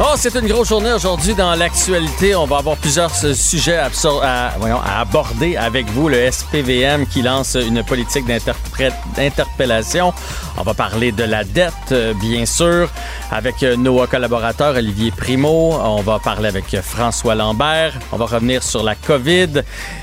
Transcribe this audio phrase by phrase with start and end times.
[0.00, 2.36] Oh, c'est une grosse journée aujourd'hui dans l'actualité.
[2.36, 6.08] On va avoir plusieurs sujets à, aborder avec vous.
[6.08, 10.12] Le SPVM qui lance une politique d'interpellation.
[10.56, 12.88] On va parler de la dette, euh, bien sûr,
[13.30, 15.74] avec euh, nos collaborateurs Olivier Primo.
[15.74, 17.94] On va parler avec François Lambert.
[18.12, 19.62] On va revenir sur la COVID.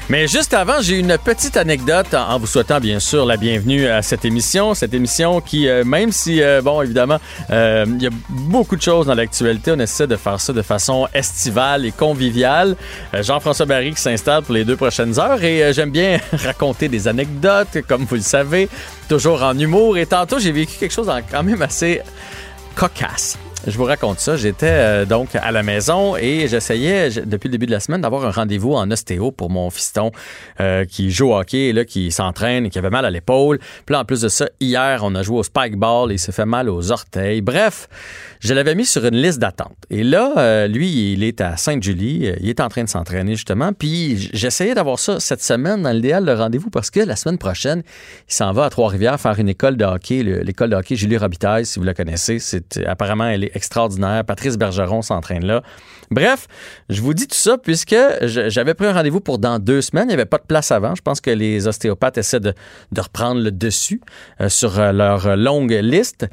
[0.10, 4.02] Mais juste avant, j'ai une petite anecdote en vous souhaitant bien sûr la bienvenue à
[4.02, 4.74] cette émission.
[4.74, 7.20] Cette émission qui, euh, même si, bon, évidemment,
[7.50, 11.86] il y a beaucoup de choses dans l'actualité, essaie de faire ça de façon estivale
[11.86, 12.76] et conviviale.
[13.14, 16.90] Euh, Jean-François Barry qui s'installe pour les deux prochaines heures et euh, j'aime bien raconter
[16.90, 18.68] des anecdotes, comme vous le savez,
[19.08, 19.98] toujours en humour.
[19.98, 22.02] Et tantôt, j'ai vécu quelque chose quand même assez
[22.76, 23.38] cocasse.
[23.68, 24.38] Je vous raconte ça.
[24.38, 28.26] J'étais euh, donc à la maison et j'essayais depuis le début de la semaine d'avoir
[28.26, 30.12] un rendez-vous en ostéo pour mon fiston
[30.88, 33.60] qui joue au hockey, là, qui s'entraîne et qui avait mal à l'épaule.
[33.86, 36.20] Puis là, en plus de ça, hier, on a joué au spike ball et il
[36.20, 37.42] s'est fait mal aux orteils.
[37.42, 37.88] Bref,
[38.46, 39.76] je l'avais mis sur une liste d'attente.
[39.90, 42.32] Et là, euh, lui, il est à Sainte-Julie.
[42.40, 43.74] Il est en train de s'entraîner justement.
[43.74, 47.82] Puis j'essayais d'avoir ça cette semaine dans l'idéal le rendez-vous parce que la semaine prochaine,
[48.30, 51.66] il s'en va à Trois-Rivières faire une école de hockey, l'école de hockey Julie Robitaille,
[51.66, 52.38] si vous la connaissez.
[52.38, 54.24] C'est apparemment elle est extraordinaire.
[54.24, 55.64] Patrice Bergeron s'entraîne là.
[56.12, 56.48] Bref,
[56.90, 60.06] je vous dis tout ça puisque j'avais pris un rendez-vous pour dans deux semaines.
[60.06, 60.96] Il n'y avait pas de place avant.
[60.96, 62.54] Je pense que les ostéopathes essaient de,
[62.98, 64.02] reprendre le dessus
[64.42, 66.26] euh, sur euh, leur longue liste.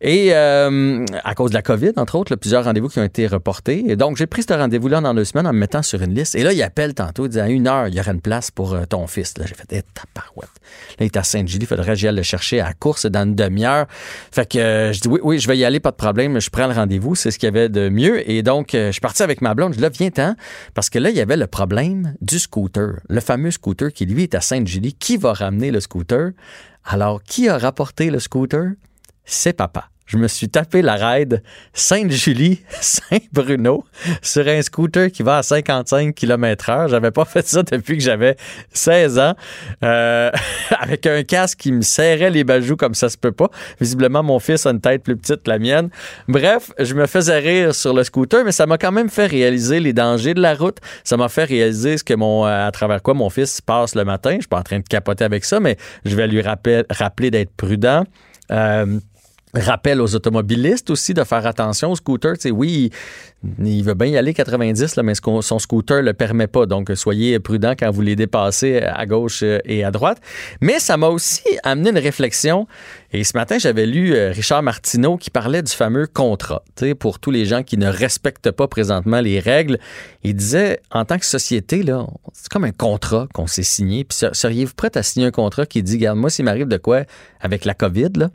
[0.00, 3.84] Et euh, à cause de la COVID, entre autres, plusieurs rendez-vous qui ont été reportés.
[3.88, 6.34] Et donc, j'ai pris ce rendez-vous-là dans deux semaines en me mettant sur une liste.
[6.34, 8.50] Et là, il appelle tantôt, il dit à une heure, il y aura une place
[8.50, 9.36] pour ton fils.
[9.38, 10.50] Là, j'ai fait, eh, taparouette.
[10.98, 13.24] Là, il est à Sainte-Julie, il faudrait que j'aille le chercher à la course dans
[13.24, 13.86] une demi-heure.
[14.32, 16.40] Fait que je dis, oui, oui, je vais y aller, pas de problème.
[16.40, 18.28] Je prends le rendez-vous, c'est ce qu'il y avait de mieux.
[18.30, 19.72] Et donc, je suis avec ma blonde.
[19.72, 20.34] Je dis là, viens-t'en.
[20.74, 23.00] Parce que là, il y avait le problème du scooter.
[23.08, 24.94] Le fameux scooter qui, lui, est à Sainte-Julie.
[24.94, 26.30] Qui va ramener le scooter?
[26.84, 28.72] Alors, qui a rapporté le scooter?
[29.24, 31.42] C'est papa je me suis tapé la ride
[31.74, 33.84] Sainte-Julie, Saint-Bruno
[34.22, 36.88] sur un scooter qui va à 55 km/h.
[36.88, 38.36] J'avais pas fait ça depuis que j'avais
[38.72, 39.34] 16 ans.
[39.84, 40.30] Euh,
[40.80, 43.50] avec un casque qui me serrait les bajoux comme ça se peut pas.
[43.80, 45.90] Visiblement, mon fils a une tête plus petite que la mienne.
[46.26, 49.78] Bref, je me faisais rire sur le scooter, mais ça m'a quand même fait réaliser
[49.78, 50.78] les dangers de la route.
[51.04, 54.32] Ça m'a fait réaliser ce que mon, à travers quoi mon fils passe le matin.
[54.36, 55.76] Je suis pas en train de capoter avec ça, mais
[56.06, 58.04] je vais lui rappeler, rappeler d'être prudent.
[58.50, 58.98] Euh,
[59.54, 62.34] rappel aux automobilistes aussi de faire attention au scooter.
[62.34, 62.90] Tu sais, oui,
[63.64, 66.66] il veut bien y aller 90, là, mais son scooter ne le permet pas.
[66.66, 70.20] Donc, soyez prudent quand vous les dépassez à gauche euh, et à droite.
[70.60, 72.66] Mais ça m'a aussi amené une réflexion.
[73.12, 76.62] Et ce matin, j'avais lu euh, Richard Martineau qui parlait du fameux contrat.
[76.76, 79.78] Tu pour tous les gens qui ne respectent pas présentement les règles,
[80.24, 81.82] il disait, en tant que société,
[82.32, 84.04] c'est comme un contrat qu'on s'est signé.
[84.04, 87.02] Puis seriez-vous prêt à signer un contrat qui dit, regarde, moi, s'il m'arrive de quoi
[87.40, 88.30] avec la COVID, là,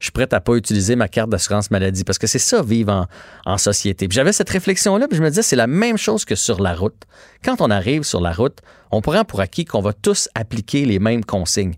[0.00, 3.06] je suis prêt à pas utiliser ma carte d'assurance maladie parce que c'est ça vivre
[3.44, 4.08] en, société.
[4.10, 7.02] j'avais cette réflexion-là, puis je me disais, c'est la même chose que sur la route.
[7.44, 8.60] Quand on arrive sur la route,
[8.90, 11.74] on prend pour acquis qu'on va tous appliquer les mêmes consignes.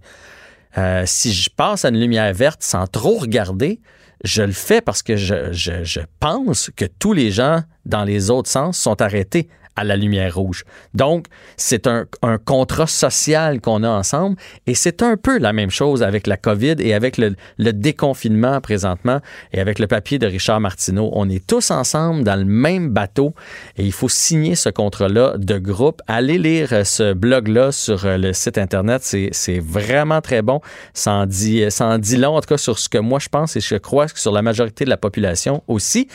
[0.78, 3.80] Euh, si je passe à une lumière verte sans trop regarder,
[4.22, 8.78] je le fais parce que je pense que tous les gens dans les autres sens
[8.78, 10.64] sont arrêtés à la lumière rouge.
[10.94, 12.06] Donc, c'est un,
[12.44, 16.76] contrat social qu'on a ensemble et c'est un peu la même chose avec la COVID
[16.78, 19.20] et avec le, déconfinement présentement
[19.52, 21.10] et avec le papier de Richard Martineau.
[21.14, 23.34] On est tous ensemble dans le même bateau
[23.76, 26.00] et il faut signer ce contrat-là de groupe.
[26.06, 29.02] Allez lire ce blog-là sur le site Internet.
[29.02, 30.60] C'est vraiment très bon.
[30.94, 33.28] Ça en, dit, ça en dit long, en tout cas, sur ce que moi je
[33.28, 36.08] pense et je crois que sur la majorité de la population aussi.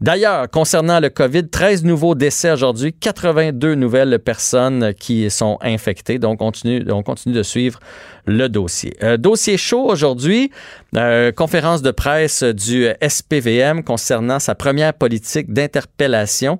[0.00, 6.18] D'ailleurs, concernant le COVID, 13 nouveaux décès aujourd'hui, 82 nouvelles personnes qui sont infectées.
[6.18, 7.78] Donc, on continue, on continue de suivre
[8.24, 8.94] le dossier.
[9.02, 10.50] Euh, dossier chaud aujourd'hui,
[10.96, 16.58] euh, conférence de presse du SPVM concernant sa première politique d'interpellation.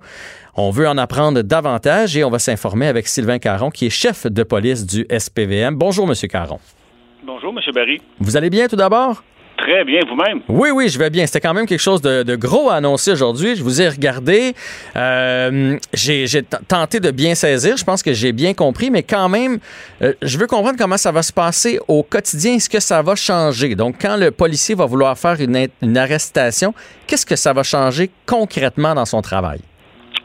[0.54, 4.26] On veut en apprendre davantage et on va s'informer avec Sylvain Caron, qui est chef
[4.26, 5.76] de police du SPVM.
[5.76, 6.60] Bonjour, Monsieur Caron.
[7.24, 8.02] Bonjour, Monsieur Barry.
[8.20, 9.24] Vous allez bien tout d'abord?
[9.56, 10.40] Très bien, vous-même?
[10.48, 11.26] Oui, oui, je vais bien.
[11.26, 13.56] C'était quand même quelque chose de, gros à annoncer aujourd'hui.
[13.56, 14.54] Je vous ai regardé.
[14.96, 17.76] Euh, j'ai tenté de bien saisir.
[17.76, 19.58] Je pense que j'ai bien compris, mais quand même,
[20.02, 22.54] euh, je veux comprendre comment ça va se passer au quotidien.
[22.54, 23.74] Est-ce que ça va changer?
[23.74, 26.74] Donc, quand le policier va vouloir faire une, une arrestation,
[27.06, 29.60] qu'est-ce que ça va changer concrètement dans son travail?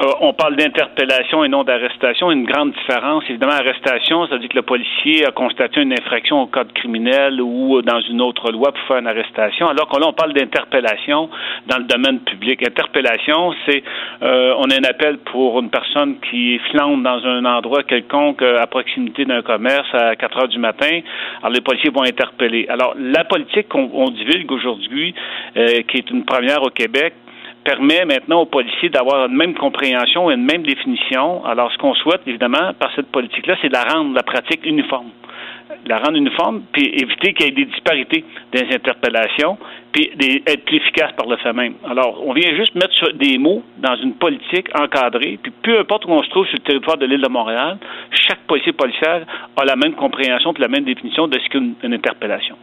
[0.01, 2.31] Euh, on parle d'interpellation et non d'arrestation.
[2.31, 3.23] Une grande différence.
[3.29, 7.41] Évidemment, arrestation, ça veut dire que le policier a constaté une infraction au code criminel
[7.41, 11.29] ou dans une autre loi pour faire une arrestation, alors que là, on parle d'interpellation
[11.67, 12.65] dans le domaine public.
[12.65, 13.83] Interpellation, c'est
[14.21, 18.67] euh, on a un appel pour une personne qui flambe dans un endroit quelconque à
[18.67, 21.01] proximité d'un commerce à 4 heures du matin.
[21.41, 22.67] Alors, les policiers vont interpeller.
[22.69, 25.13] Alors, la politique qu'on divulgue aujourd'hui,
[25.57, 27.13] euh, qui est une première au Québec,
[27.69, 31.45] permet maintenant aux policiers d'avoir une même compréhension et une même définition.
[31.45, 35.09] Alors, ce qu'on souhaite, évidemment, par cette politique-là, c'est de la rendre la pratique uniforme.
[35.85, 39.59] La rendre uniforme, puis éviter qu'il y ait des disparités des interpellations,
[39.91, 40.09] puis
[40.47, 41.75] être plus efficace par le fait même.
[41.87, 46.09] Alors, on vient juste mettre des mots dans une politique encadrée, puis peu importe où
[46.09, 47.77] on se trouve sur le territoire de l'île de Montréal,
[48.27, 49.25] chaque policier policière
[49.55, 52.55] a la même compréhension puis la même définition de ce qu'est une interpellation.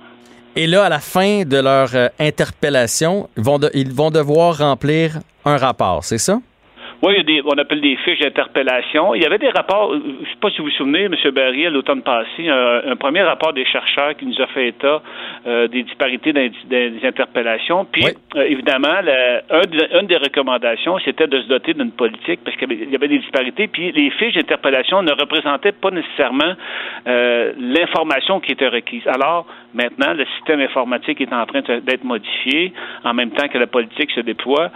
[0.59, 5.21] Et là, à la fin de leur euh, interpellation, ils vont, ils vont devoir remplir
[5.45, 6.41] un rapport, c'est ça?
[7.07, 9.15] Oui, il y a des, on appelle des fiches d'interpellation.
[9.15, 11.15] Il y avait des rapports, euh, je ne sais pas si vous vous souvenez, M.
[11.33, 15.01] Barry, à l'automne passé, un, premier rapport des chercheurs qui nous a fait état
[15.47, 17.85] euh, des disparités dans, des interpellations.
[17.85, 18.99] Puis, évidemment,
[20.01, 23.69] une des recommandations, c'était de se doter d'une politique parce qu'il y, avait des disparités.
[23.69, 26.55] Puis, les fiches d'interpellation ne représentaient pas nécessairement
[27.07, 29.07] l'information qui était requise.
[29.07, 32.73] Alors, Maintenant, le système informatique est en train d'être modifié
[33.05, 34.71] en même temps que la politique se déploie.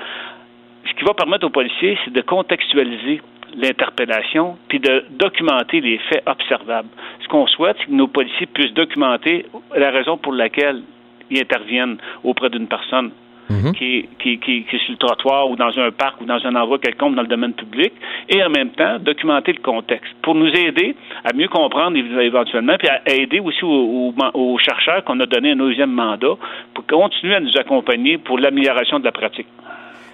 [0.87, 3.21] Ce qui va permettre aux policiers, c'est de contextualiser
[3.57, 6.89] l'interpellation puis de documenter les faits observables.
[7.23, 9.47] Ce qu'on souhaite, c'est que nos policiers puissent documenter
[9.77, 10.83] la raison pour laquelle
[11.31, 13.11] ils interviennent auprès d'une personne
[13.51, 13.73] Mhm.
[13.75, 16.55] qui, qui, qui, qui, est sur le trottoir ou dans un parc ou dans un
[16.55, 17.93] endroit quelconque dans le domaine public,
[18.29, 20.95] et en même temps documenter le contexte pour nous aider
[21.25, 25.57] à mieux comprendre éventuellement, puis à aider aussi aux, aux chercheurs qu'on a donné un
[25.57, 26.37] deuxième mandat
[26.75, 29.49] pour continuer à nous accompagner pour l'amélioration de la pratique.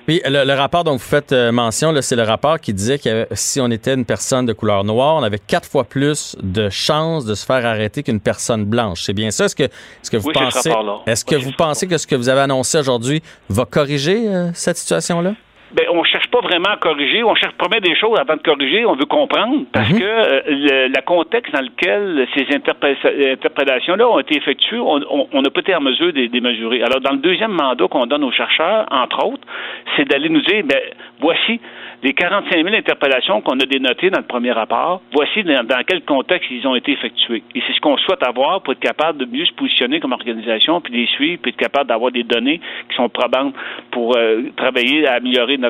[0.09, 3.61] Oui, le, rapport dont vous faites euh, mention, c'est le rapport qui disait que si
[3.61, 7.35] on était une personne de couleur noire, on avait quatre fois plus de chances de
[7.35, 9.03] se faire arrêter qu'une personne blanche.
[9.05, 9.47] C'est bien ça?
[9.47, 10.73] Est-ce que, est-ce que vous pensez,
[11.07, 14.77] est-ce que vous pensez que ce que vous avez annoncé aujourd'hui va corriger euh, cette
[14.77, 15.35] situation-là?
[15.77, 18.87] Ben, on cherche pas vraiment à corriger, on cherche premier des choses avant de corriger,
[18.87, 19.99] on veut comprendre parce mhm.
[19.99, 25.75] que euh, le, contexte dans lequel ces interprétations-là ont été effectuées, on n'a pas été
[25.75, 26.83] en mesure de les mesurer.
[26.83, 29.47] Alors, dans le deuxième mandat qu'on donne aux chercheurs, entre autres,
[29.97, 30.81] c'est d'aller nous dire, ben,
[31.21, 31.61] voici
[32.03, 36.51] les 45 000 interpellations qu'on a dénotées dans le premier rapport, voici dans, quel contexte
[36.51, 37.43] ils ont été effectués.
[37.55, 40.81] Et c'est ce qu'on souhaite avoir pour être capable de mieux se positionner comme organisation,
[40.81, 43.55] puis les suivre, puis être capable d'avoir des données qui sont probantes
[43.91, 45.66] pour euh, travailler à améliorer notre,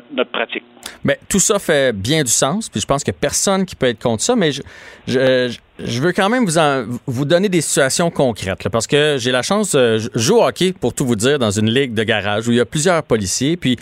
[1.05, 4.03] Mais tout ça fait bien du sens, puis je pense que personne qui peut être
[4.03, 4.63] contre ça, mais je,
[5.07, 9.43] je, je veux quand même vous, vous donner des situations concrètes, parce que j'ai la
[9.43, 12.53] chance, de jouer au hockey, pour tout vous dire, dans une ligue de garage où
[12.53, 13.79] il y a plusieurs policiers, puis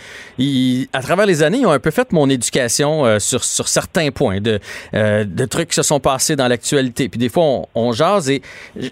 [0.93, 4.11] à travers les années, ils ont un peu fait mon éducation euh, sur, sur certains
[4.11, 4.59] points, de,
[4.93, 7.09] euh, de trucs qui se sont passés dans l'actualité.
[7.09, 8.41] Puis des fois, on, jase et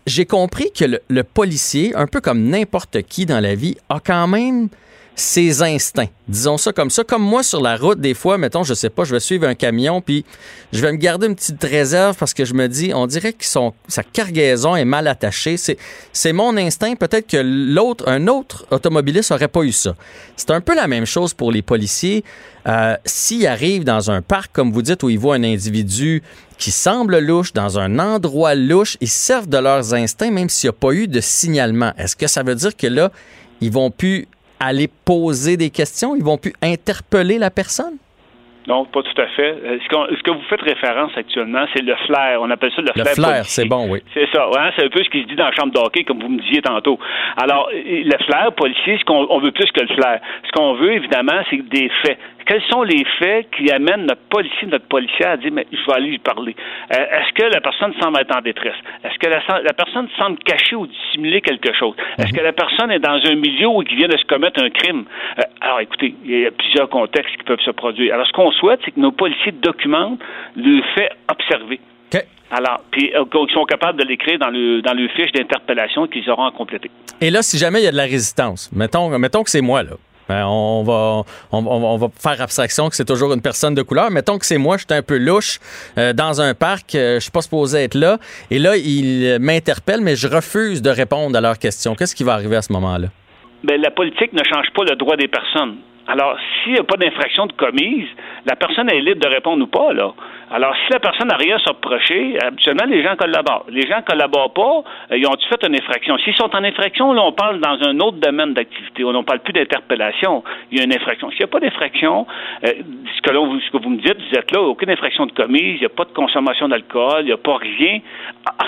[0.07, 4.27] j'ai compris que le policier, un peu comme n'importe qui dans la vie, a quand
[4.27, 4.69] même
[5.15, 6.09] ses instincts.
[6.27, 7.03] Disons ça comme ça.
[7.03, 9.53] Comme moi sur la route, des fois, mettons, je sais pas, je vais suivre un
[9.53, 10.25] camion, puis
[10.71, 13.45] je vais me garder une petite réserve parce que je me dis, on dirait que
[13.45, 15.57] sa cargaison est mal attachée.
[15.57, 15.77] C'est,
[16.13, 16.95] c'est mon instinct.
[16.95, 19.95] Peut-être que l'autre, un autre automobiliste aurait pas eu ça.
[20.35, 22.23] C'est un peu la même chose pour les policiers.
[22.65, 26.23] Euh, s'ils arrivent dans un parc, comme vous dites, où ils voient un individu
[26.57, 30.75] qui semble louche, dans un endroit louche, ils servent de leurs instincts, même s'il n'y
[30.75, 31.93] a pas eu de signalement.
[31.97, 33.11] Est-ce que ça veut dire que là,
[33.59, 34.27] ils vont plus
[34.65, 36.15] aller poser des questions?
[36.15, 37.97] Ils vont plus interpeller la personne?
[38.67, 39.57] Non, pas tout à fait.
[39.63, 42.41] Euh, ce, que vous faites référence actuellement, c'est le flair.
[42.41, 43.05] On appelle ça le, flair.
[43.05, 44.01] Le flair, c'est bon, oui.
[44.13, 44.47] C'est ça.
[44.57, 44.71] Hein?
[44.75, 46.61] C'est un peu ce qui se dit dans la chambre d'hockey, comme vous me disiez
[46.61, 46.97] tantôt.
[47.41, 50.19] Alors, le flair policier, ce qu'on veut plus que le flair.
[50.45, 54.67] Ce qu'on veut, évidemment, c'est des faits quels sont les faits qui amènent notre policier,
[54.67, 56.55] notre policier à dire, mais je vais aller lui parler?
[56.93, 58.75] Euh, est-ce que la personne semble être en détresse?
[59.03, 61.95] Est-ce que la, personne semble cacher ou dissimuler quelque chose?
[62.17, 62.37] Est-ce mhm.
[62.37, 65.05] que la personne est dans un milieu où il vient de se commettre un crime?
[65.39, 68.13] Euh, alors, écoutez, il y a plusieurs contextes qui peuvent se produire.
[68.13, 70.19] Alors, ce qu'on souhaite, c'est que nos policiers documentent
[70.55, 71.79] le fait observé.
[72.55, 76.29] Alors, puis euh, qu'ils sont capables de l'écrire dans le, dans le fiche d'interpellation qu'ils
[76.29, 76.91] auront à compléter.
[77.19, 79.81] Et là, si jamais il y a de la résistance, mettons, mettons que c'est moi,
[79.81, 79.93] là.
[80.29, 84.09] Ben, on, va, on, va faire abstraction que c'est toujours une personne de couleur.
[84.09, 85.59] Mettons que c'est moi, je suis un peu louche
[85.97, 88.17] euh, dans un parc, euh, je suis pas supposé être là.
[88.49, 91.95] Et là, ils m'interpellent, mais je refuse de répondre à leurs questions.
[91.95, 93.07] Qu'est-ce qui va arriver à ce moment-là?
[93.63, 95.77] Ben, la politique ne change pas le droit des personnes.
[96.07, 98.07] Alors, s'il n'y a pas d'infraction de commise,
[98.45, 100.13] la personne est libre de répondre ou pas, là.
[100.51, 103.65] Alors, si la personne n'a rien à se reprocher, habituellement, les gens collaborent.
[103.69, 106.17] Les gens ne collaborent pas, euh, ils ont-tu fait une infraction?
[106.19, 109.03] S'ils sont en infraction, là, on parle dans un autre domaine d'activité.
[109.03, 110.43] On ne parle plus d'interpellation.
[110.71, 111.29] Il y a une infraction.
[111.31, 112.27] S'il n'y a pas d'infraction,
[112.65, 112.67] euh,
[113.15, 115.79] ce, que ce que vous me dites, vous êtes là, aucune infraction de commise, il
[115.79, 117.99] n'y a pas de consommation d'alcool, il n'y a pas rien,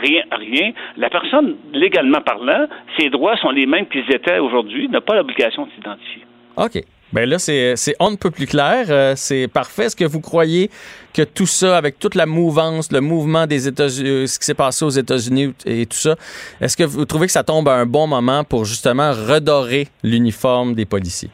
[0.01, 0.71] rien, rien.
[0.97, 2.65] La personne, légalement parlant,
[2.97, 6.23] ses droits sont les mêmes qu'ils étaient aujourd'hui, n'a pas l'obligation de s'identifier.
[6.57, 6.83] OK.
[7.13, 8.87] Ben là, c'est on ne peut plus clair.
[8.89, 9.85] Euh, c'est parfait.
[9.85, 10.69] Est-ce que vous croyez
[11.13, 14.53] que tout ça, avec toute la mouvance, le mouvement des États-Unis, euh, ce qui s'est
[14.53, 16.15] passé aux États-Unis et tout ça,
[16.59, 20.73] est-ce que vous trouvez que ça tombe à un bon moment pour justement redorer l'uniforme
[20.73, 21.29] des policiers?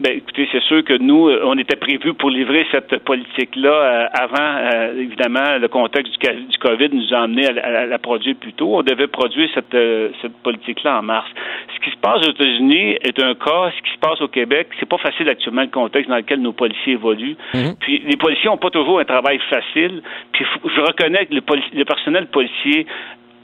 [0.00, 4.06] Ben, écoutez, c'est sûr que nous, euh, on était prévu pour livrer cette politique-là euh,
[4.14, 8.54] avant, euh, évidemment, le contexte du, du, COVID nous a amené à, la produire plus
[8.54, 8.78] tôt.
[8.78, 9.76] On devait produire cette,
[10.22, 11.28] cette politique-là en mars.
[11.74, 13.72] Ce qui se passe aux États-Unis est un cas.
[13.76, 16.52] Ce qui se passe au Québec, c'est pas facile actuellement le contexte dans lequel nos
[16.52, 17.36] policiers évoluent.
[17.52, 17.74] Mhm.
[17.80, 20.02] Puis les policiers n'ont pas toujours un travail facile.
[20.32, 21.42] Puis je reconnais que le,
[21.74, 22.86] le personnel policier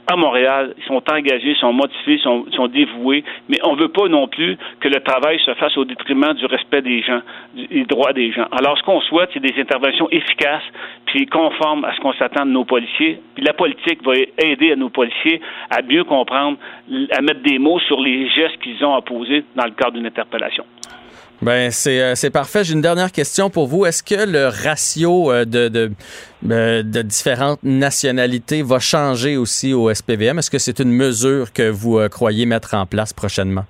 [0.07, 4.07] à Montréal, ils sont engagés, sont motivés, sont, sont dévoués, mais on ne veut pas
[4.07, 7.21] non plus que le travail se fasse au détriment du respect des gens,
[7.55, 8.47] des droits des gens.
[8.51, 10.63] Alors, ce qu'on souhaite, c'est des interventions efficaces,
[11.05, 13.19] puis conformes à ce qu'on s'attend de nos policiers.
[13.35, 16.57] Puis la politique va aider à nos policiers à mieux comprendre,
[17.11, 20.05] à mettre des mots sur les gestes qu'ils ont à poser dans le cadre d'une
[20.05, 20.63] interpellation.
[21.41, 22.63] Ben euh, c'est parfait.
[22.63, 23.85] J'ai une dernière question pour vous.
[23.85, 25.91] Est-ce que le ratio euh, de, de,
[26.49, 30.39] euh, de, différentes nationalités va changer aussi au SPVM?
[30.39, 33.65] Est-ce que c'est une mesure que vous croyez mettre en place prochainement?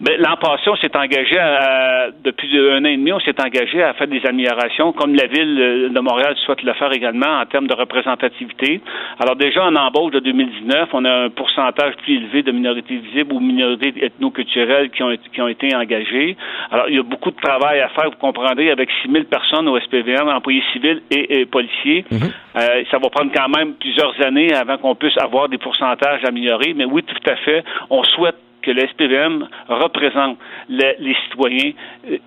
[0.00, 3.82] Ben, l'an passé, on s'est engagé à, depuis un an et demi, on s'est engagé
[3.82, 7.66] à faire des améliorations, comme la ville de Montréal souhaite le faire également en termes
[7.66, 8.80] de représentativité.
[9.18, 13.34] Alors déjà en embauche de 2019, on a un pourcentage plus élevé de minorités visibles
[13.34, 16.34] ou minorités ethnoculturelles qui ont, qui ont été engagées.
[16.70, 19.68] Alors il y a beaucoup de travail à faire, vous comprendrez, avec 6 000 personnes
[19.68, 22.06] au SPVM, employés civils et, policiers.
[22.10, 22.20] Mhm.
[22.56, 26.72] euh, ça va prendre quand même plusieurs années avant qu'on puisse avoir des pourcentages améliorés.
[26.74, 30.38] Mais oui, tout à fait, on souhaite que le SPVM représente
[30.68, 31.72] les, citoyens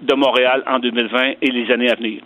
[0.01, 2.21] de Montréal en 2020 et les années à venir.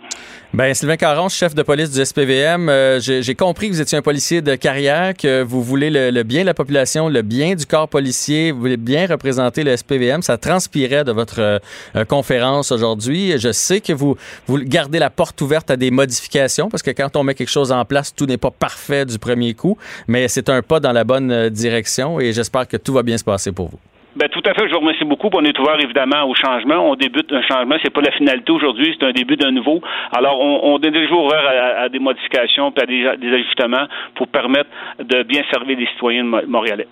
[0.54, 4.02] Ben Sylvain Caron, chef de police du SPVM, euh, j'ai compris que vous étiez un
[4.02, 7.86] policier de carrière, que vous voulez le, bien de la population, le bien du corps
[7.86, 10.22] policier, vous voulez bien représenter le SPVM.
[10.22, 13.38] Ça transpirait de votre euh, conférence aujourd'hui.
[13.38, 17.14] Je sais que vous, vous gardez la porte ouverte à des modifications parce que quand
[17.16, 19.76] on met quelque chose en place, tout n'est pas parfait du premier coup,
[20.06, 23.18] mais c'est un pas dans la bonne euh, direction et j'espère que tout va bien
[23.18, 23.78] se passer pour vous.
[24.18, 24.66] Ben, tout à fait.
[24.68, 25.30] Je vous remercie beaucoup.
[25.32, 26.90] On est ouvert évidemment au changement.
[26.90, 27.76] On débute un changement.
[27.84, 28.96] C'est pas la finalité aujourd'hui.
[28.98, 29.80] C'est un début d'un nouveau.
[30.10, 31.44] Alors, on, est déjà ouvert
[31.78, 36.88] à, des modifications et à des, ajustements pour permettre de bien servir les citoyens montréalais.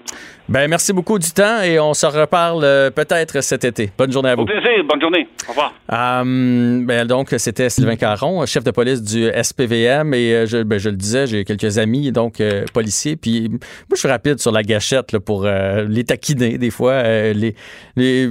[0.48, 3.90] Ben, merci beaucoup du temps et on se reparle euh, peut-être cet été.
[3.98, 4.42] Bonne journée à vous.
[4.42, 4.84] Au plaisir.
[4.88, 5.26] Bonne journée.
[5.48, 5.74] Au revoir.
[5.88, 10.88] Ben, donc, c'était Sylvain Caron, chef de police du SPVM et euh, je, ben, je
[10.88, 13.16] le disais, j'ai quelques amis, donc euh, policiers.
[13.16, 13.58] Puis, moi,
[13.94, 17.56] je suis rapide sur la gâchette là, pour les taquiner des fois, les,
[17.96, 18.30] les,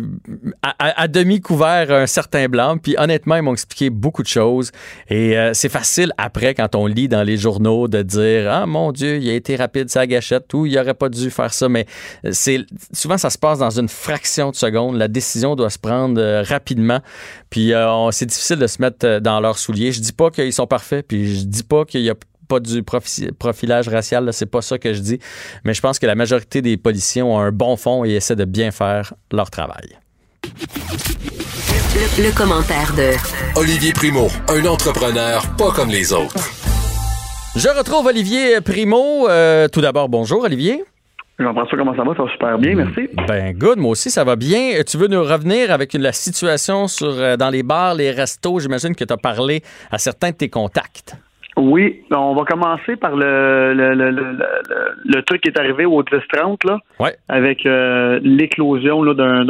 [0.62, 2.78] à, demi couvert un certain blanc.
[2.78, 4.72] Puis, honnêtement, ils m'ont expliqué beaucoup de choses
[5.10, 9.18] et c'est facile après, quand on lit dans les journaux, de dire Ah mon Dieu,
[9.18, 11.68] il a été rapide sa gâchette ou il aurait pas dû faire ça.
[11.68, 11.86] Mais
[12.32, 14.98] c'est souvent ça se passe dans une fraction de seconde.
[14.98, 17.00] La décision doit se prendre euh, rapidement.
[17.50, 19.92] Puis euh, c'est difficile de se mettre euh, dans leurs souliers.
[19.92, 22.16] Je dis pas qu'ils sont parfaits, puis je dis pas qu'il y a
[22.48, 25.20] pas du profilage racial, c'est pas ça que je dis,
[25.64, 28.46] mais je pense que la majorité des policiers ont un bon fond et essaient de
[28.46, 29.98] bien faire leur travail.
[32.20, 33.14] Le, commentaire de
[33.60, 36.52] Olivier Primo, un entrepreneur pas comme les autres.
[37.56, 39.28] Je retrouve Olivier Primo.
[39.72, 40.84] tout d'abord, bonjour Olivier.
[41.38, 42.16] Jean-François, comment ça va?
[42.16, 43.10] Ça va super bien, merci.
[43.28, 43.78] Ben, good.
[43.78, 44.82] Moi aussi, ça va bien.
[44.88, 48.60] Tu veux nous revenir avec la situation sur, euh, dans les bars, les restos?
[48.60, 49.62] J'imagine que tu as parlé
[49.92, 51.18] à certains de tes contacts.
[51.58, 56.80] Oui, on va commencer par le, le, truc qui est arrivé au 10-30, là.
[57.00, 57.16] Ouais.
[57.30, 59.46] Avec euh, l'éclosion d'un,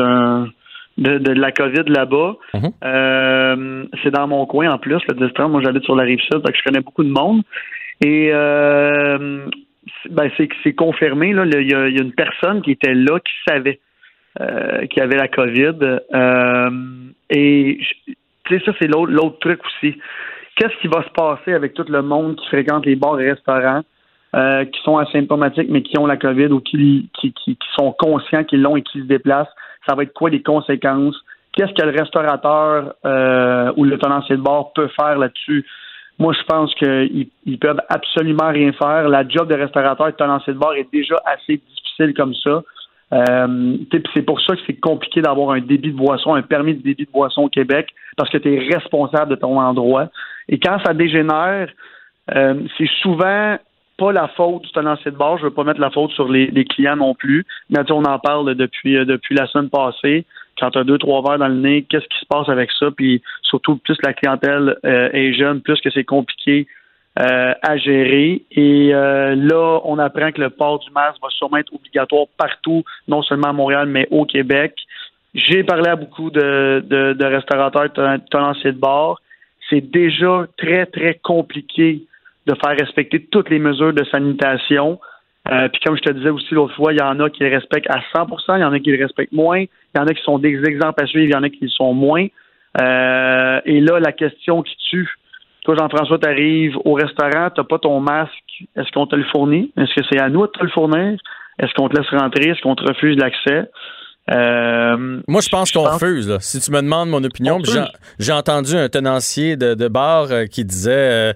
[0.98, 2.36] de, la COVID là-bas.
[2.54, 2.72] Mhm.
[2.84, 5.50] Euh, c'est dans mon coin en plus, le 10-30.
[5.50, 7.42] Moi, j'habite sur la rive sud, donc je connais beaucoup de monde.
[8.02, 8.30] Et
[10.10, 11.34] ben, c'est confirmé.
[11.34, 13.80] Là, il, y a, une personne qui était là qui savait
[14.40, 16.00] euh, qu'il y avait la COVID.
[16.14, 16.70] Euh,
[17.30, 17.80] et
[18.46, 19.98] tu sais, ça, c'est l'autre truc aussi.
[20.56, 23.82] Qu'est-ce qui va se passer avec tout le monde qui fréquente les bars et restaurants,
[24.36, 28.44] euh, qui sont asymptomatiques, mais qui ont la COVID ou qui, qui, qui, sont conscients
[28.44, 29.54] qu'ils l'ont et qui se déplacent?
[29.88, 31.16] Ça va être quoi les conséquences?
[31.54, 35.66] Qu'est-ce que le restaurateur euh, ou le tenancier de bar peut faire là-dessus?
[36.18, 39.10] Moi, je pense qu'ils ils peuvent absolument rien faire.
[39.10, 42.64] La job de restaurateur et de tenancier de bar est déjà assez difficile comme ça.
[43.14, 43.78] Euh,
[44.14, 47.06] c'est pour ça que c'est compliqué d'avoir un débit de boisson, un permis de débit
[47.06, 50.10] de boisson au Québec, parce que tu es responsable de ton endroit.
[50.50, 51.70] Et quand ça dégénère,
[52.36, 53.58] euh, c'est souvent
[53.98, 55.38] pas la faute du tenancier de bar.
[55.38, 57.46] Je veux pas mettre la faute sur les, clients non plus.
[57.70, 60.26] Mais on en parle depuis, euh, depuis la semaine passée.
[60.60, 62.88] Quand tu as deux, trois verres dans le nez, qu'est-ce qui se passe avec ça?
[62.96, 66.68] Puis surtout, plus la clientèle euh, est jeune, plus que c'est compliqué
[67.20, 68.44] euh, à gérer.
[68.52, 73.22] Et là, on apprend que le port du masque va sûrement être obligatoire partout, non
[73.22, 74.76] seulement à Montréal, mais au Québec.
[75.36, 77.92] J'ai parlé à beaucoup de, de, restaurateurs,
[78.32, 79.20] tenanciers de bar.
[79.70, 82.04] C'est déjà très, très compliqué
[82.48, 84.98] de faire respecter toutes les mesures de sanitation.
[85.52, 87.50] Euh, puis comme je te disais aussi l'autre fois, il y en a qui les
[87.50, 90.14] respectent à 100% il y en a qui les respectent moins, il y en a
[90.14, 92.28] qui sont des exemples à suivre, il y en a qui sont moins.
[92.82, 95.10] Euh, et là, la question qui tue,
[95.64, 99.72] toi Jean-François, tu arrives au restaurant, tu pas ton masque, est-ce qu'on te le fournit?
[99.78, 101.18] Est-ce que c'est à nous de te le fournir?
[101.60, 102.50] Est-ce qu'on te laisse rentrer?
[102.50, 103.70] Est-ce qu'on te refuse l'accès?
[104.32, 106.36] Euh, Moi, je pense qu'on refuse.
[106.40, 107.60] Si tu me demandes mon opinion,
[108.20, 111.34] j'ai entendu un tenancier de, bar euh, qui disait euh,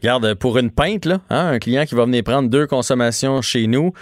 [0.00, 3.66] Regarde, pour une pinte, là, hein, un client qui va venir prendre deux consommations chez
[3.66, 3.92] nous,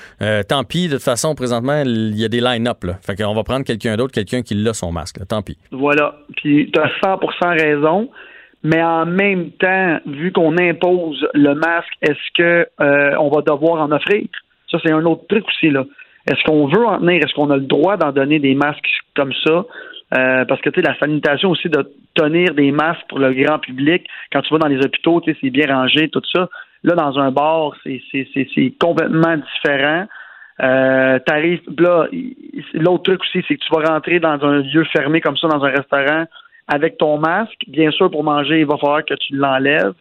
[0.47, 2.85] tant pis, de toute façon, présentement, il y a des line-up.
[3.01, 5.17] Fait qu'on va prendre quelqu'un d'autre, quelqu'un qui l'a son masque.
[5.27, 5.57] tant pis.
[5.71, 6.17] Voilà.
[6.37, 7.19] Puis tu as 100
[7.53, 8.11] raison.
[8.63, 12.67] Mais en même temps, vu qu'on impose le masque, est-ce que
[13.19, 14.27] on va devoir en offrir?
[14.71, 15.85] Ça, c'est un autre truc aussi, là.
[16.27, 17.23] Est-ce qu'on veut en tenir?
[17.25, 19.65] Est-ce qu'on a le droit d'en donner des masques comme ça?
[20.15, 23.59] Euh, parce que tu sais, la sanitation aussi de tenir des masques pour le grand
[23.59, 26.49] public, quand tu vas dans les hôpitaux, tu sais, c'est bien rangé, tout ça.
[26.85, 28.01] Là, dans un bar, c'est,
[28.79, 30.07] complètement différent.
[30.63, 32.07] Euh, t'arrives, là,
[32.75, 35.65] l'autre truc aussi, c'est que tu vas rentrer dans un lieu fermé comme ça, dans
[35.65, 36.25] un restaurant,
[36.69, 37.65] avec ton masque.
[37.67, 39.95] Bien sûr, pour manger, il va falloir que tu l'enlèves.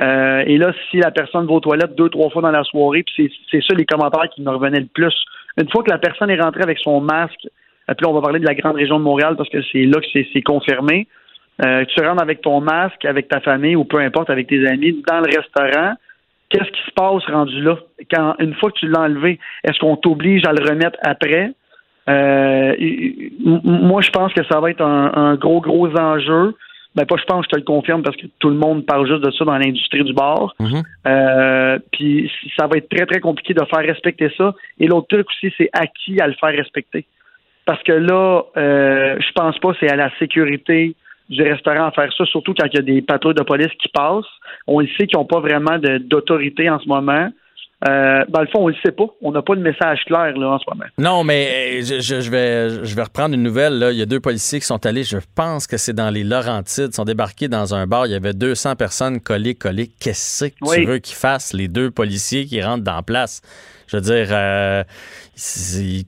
[0.00, 3.02] Euh, et là, si la personne va aux toilettes deux, trois fois dans la soirée,
[3.02, 5.14] puis c'est ça les commentaires qui me revenaient le plus
[5.58, 7.48] une fois que la personne est rentrée avec son masque,
[7.90, 10.00] euh, puis on va parler de la grande région de Montréal parce que c'est là
[10.00, 11.06] que c'est confirmé.
[11.64, 15.02] Euh, tu rentres avec ton masque, avec ta famille ou peu importe, avec tes amis,
[15.08, 15.94] dans le restaurant,
[16.50, 17.76] qu'est-ce qui se passe rendu là?
[18.10, 21.52] Quand, une fois que tu l'as enlevé, est-ce qu'on t'oblige à le remettre après?
[22.08, 22.74] Euh,
[23.44, 26.54] moi, je pense que ça va être un gros, gros enjeu.
[26.94, 29.22] Ben, pas je pense, je te le confirme parce que tout le monde parle juste
[29.22, 30.54] de ça dans l'industrie du bar.
[30.58, 30.82] Mhm.
[31.06, 34.54] Euh, puis ça va être très, très compliqué de faire respecter ça.
[34.80, 37.06] Et l'autre truc aussi, c'est à qui à le faire respecter.
[37.66, 40.94] Parce que là, euh, je pense pas c'est à la sécurité
[41.28, 43.88] du restaurant à faire ça, surtout quand il y a des patrouilles de police qui
[43.88, 44.24] passent.
[44.66, 47.28] On le sait qu'ils n'ont pas vraiment d'autorité en ce moment.
[47.86, 49.06] Euh, dans le fond, on le sait pas.
[49.22, 50.84] On n'a pas de message clair là, en ce moment.
[50.98, 53.78] Non, mais euh, je, vais, je vais reprendre une nouvelle.
[53.78, 53.92] Là.
[53.92, 56.92] Il y a deux policiers qui sont allés, je pense que c'est dans les Laurentides,
[56.92, 58.06] sont débarqués dans un bar.
[58.06, 59.90] Il y avait 200 personnes collées, collées.
[60.00, 63.42] Qu'est-ce que tu veux qu'ils fassent, les deux policiers qui rentrent dans la place?
[63.86, 64.82] Je veux dire, euh,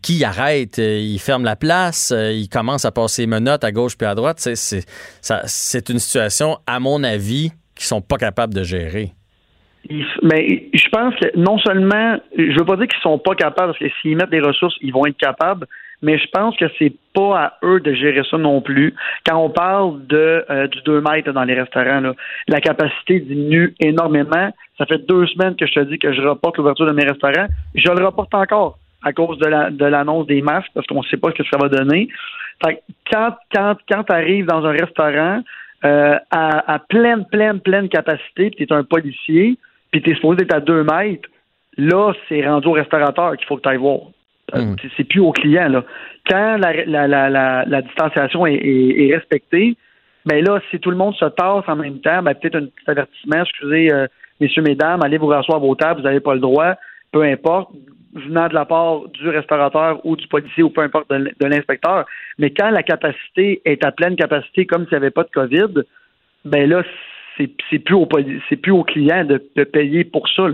[0.02, 0.78] qui arrête?
[0.78, 4.38] Ils ferment la place, ils commencent à passer menottes à gauche puis à droite.
[4.40, 9.14] C'est une situation, à mon avis, qu'ils sont pas capables de gérer
[10.22, 13.78] mais je pense que non seulement, je veux pas dire qu'ils sont pas capables, parce
[13.78, 15.66] que s'ils mettent des ressources, ils vont être capables,
[16.02, 18.94] mais je pense que c'est pas à eux de gérer ça non plus.
[19.26, 22.14] Quand on parle de euh, du 2 mètres dans les restaurants, là,
[22.48, 24.50] la capacité diminue énormément.
[24.78, 27.46] Ça fait deux semaines que je te dis que je reporte l'ouverture de mes restaurants.
[27.74, 31.16] Je le reporte encore à cause de la de l'annonce des masques, parce qu'on sait
[31.16, 32.08] pas ce que ça va donner.
[32.64, 35.42] Fait quand quand quand tu arrives dans un restaurant
[35.84, 39.58] euh, à, à pleine, pleine, pleine capacité, tu es un policier,
[39.90, 41.28] puis tu es supposé être à deux mètres,
[41.76, 44.00] là, c'est rendu au restaurateur qu'il faut que tu ailles voir.
[44.54, 44.76] Euh, hmm.
[44.96, 45.68] C'est plus au client.
[45.68, 45.84] Là.
[46.28, 49.76] Quand la, la, la, distanciation est, respectée,
[50.26, 52.90] ben là, si tout le monde se tasse en même temps, ben peut-être un petit
[52.90, 54.06] avertissement, excusez, euh,
[54.40, 56.74] messieurs, mesdames, allez vous rasseoir à vos tables, vous n'avez pas le droit,
[57.12, 57.70] peu importe,
[58.14, 62.06] venant de la part du restaurateur ou du policier ou peu importe de, l'inspecteur.
[62.38, 65.82] Mais quand la capacité est à pleine capacité, comme s'il n'y avait pas de COVID,
[66.44, 66.82] ben là,
[67.36, 68.08] c'est plus au
[68.48, 70.44] c'est plus au client de, payer pour ça.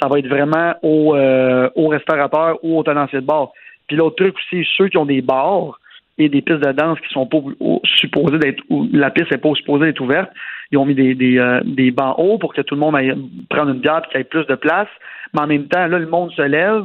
[0.00, 3.50] Ça va être vraiment au, euh, au restaurateur ou au tenancier de bar.
[3.88, 5.80] Puis l'autre truc aussi, ceux qui ont des bars
[6.18, 7.38] et des pistes de danse qui sont pas
[7.84, 8.62] supposées d'être
[8.92, 10.30] la piste n'est pas supposée d'être ouverte,
[10.70, 13.14] ils ont mis des, des, euh, des bancs hauts pour que tout le monde aille
[13.48, 14.88] prendre une bière et qu'il y ait plus de place.
[15.34, 16.84] Mais en même temps, là, le monde se lève,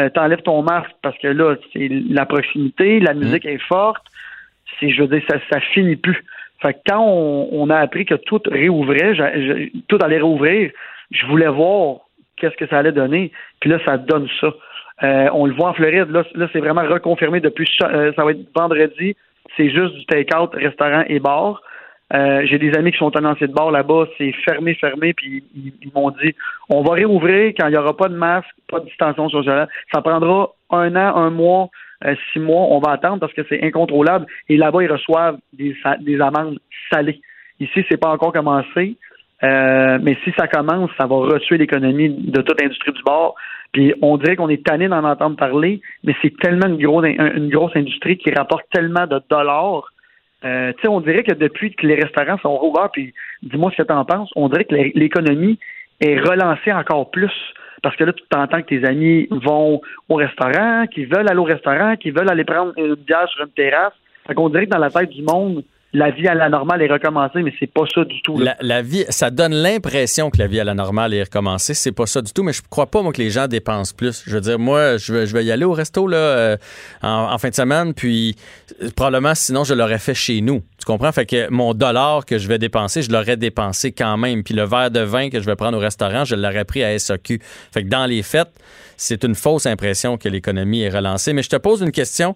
[0.00, 4.02] euh, t'enlèves ton masque parce que là, c'est la proximité, la musique est forte.
[4.78, 6.24] C'est, je veux dire, ça, ça finit plus.
[6.64, 9.12] Fait quand on, a appris que tout réouvrait,
[9.86, 10.70] tout allait réouvrir,
[11.10, 11.98] je voulais voir
[12.36, 13.32] qu'est-ce que ça allait donner.
[13.60, 14.48] Puis là, ça donne ça.
[15.02, 16.08] Euh, on le voit en Floride.
[16.10, 17.68] Là, c'est vraiment reconfirmé depuis.
[17.82, 19.14] Euh, ça va être vendredi.
[19.58, 21.60] C'est juste du take-out, restaurant et bar.
[22.14, 24.06] Euh, j'ai des amis qui sont tenanciers de bar là-bas.
[24.16, 25.12] C'est fermé, fermé.
[25.12, 26.34] Puis ils, m'ont dit
[26.70, 29.68] on va réouvrir quand il n'y aura pas de masque, pas de distanciation sociale.
[29.92, 31.68] Ça prendra un an, un mois
[32.32, 34.26] six mois, on va attendre parce que c'est incontrôlable.
[34.48, 36.58] Et là-bas, ils reçoivent des, des amendes
[36.92, 37.20] salées.
[37.60, 38.96] Ici, c'est pas encore commencé.
[39.42, 43.34] Euh, mais si ça commence, ça va retuer l'économie de toute l'industrie du bord.
[43.72, 47.50] Puis on dirait qu'on est tanné d'en entendre parler, mais c'est tellement une grosse, une
[47.50, 49.82] grosse industrie qui rapporte tellement de dollars.
[50.44, 53.12] Euh, tu sais, on dirait que depuis que les restaurants sont rouverts, puis
[53.42, 55.58] dis-moi ce que tu en penses, on dirait que l'économie
[56.00, 57.32] est relancée encore plus.
[57.84, 61.44] Parce que là, tu t'entends que tes amis vont au restaurant, qu'ils veulent aller au
[61.44, 63.92] restaurant, qu'ils veulent aller prendre une bière sur une terrasse.
[64.26, 65.62] Fait qu'on dirait que dans la tête du monde,
[65.94, 68.36] la vie à la normale est recommencée, mais c'est pas ça du tout.
[68.60, 71.72] La, vie, ça donne l'impression que la vie à la normale est recommencée.
[71.72, 74.24] C'est pas ça du tout, mais je crois pas, que les gens dépensent plus.
[74.26, 76.56] Je veux dire, moi, je vais, je vais y aller au resto là, euh,
[77.02, 78.34] en, fin de semaine, puis
[78.82, 80.62] euh, probablement, sinon, je l'aurais fait chez nous.
[80.78, 81.12] Tu comprends?
[81.12, 84.42] Fait que mon dollar que je vais dépenser, je l'aurais dépensé quand même.
[84.42, 86.98] Puis le verre de vin que je vais prendre au restaurant, je l'aurais pris à
[86.98, 87.38] SAQ.
[87.72, 88.52] Fait que dans les fêtes,
[88.96, 91.32] c'est une fausse impression que l'économie est relancée.
[91.34, 92.34] Mais je te pose une question.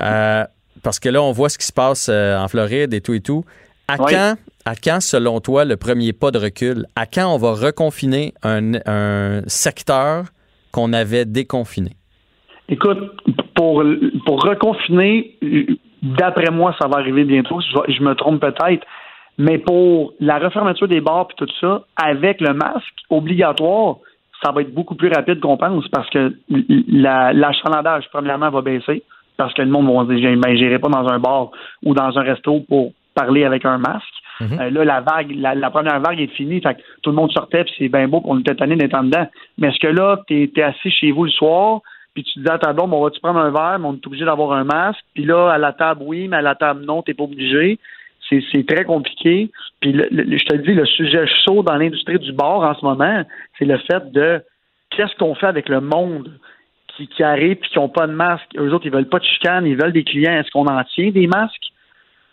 [0.00, 0.44] Euh,
[0.82, 3.20] parce que là, on voit ce qui se passe euh, en Floride et tout et
[3.20, 3.44] tout.
[3.88, 6.86] À, quand, à quand, selon toi, le premier pas de recul?
[6.94, 10.26] À quand on va reconfiner un, secteur
[10.72, 11.90] qu'on avait déconfiné?
[12.68, 12.98] Écoute,
[13.56, 13.82] pour,
[14.26, 15.36] pour reconfiner,
[16.02, 17.60] d'après moi, ça va arriver bientôt.
[17.60, 18.86] Je, je me trompe peut-être.
[19.38, 23.96] Mais pour la refermeture des bars et tout ça, avec le masque obligatoire,
[24.42, 29.02] ça va être beaucoup plus rapide qu'on pense parce que l'achalandage, premièrement, va baisser
[29.40, 31.50] parce que le monde va dire ben, j'irai pas dans un bar
[31.82, 34.04] ou dans un resto pour parler avec un masque.
[34.40, 34.60] Mhm.
[34.60, 36.60] Euh, là, la vague, la, première vague est finie.
[36.60, 39.26] Fait tout le monde sortait, puis c'est bien beau qu'on était tanné d'être en dedans.
[39.58, 41.80] Mais est-ce que là, tu es, assis chez vous le soir,
[42.14, 44.06] puis tu te dis à ta blonde, on va-tu prendre un verre, mais on est
[44.06, 45.00] obligé d'avoir un masque.
[45.14, 47.78] Puis là, à la table, oui, mais à la table, non, t'es pas obligé.
[48.28, 49.50] C'est très compliqué.
[49.80, 53.24] Puis je te dis, le sujet chaud dans l'industrie du bar en ce moment,
[53.58, 54.40] c'est le fait de
[54.90, 56.30] qu'est-ce qu'on fait avec le monde?
[57.08, 58.48] Qui, arrivent et qui n'ont pas de masque.
[58.56, 60.32] Eux autres, ils veulent pas de chicane, ils veulent des clients.
[60.32, 61.72] Est-ce qu'on en tient des masques?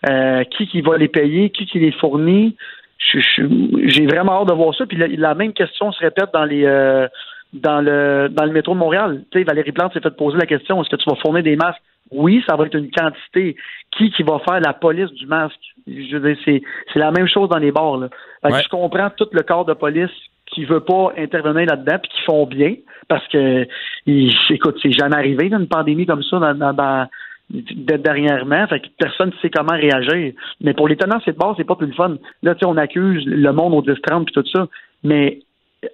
[0.07, 1.49] Euh, qui qui va les payer?
[1.49, 2.55] Qui qui les fournit?
[2.99, 4.85] J'ai vraiment hâte de voir ça.
[4.85, 7.07] Puis la, même question se répète dans les euh,
[7.53, 9.23] dans le dans le métro de Montréal.
[9.31, 11.55] Tu sais, Valérie Plante s'est fait poser la question est-ce que tu vas fournir des
[11.55, 11.81] masques?
[12.11, 13.55] Oui, ça va être une quantité.
[13.91, 15.59] Qui qui va faire la police du masque?
[15.87, 16.61] Je veux dire, c'est
[16.93, 17.97] c'est la même chose dans les bars.
[17.97, 18.09] Là.
[18.43, 20.11] Je comprends tout le corps de police
[20.51, 22.75] qui veut pas intervenir là-dedans puis qui font bien
[23.07, 23.67] parce que
[24.05, 27.07] écoute, c'est jamais arrivé une pandémie comme ça dans, dans,
[27.49, 30.33] dernièrement, fait que personne ne sait comment réagir.
[30.61, 32.17] Mais pour les tenants, c'est de base, c'est pas plus le fun.
[32.43, 34.67] Là, tu sais, on accuse le monde au 10-30 puis tout ça,
[35.03, 35.39] mais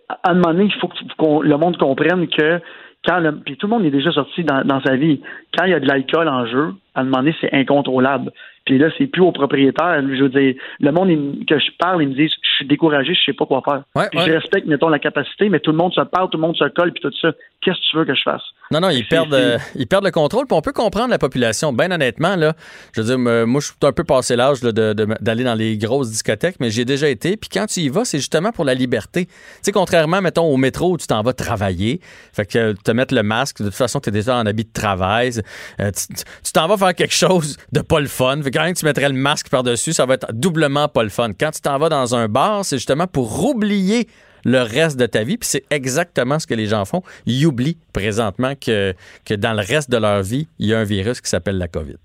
[0.10, 2.60] à un moment donné, il faut que le monde comprenne que
[3.06, 5.22] quand le, puis tout le monde est déjà sorti dans, dans sa vie,
[5.58, 8.32] quand il y a de l'alcool en jeu, à un moment donné, c'est incontrôlable.
[8.66, 10.02] Puis là, c'est plus au propriétaire.
[10.02, 11.10] Je veux dire, le monde
[11.46, 13.84] que je parle, ils me disent, je suis découragé, je sais pas quoi faire.
[14.14, 16.68] je respecte, mettons, la capacité, mais tout le monde se parle, tout le monde se
[16.70, 17.32] colle, puis tout ça.
[17.62, 18.42] Qu'est-ce que tu veux que je fasse?
[18.72, 20.48] Non, non, ils perdent, euh, ils perdent le contrôle.
[20.48, 21.74] Puis on peut comprendre la population.
[21.74, 22.54] Bien honnêtement, là,
[22.94, 26.56] je veux dire, moi, je suis un peu passé l'âge d'aller dans les grosses discothèques,
[26.60, 27.38] mais j'ai déjà été.
[27.38, 29.26] Puis quand tu y vas, c'est justement pour la liberté.
[29.26, 32.00] Tu sais, contrairement, mettons, au métro où tu t'en vas travailler,
[32.34, 34.74] fait que te mettre le masque, de toute façon, tu es déjà en habit de
[34.74, 35.32] travail.
[35.80, 38.42] Euh, tu t'en vas faire quelque chose de pas le fun.
[38.42, 41.32] Fait quand tu mettrais le masque par-dessus, ça va être doublement pas le fun.
[41.38, 44.08] Quand tu t'en vas dans un bar, c'est justement pour oublier
[44.46, 45.38] le reste de ta vie.
[45.38, 47.02] Puis c'est exactement ce que les gens font.
[47.26, 48.94] Ils oublient présentement que,
[49.26, 51.68] que dans le reste de leur vie, il y a un virus qui s'appelle la
[51.68, 51.96] COVID.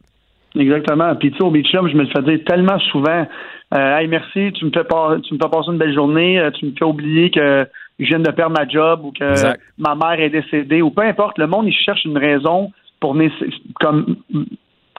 [0.57, 1.15] Exactement.
[1.17, 3.27] Puis tu sais, au Beach je me le fais dire tellement souvent.
[3.75, 4.85] Euh, hey, merci, tu me fais
[5.23, 7.67] tu me fais passer une belle journée, euh, tu me fais oublier que
[7.99, 9.35] je viens de perdre ma job ou que
[9.77, 11.37] ma mère est décédée ou peu importe.
[11.37, 13.17] Le monde, il cherche une raison pour
[13.79, 14.17] comme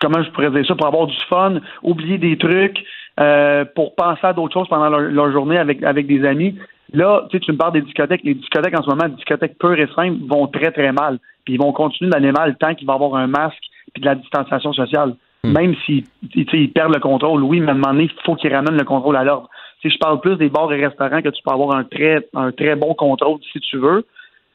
[0.01, 2.83] comment je pourrais dire ça, pour avoir du fun, oublier des trucs,
[3.19, 6.57] euh, pour penser à d'autres choses pendant leur, journée avec, avec des amis.
[6.93, 8.23] Là, tu sais, tu me parles des discothèques.
[8.23, 11.19] Les discothèques en ce moment, les discothèques pures et simples, vont très, très mal.
[11.45, 14.05] Puis ils vont continuer d'aller mal tant qu'il va y avoir un masque puis de
[14.05, 15.15] la distanciation sociale.
[15.43, 15.53] Hmm.
[15.53, 16.03] Même si
[16.35, 18.83] ils perdent le contrôle, oui, mais à un moment donné, il faut qu'ils ramènent le
[18.83, 19.49] contrôle à l'ordre.
[19.81, 22.51] Si je parle plus des bars et restaurants que tu peux avoir un très, un
[22.51, 24.05] très bon contrôle si tu veux.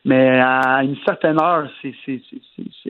[0.05, 2.21] Mais à une certaine heure, c'est,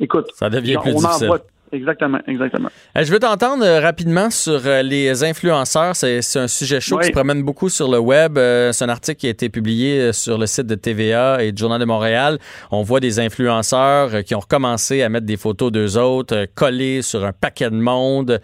[0.01, 1.31] écoute, ça devient plus difficile.
[1.75, 2.69] Exactement, exactement.
[2.97, 5.97] Euh, je veux t'entendre euh, rapidement sur euh, les influenceurs.
[5.97, 8.39] C'est un sujet chaud qui se promène beaucoup sur le web.
[8.73, 11.81] C'est un article qui a été publié sur le site de TVA et du Journal
[11.81, 12.39] de Montréal.
[12.71, 17.25] On voit des influenceurs qui ont recommencé à mettre des photos d'eux autres collées sur
[17.25, 18.41] un paquet de monde.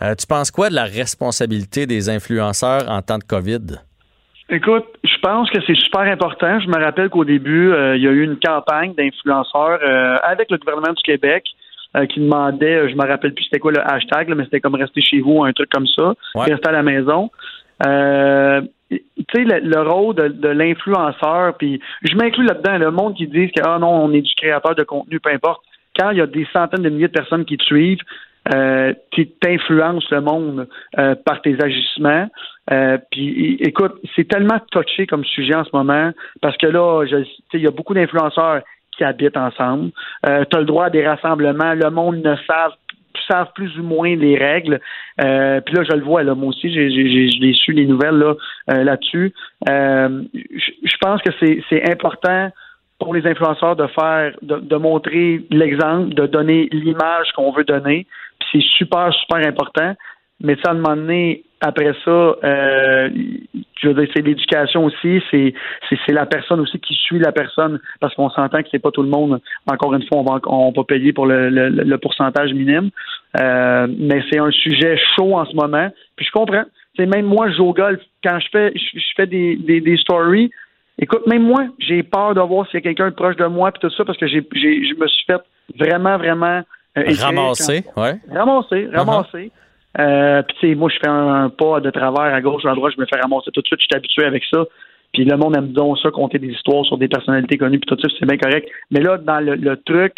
[0.00, 3.78] Tu penses quoi de la responsabilité des influenceurs en temps de COVID?
[4.50, 6.60] Écoute, je pense que c'est super important.
[6.60, 9.78] Je me rappelle qu'au début, il y a eu une campagne d'influenceurs
[10.22, 11.44] avec le gouvernement du Québec
[11.96, 14.74] euh, qui demandait, euh, je me rappelle plus c'était quoi le hashtag, mais c'était comme
[14.74, 17.30] rester chez vous, un truc comme ça, rester à la maison.
[17.86, 19.00] Euh, tu
[19.34, 23.78] sais, le, rôle de, l'influenceur, puis je m'inclus là-dedans, le monde qui dit que ah
[23.78, 25.62] non, on est du créateur de contenu, peu importe.
[25.98, 28.02] quand il y a des centaines de milliers de personnes qui te suivent,
[28.52, 32.28] euh, qui t'influencent le monde euh, par tes agissements.
[32.70, 36.10] Euh, puis écoute, c'est tellement touché comme sujet en ce moment
[36.42, 37.06] parce que là,
[37.54, 38.60] il y a beaucoup d'influenceurs
[38.96, 39.90] qui habitent ensemble.
[40.26, 41.74] Euh, tu as le droit à des rassemblements.
[41.74, 42.74] Le monde ne savent
[43.28, 44.80] savent plus ou moins les règles.
[45.22, 48.34] Euh, puis là, je le vois, là, moi aussi, j'ai, su les nouvelles là,
[48.70, 49.32] euh, là-dessus.
[49.68, 52.50] Euh, je pense que c'est, important
[52.98, 58.06] pour les influenceurs de faire, de, montrer l'exemple, de donner l'image qu'on veut donner.
[58.52, 59.94] C'est super, super important.
[60.44, 63.08] Mais ça, à un moment donné, après ça, euh,
[63.80, 65.54] je veux dire, c'est l'éducation aussi, c'est,
[65.88, 69.02] c'est, la personne aussi qui suit la personne, parce qu'on s'entend que c'est pas tout
[69.02, 69.40] le monde.
[69.66, 72.90] Encore une fois, on va, on va payer pour le, le, pourcentage minime,
[73.40, 75.88] euh, mais c'est un sujet chaud en ce moment.
[76.16, 76.64] Puis je comprends.
[76.96, 79.96] C'est même moi, je joue au golf quand je fais, je, fais des, des, des
[79.96, 80.50] stories.
[80.98, 83.80] Écoute, même moi, j'ai peur de voir s'il y a quelqu'un proche de moi puis
[83.80, 85.40] tout ça parce que j'ai, j'ai je me suis fait
[85.76, 86.62] vraiment, vraiment
[86.96, 88.20] euh, ramasser, ouais.
[88.30, 89.50] Ramasser, ramasser.
[89.98, 92.94] Euh, puis tu sais, moi, je fais un, pas de travers à gauche à droite,
[92.96, 94.64] je me fais ramasser tout de suite, je suis habitué avec ça.
[95.12, 98.00] Puis le monde aime donc ça, compter des histoires sur des personnalités connues, puis tout
[98.00, 98.68] ça, c'est bien correct.
[98.90, 100.14] Mais là, dans le, truc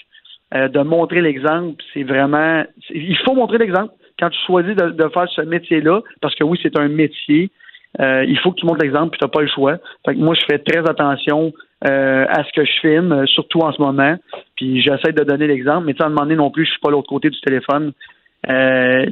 [0.54, 2.64] euh, de montrer l'exemple, c'est vraiment...
[2.90, 6.78] Il faut montrer l'exemple quand tu choisis de, faire ce métier-là, parce que oui, c'est
[6.78, 7.50] un métier.
[8.00, 9.76] Euh, il faut que tu montres l'exemple, puis tu n'as pas le choix.
[10.06, 11.52] Fait que moi, je fais très attention
[11.86, 14.16] euh, à ce que je filme, surtout en ce moment.
[14.56, 16.90] Puis j'essaie de donner l'exemple, mais tu sais, à donné non plus, je suis pas
[16.90, 17.92] l'autre côté du téléphone.
[18.48, 19.06] Euh,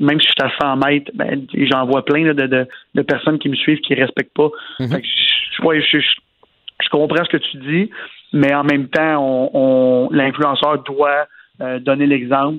[0.00, 3.38] même si je suis à 100 mètres, ben, j'en vois plein de, de, de, personnes
[3.38, 4.50] qui me suivent qui ne respectent pas.
[4.78, 5.00] Mhm.
[5.02, 7.90] je, je, je, comprends ce que tu dis,
[8.32, 11.26] mais en même temps, on, on l'influenceur doit
[11.60, 12.58] euh, donner l'exemple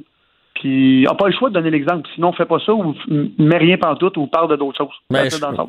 [0.59, 2.07] puis n'a pas le choix de donner l'exemple.
[2.15, 2.93] Sinon, on fait pas ça ou
[3.37, 4.93] met rien tout ou parle de d'autres choses.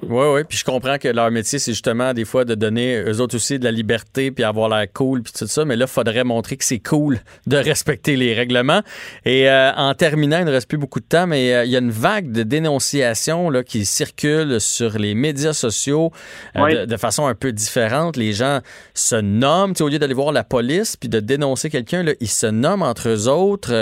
[0.08, 0.40] Oui, oui.
[0.48, 3.58] Puis je comprends que leur métier, c'est justement des fois de donner eux autres aussi
[3.58, 5.64] de la liberté puis avoir l'air cool puis tout ça.
[5.64, 8.82] Mais là, il faudrait montrer que c'est cool de respecter les règlements.
[9.24, 11.76] Et euh, en terminant, il ne reste plus beaucoup de temps, mais euh, il y
[11.76, 16.10] a une vague de dénonciations là, qui circule sur les médias sociaux
[16.56, 18.16] euh, de, façon un peu différente.
[18.16, 18.60] Les gens
[18.94, 22.82] se nomment, au lieu d'aller voir la police puis de dénoncer quelqu'un, ils se nomment
[22.82, 23.72] entre eux autres.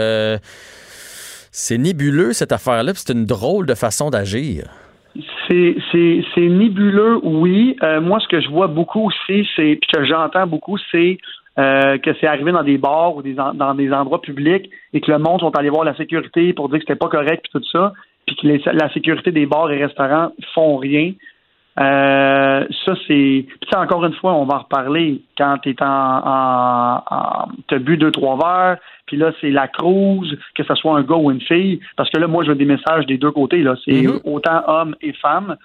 [1.61, 4.69] C'est nébuleux, cette affaire-là, c'est une drôle de façon d'agir.
[5.49, 5.75] C'est
[6.39, 7.77] nébuleux, oui.
[7.83, 11.19] Euh, moi, ce que je vois beaucoup aussi, c'est, puis que j'entends beaucoup, c'est
[11.59, 15.19] euh, que c'est arrivé dans des bars ou dans des endroits publics et que le
[15.19, 17.93] monde sont allés voir la sécurité pour dire que c'était pas correct puis tout ça,
[18.25, 21.15] puis que la sécurité des bars et restaurants font rien.
[21.79, 23.47] Euh, ça, c'est.
[23.61, 27.97] Puis encore une fois, on va en reparler quand tu es en, en, t'as bu
[27.97, 31.41] deux, trois verres, puis là, c'est la cruise, que ce soit un gars ou une
[31.41, 31.81] fille.
[31.97, 33.63] Parce que là, moi, je veux des messages des deux côtés.
[33.63, 33.77] Là.
[33.85, 34.21] C'est mm-hmm.
[34.25, 35.57] autant hommes et femmes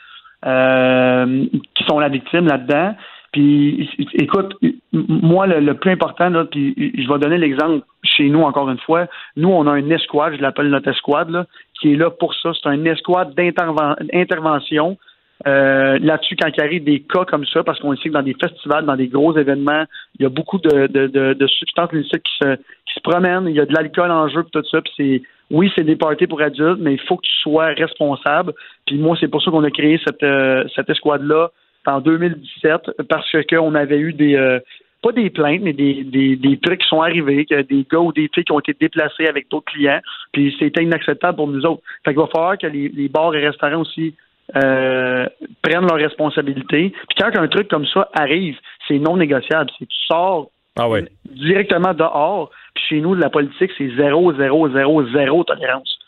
[0.45, 2.95] euh, qui sont la victime là-dedans.
[3.31, 4.55] Puis, écoute,
[4.91, 9.07] moi, le, plus important, là, puis je vais donner l'exemple chez nous encore une fois.
[9.35, 11.47] Nous, on a une escouade, je l'appelle notre escouade, là,
[11.81, 12.51] qui est là pour ça.
[12.53, 14.97] C'est une escouade d'intervention
[15.45, 18.35] euh, là-dessus quand il arrive des cas comme ça, parce qu'on sait que dans des
[18.41, 19.83] festivals, dans des gros événements,
[20.17, 23.47] il y a beaucoup de, de, de, de substances illicites qui se, qui se promènent,
[23.47, 26.25] il y a de l'alcool en jeu, tout ça, puis c'est oui, c'est des parties
[26.25, 28.53] pour adultes, mais il faut que tu sois responsable.
[28.87, 31.51] Puis moi, c'est pour ça qu'on a créé cette, euh, cette escouade-là
[31.85, 34.59] en 2017, parce qu'on avait eu des euh,
[35.03, 38.13] pas des plaintes, mais des, des, des, trucs qui sont arrivés, que des gars ou
[38.13, 39.99] des filles qui ont été déplacés avec d'autres clients,
[40.31, 41.83] puis c'était inacceptable pour nous autres.
[42.05, 44.15] Fait qu'il va falloir que les, les bars et restaurants aussi
[44.55, 45.25] euh,
[45.61, 46.89] prennent leurs responsabilités.
[46.89, 49.69] Puis quand un truc comme ça arrive, c'est non négociable.
[49.79, 50.87] C'est tu sors ah
[51.25, 52.49] directement dehors.
[52.73, 55.99] Puis chez nous, la politique, c'est zéro, zéro, zéro, zéro tolérance.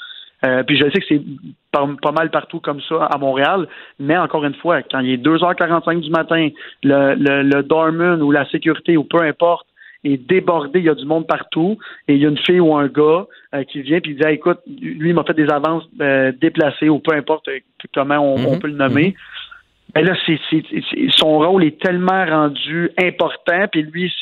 [0.46, 1.22] Euh, puis je sais que c'est
[1.72, 3.68] pas, mal partout comme ça à Montréal,
[4.00, 6.50] mais encore une fois, quand il est 2h45 du matin,
[6.84, 9.66] le, le, le dormant ou la sécurité ou peu importe
[10.06, 12.76] est débordé, il y a du monde partout, et il y a une fille ou
[12.76, 16.32] un gars euh, qui vient puis dit écoute, lui il m'a fait des avances euh,
[16.40, 17.60] déplacées ou peu importe euh,
[17.94, 18.60] comment on, mhm.
[18.60, 19.16] peut le nommer.
[19.96, 20.40] Mais là, c'est,
[21.10, 24.14] son rôle est tellement rendu important, puis lui,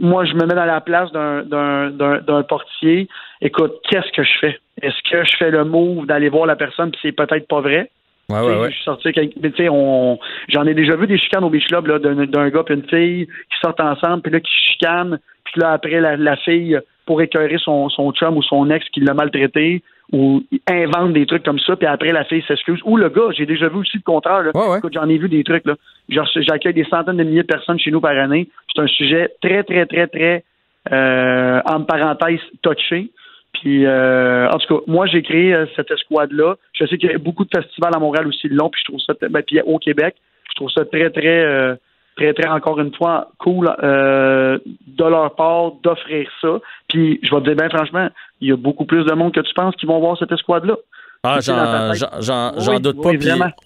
[0.00, 3.08] moi, je me mets dans la place d'un, d'un, portier.
[3.42, 4.58] Écoute, qu'est-ce que je fais?
[4.80, 7.90] Est-ce que je fais le move d'aller voir la personne, puis c'est peut-être pas vrai?
[8.30, 8.70] Ouais, ouais, ouais.
[8.70, 11.86] Je suis sorti tu sais, on, j'en ai déjà vu des chicanes au beach club,
[11.86, 15.72] là, d'un, gars et une fille qui sortent ensemble, puis là, qui chicanent, puis là,
[15.72, 20.42] après, la, fille, pour écœurer son, son chum ou son ex qui l'a maltraité, ou
[20.70, 22.80] invente des trucs comme ça, puis après, la fille s'excuse.
[22.84, 24.76] Ou le gars, j'ai déjà vu aussi le contraire, là.
[24.76, 25.76] Écoute, j'en ai vu des trucs, là.
[26.10, 28.48] Genre, j'accueille des centaines de milliers de personnes chez nous par année.
[28.74, 30.44] C'est un sujet très, très, très, très,
[30.92, 33.10] euh, en parenthèse, touché.
[33.54, 36.56] Puis, euh, en tout cas, moi, j'ai créé euh, cette escouade-là.
[36.72, 38.90] Je sais qu'il y a beaucoup de festivals à Montréal aussi de long, puis je
[38.90, 40.16] trouve ça, ben, puis au Québec,
[40.50, 41.74] je trouve ça très, très, euh,
[42.16, 46.60] très, très, encore une fois, cool euh, de leur part d'offrir ça.
[46.88, 48.08] Puis, je vais te dire, bien franchement,
[48.40, 50.76] il y a beaucoup plus de monde que tu penses qui vont voir cette escouade-là.
[51.24, 53.10] Ah, j'en doute pas.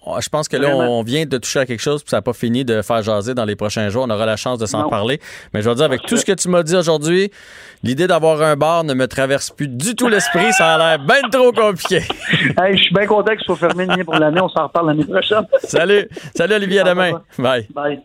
[0.05, 2.21] Oh, je pense que là, on vient de toucher à quelque chose, puis ça n'a
[2.21, 4.05] pas fini de faire jaser dans les prochains jours.
[4.07, 5.19] On aura la chance de s'en parler.
[5.53, 7.31] Mais je vais dire, avec tout ce que tu m'as dit aujourd'hui,
[7.83, 10.51] l'idée d'avoir un bar ne me traverse plus du tout l'esprit.
[10.53, 12.01] Ça a l'air bien trop compliqué.
[12.31, 14.41] je suis bien content que ce soit fermé pour l'année.
[14.41, 15.45] On s'en reparle l'année prochaine.
[15.63, 16.07] Salut.
[16.35, 16.79] Salut, Olivier.
[16.79, 17.21] À demain.
[17.37, 17.67] Bye.
[17.73, 18.01] Bye.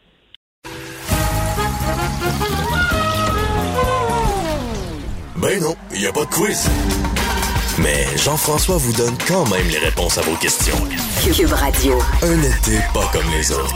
[5.37, 6.69] Ben non, il n'y a pas de quiz.
[7.79, 10.77] Mais Jean-François vous donne quand même les réponses à vos questions.
[11.23, 11.99] Cube Radio.
[12.23, 13.75] Un été pas comme les autres.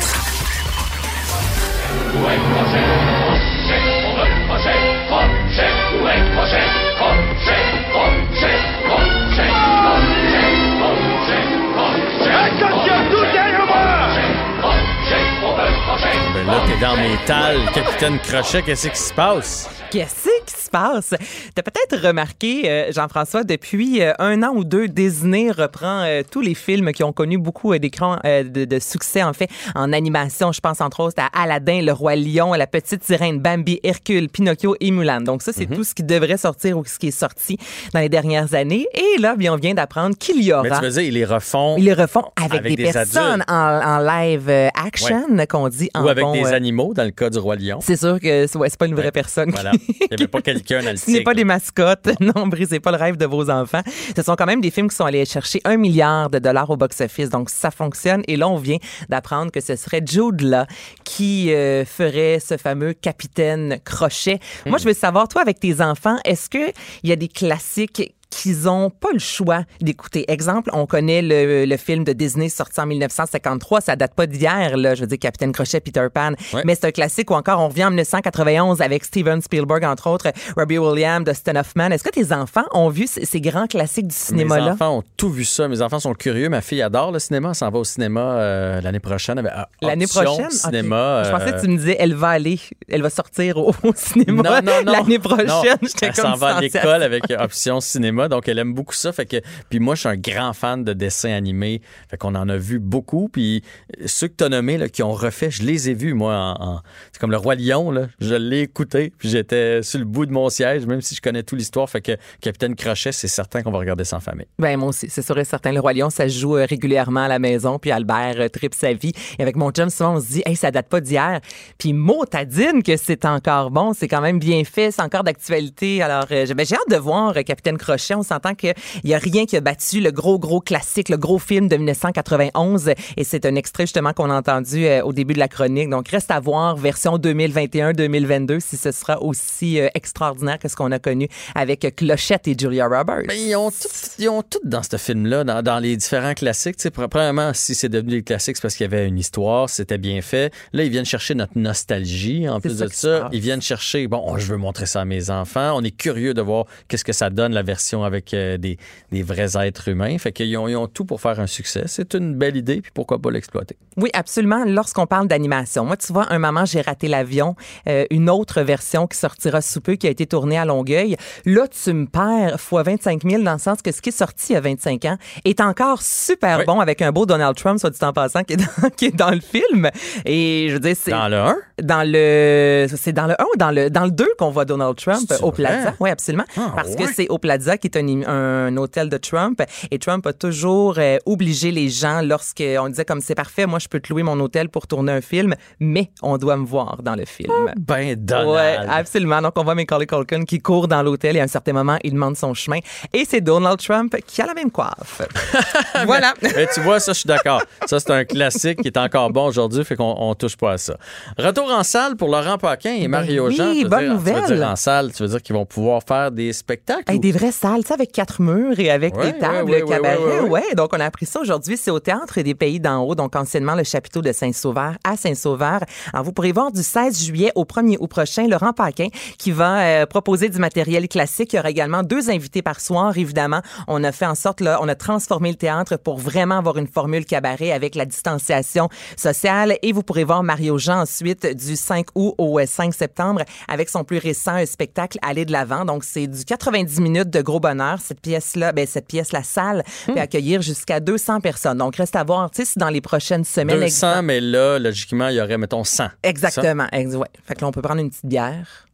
[16.35, 19.69] Ben là, t'es dans mes talles, capitaine Crochet, qu'est-ce qui se passe?
[19.93, 21.13] Qu'est-ce qui se passe?
[21.55, 26.41] T'as peut-être remarqué, euh, Jean-François, depuis euh, un an ou deux, Disney reprend euh, tous
[26.41, 30.51] les films qui ont connu beaucoup d'écrans de, succès, en fait, en animation.
[30.51, 34.77] Je pense entre autres à Aladdin, Le Roi Lion, La Petite Sirène, Bambi, Hercule, Pinocchio
[34.81, 35.21] et Mulan.
[35.21, 35.77] Donc ça, c'est mhm.
[35.77, 37.59] tout ce qui devrait sortir ou ce qui est sorti
[37.93, 38.87] dans les dernières années.
[38.95, 40.63] Et là, bien, on vient d'apprendre qu'il y aura...
[40.63, 41.77] Mais tu veux dire, ils les refont...
[41.77, 46.47] Ils les refont avec, des, personnes en, live action, qu'on dit en Ou avec des
[46.47, 47.81] animaux, dans le cas du Roi Lion.
[47.83, 49.51] C'est sûr que c'est pas une vraie personne.
[49.51, 49.73] Voilà.
[49.89, 52.09] Il n'y avait pas quelqu'un dans le Ce n'est pas des mascottes.
[52.21, 53.83] Non, brisez pas le rêve de vos enfants.
[54.17, 56.77] Ce sont quand même des films qui sont allés chercher un milliard de dollars au
[56.77, 57.31] box-office.
[57.31, 58.23] Donc, ça fonctionne.
[58.29, 60.65] Et là, on vient d'apprendre que ce serait Jude Law
[61.05, 64.39] qui euh, ferait ce fameux capitaine crochet.
[64.67, 68.69] Moi, je veux savoir, toi, avec tes enfants, est-ce qu'il y a des classiques qu'ils
[68.69, 70.25] ont pas le choix d'écouter.
[70.29, 74.77] Exemple, on connaît le, le, film de Disney sorti en 1953, ça date pas d'hier,
[74.77, 76.33] là, je veux dire Capitaine Crochet, Peter Pan,
[76.65, 80.33] mais c'est un classique ou encore on revient en 1991 avec Steven Spielberg, entre autres,
[80.57, 81.91] Robbie Williams, Dustin Hoffman.
[81.91, 84.65] Est-ce que tes enfants ont vu ces, grands classiques du cinéma-là?
[84.65, 85.69] Mes enfants ont tout vu ça.
[85.69, 86.49] Mes enfants sont curieux.
[86.49, 87.51] Ma fille adore le cinéma.
[87.51, 89.39] Elle s'en va au cinéma euh, l'année prochaine.
[89.39, 90.51] Euh, l'année prochaine?
[90.51, 94.61] Cinéma, Je pensais que tu me disais, elle va aller, elle va sortir au, cinéma
[94.85, 95.79] l'année prochaine.
[96.03, 99.13] Elle s'en va à l'école avec option cinéma donc elle aime beaucoup ça.
[99.13, 99.37] Fait que,
[99.69, 101.81] puis moi, je suis un grand fan de dessins animés.
[102.09, 103.29] Fait qu'on en a vu beaucoup.
[103.29, 103.63] Puis
[104.07, 106.81] ceux que tu as nommés, là, qui ont refait, je les ai vus, moi, en,
[107.13, 108.07] c'est comme le Roi Lion, là.
[108.21, 111.43] Je l'ai écouté, puis j'étais sur le bout de mon siège, même si je connais
[111.43, 111.89] toute l'histoire.
[111.89, 114.47] Fait que Capitaine Crochet, c'est certain qu'on va regarder ça en famille.
[114.59, 115.73] Ben moi aussi, c'est sûr et certain.
[115.73, 118.93] Le Roi Lion, ça joue euh, régulièrement à la maison, puis Albert euh, tripe sa
[118.93, 119.13] vie.
[119.39, 121.41] Et avec mon chum, souvent, on se dit, hey, ça date pas d'hier.
[121.79, 126.03] Puis motadine que c'est encore bon, c'est quand même bien fait, c'est encore d'actualité.
[126.03, 129.47] Alors, euh, ben, j'ai hâte de voir Capitaine Crochet on s'entend qu'il n'y a rien
[129.47, 132.91] qui a battu le gros, gros classique, le gros film de 1991.
[133.17, 135.91] Et c'est un extrait justement qu'on a entendu euh, au début de la chronique.
[135.91, 140.93] Donc, reste à voir version 2021-2022 si ce sera aussi euh, extraordinaire que ce qu'on
[140.93, 143.25] a connu avec Clochette et Julia Roberts.
[143.27, 146.77] Mais ils ont tout, ils ont tout dans ce film-là, dans, les différents classiques.
[146.77, 149.69] Tu sais, premièrement, si c'est devenu des classiques, c'est parce qu'il y avait une histoire,
[149.69, 150.53] c'était bien fait.
[150.73, 152.49] Là, ils viennent chercher notre nostalgie.
[152.49, 155.77] En plus de ça, ils viennent chercher, bon, je veux montrer ça à mes enfants.
[155.77, 158.79] On est curieux de voir qu'est-ce que ça donne, la version avec euh, des,
[159.23, 160.17] vrais êtres humains.
[160.19, 161.85] Fait qu'ils ont, ils ont tout pour faire un succès.
[161.87, 163.77] C'est une belle idée, puis pourquoi pas l'exploiter?
[163.97, 164.65] Oui, absolument.
[164.67, 167.57] Lorsqu'on parle d'animation, moi, tu vois, un moment, j'ai raté l'avion,
[167.89, 171.17] euh, une autre version qui sortira sous peu, qui a été tournée à Longueuil.
[171.45, 174.53] Là, tu me perds fois 25 000 dans le sens que ce qui est sorti
[174.53, 177.91] il y a 25 ans est encore super bon avec un beau Donald Trump, soit
[177.91, 179.91] dit en passant, qui est dans, qui est dans le film.
[180.25, 181.11] Et je veux dire, c'est.
[181.11, 181.57] Dans le 1?
[181.83, 182.87] Dans le.
[182.97, 185.53] C'est dans le 1 ou dans le, dans le 2 qu'on voit Donald Trump au
[185.53, 185.95] Plaza?
[186.01, 186.45] Oui, absolument.
[186.57, 189.63] Ah, Parce que c'est au Plaza qui est un un, hôtel de Trump.
[189.91, 193.89] Et Trump a toujours euh, obligé les gens lorsqu'on disait comme c'est parfait, moi je
[193.89, 197.15] peux te louer mon hôtel pour tourner un film, mais on doit me voir dans
[197.15, 197.53] le film.
[197.53, 198.49] Ah, ben Donald.
[198.49, 199.41] Ouais, absolument.
[199.43, 202.13] Donc on voit Macaulay Culkin qui court dans l'hôtel et à un certain moment il
[202.13, 202.79] demande son chemin
[203.13, 205.23] et c'est Donald Trump qui a la même coiffe.
[206.07, 206.35] voilà.
[206.43, 207.63] mais tu vois ça, je suis d'accord.
[207.87, 210.79] Ça c'est un classique qui est encore bon aujourd'hui, fait qu'on on touche pas à
[210.79, 210.97] ça.
[211.39, 213.89] Retour en salle pour Laurent Paquin et ben Mario oui, Jean.
[213.89, 214.43] bonne nouvelle.
[214.43, 217.19] Tu veux dire en salle, tu veux dire qu'ils vont pouvoir faire des spectacles?
[217.19, 220.41] Des vraies salles, avec quatre murs et avec des tables, cabaret.
[220.49, 221.77] Ouais, donc on a appris ça aujourd'hui.
[221.77, 225.81] C'est au Théâtre des Pays d'en haut, donc anciennement le chapiteau de Saint-Sauveur à Saint-Sauveur.
[226.13, 229.81] Alors vous pourrez voir du 16 juillet au 1er août prochain Laurent Paquin qui va
[229.81, 231.53] euh, proposer du matériel classique.
[231.53, 233.61] Il y aura également deux invités par soir, évidemment.
[233.89, 236.87] On a fait en sorte, là, on a transformé le théâtre pour vraiment avoir une
[236.87, 239.77] formule cabaret avec la distanciation sociale.
[239.83, 244.05] Et vous pourrez voir Mario Jean ensuite du 5 août au 5 septembre avec son
[244.05, 245.85] plus récent spectacle Aller de l'avant.
[245.85, 247.99] Donc c'est du 90 minutes de gros bonheur.
[248.03, 250.13] Cette pièce-là, ben, cette pièce, la salle, Hmm.
[250.13, 251.79] peut accueillir jusqu'à 200 personnes.
[251.79, 253.81] Donc, reste à voir, tu sais, si dans les prochaines semaines.
[253.81, 256.09] 200, exact- mais là, logiquement, il y aurait, mettons, 100.
[256.23, 256.87] Exactement.
[256.93, 257.29] Ex- ouais.
[257.47, 258.87] Fait que là, on peut prendre une petite bière,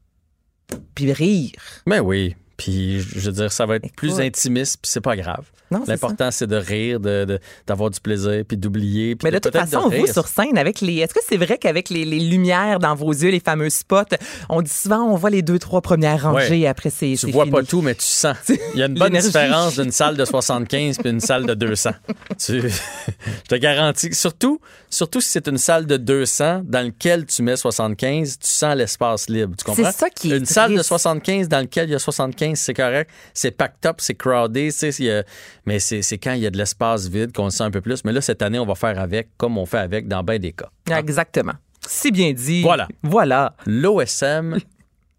[0.94, 1.52] puis rire.
[1.86, 2.36] Mais oui.
[2.56, 5.44] Puis, je veux dire, ça va être plus intimiste, puis c'est pas grave.
[5.86, 9.16] L'important, c'est de rire, de- de- d'avoir du plaisir, puis d'oublier.
[9.22, 10.12] Mais de toute façon, vous, rire.
[10.12, 10.96] sur scène, avec les.
[10.98, 14.16] Est-ce que c'est vrai qu'avec les, les lumières dans vos yeux, les fameux spots,
[14.48, 16.66] on dit souvent, on voit les deux, trois premières rangées Ouais.
[16.66, 17.14] après c'est.
[17.18, 17.56] Tu vois fini.
[17.56, 18.36] pas tout, mais tu sens.
[18.74, 21.90] Il y a une bonne différence d'une salle de 75 puis une salle de 200.
[22.38, 24.12] Tu- Je te garantis.
[24.14, 24.60] Surtout,
[24.90, 29.28] surtout si c'est une salle de 200 dans laquelle tu mets 75, tu sens l'espace
[29.28, 29.54] libre.
[29.58, 29.84] Tu comprends?
[29.84, 30.88] C'est ça qui est Une salle de triste.
[30.88, 33.10] 75 dans laquelle il y a 75, c'est correct.
[33.34, 34.72] C'est packed up, c'est crowded.
[34.72, 35.24] tu sais, il y a-
[35.68, 38.02] mais c'est quand il y a de l'espace vide qu'on le sent un peu plus.
[38.02, 40.52] Mais là, cette année, on va faire avec comme on fait avec dans bien des
[40.52, 40.70] cas.
[40.90, 41.52] Exactement.
[41.86, 42.62] Si bien dit.
[42.62, 42.88] Voilà.
[43.02, 43.54] Voilà.
[43.66, 44.56] L'OSM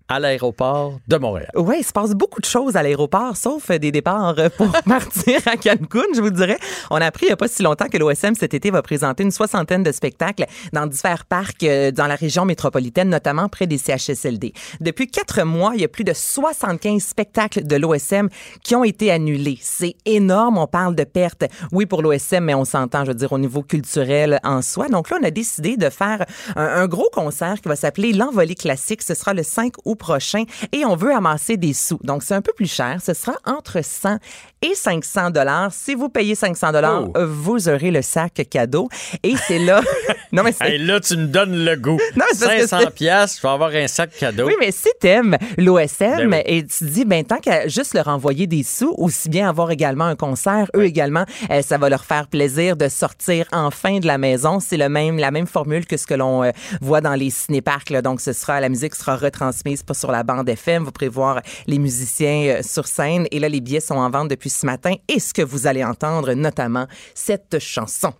[0.09, 1.51] à l'aéroport de Montréal.
[1.55, 5.39] Oui, il se passe beaucoup de choses à l'aéroport, sauf des départs euh, pour partir
[5.45, 6.57] à Cancun, je vous dirais.
[6.89, 9.21] On a appris il n'y a pas si longtemps que l'OSM cet été va présenter
[9.21, 13.77] une soixantaine de spectacles dans divers parcs euh, dans la région métropolitaine, notamment près des
[13.77, 14.53] CHSLD.
[14.81, 18.29] Depuis quatre mois, il y a plus de 75 spectacles de l'OSM
[18.63, 19.59] qui ont été annulés.
[19.61, 20.57] C'est énorme.
[20.57, 23.61] On parle de pertes, oui, pour l'OSM, mais on s'entend, je veux dire, au niveau
[23.61, 24.87] culturel en soi.
[24.87, 28.55] Donc là, on a décidé de faire un, un gros concert qui va s'appeler L'Envolée
[28.55, 29.03] classique.
[29.03, 31.99] Ce sera le 5 août prochain et on veut amasser des sous.
[32.03, 32.97] Donc, c'est un peu plus cher.
[33.05, 34.17] Ce sera entre 100
[34.61, 35.71] et 500 dollars.
[35.71, 37.25] Si vous payez 500 dollars, Oh.
[37.27, 38.89] vous aurez le sac cadeau.
[39.23, 39.81] Et c'est là...
[40.31, 40.71] non, mais c'est...
[40.71, 41.99] Hey, là, tu me donnes le goût.
[42.15, 44.47] Non, c'est parce que 500 c'est- pièces, je vais avoir un sac cadeau.
[44.47, 46.41] Oui, mais si t'aimes l'OSM Ben oui.
[46.45, 50.05] et tu dis, ben, tant qu'à juste leur envoyer des sous, aussi bien avoir également
[50.05, 54.17] un concert, eux également, euh, ça va leur faire plaisir de sortir enfin de la
[54.17, 54.59] maison.
[54.59, 57.89] C'est le même, la même formule que ce que l'on euh, voit dans les cinéparcs.
[57.91, 58.01] là.
[58.01, 60.83] Donc, ce sera, la musique sera retransmise sur la bande FM.
[60.83, 63.27] Vous pourrez voir les musiciens euh, sur scène.
[63.31, 64.93] Et là, les billets sont en vente depuis ce matin.
[65.07, 68.13] Et ce que vous allez entendre, notamment cette chanson.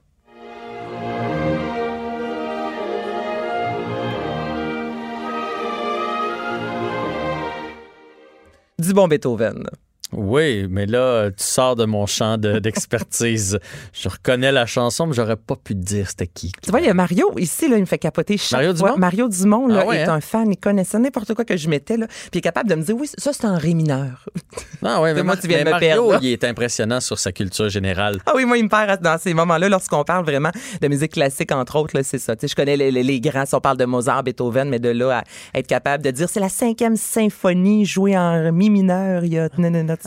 [8.80, 9.66] Du bon Beethoven.
[10.12, 13.60] Oui, mais là, tu sors de mon champ de- d'expertise.
[13.94, 16.52] je reconnais la chanson, mais j'aurais pas pu te dire c'était qui.
[16.64, 18.90] Tu vois, il y a Mario ici, là, il me fait capoter chaque Mario fois.
[18.90, 19.00] Dumont?
[19.00, 20.14] Mario Dumont là, Ah ouais, est hein?
[20.16, 22.76] un fan, il connaissait n'importe quoi que je mettais, là, puis il est capable de
[22.76, 24.26] me dire, oui, ça, c'est un ré mineur.
[24.82, 27.32] Ah ouais, mais, moi, tu viens mais me Mario, perdre, il est impressionnant sur sa
[27.34, 28.18] culture générale.
[28.26, 30.52] Ah oui, moi, il me perd dans ces moments-là, lorsqu'on parle vraiment
[30.82, 32.36] de musique classique, entre autres, là, c'est ça.
[32.36, 34.80] Tu sais, je connais les, les- les grands, si on parle de Mozart, Beethoven, mais
[34.80, 35.20] de là
[35.54, 39.38] à être capable de dire, c'est la cinquième symphonie jouée en mi mineur, il y
[39.40, 39.50] a...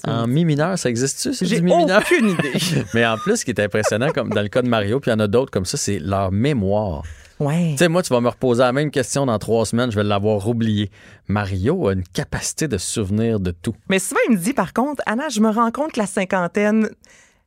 [0.03, 2.01] tu- En mi mineur, ça existe-tu, J'ai mi mineur?
[2.03, 2.53] aucune idée.
[2.95, 5.15] mais en plus, ce qui est impressionnant, comme dans le cas de Mario, puis il
[5.15, 7.03] y en a d'autres comme ça, c'est leur mémoire.
[7.41, 7.71] Ouais.
[7.73, 10.05] Tu sais, moi, tu vas me reposer la même question dans trois semaines, je vais
[10.05, 10.91] l'avoir oublié.
[11.27, 13.75] Mario a une capacité de souvenir de tout.
[13.89, 16.89] Mais souvent, il me dit, par contre, Anna, je me rends compte que la cinquantaine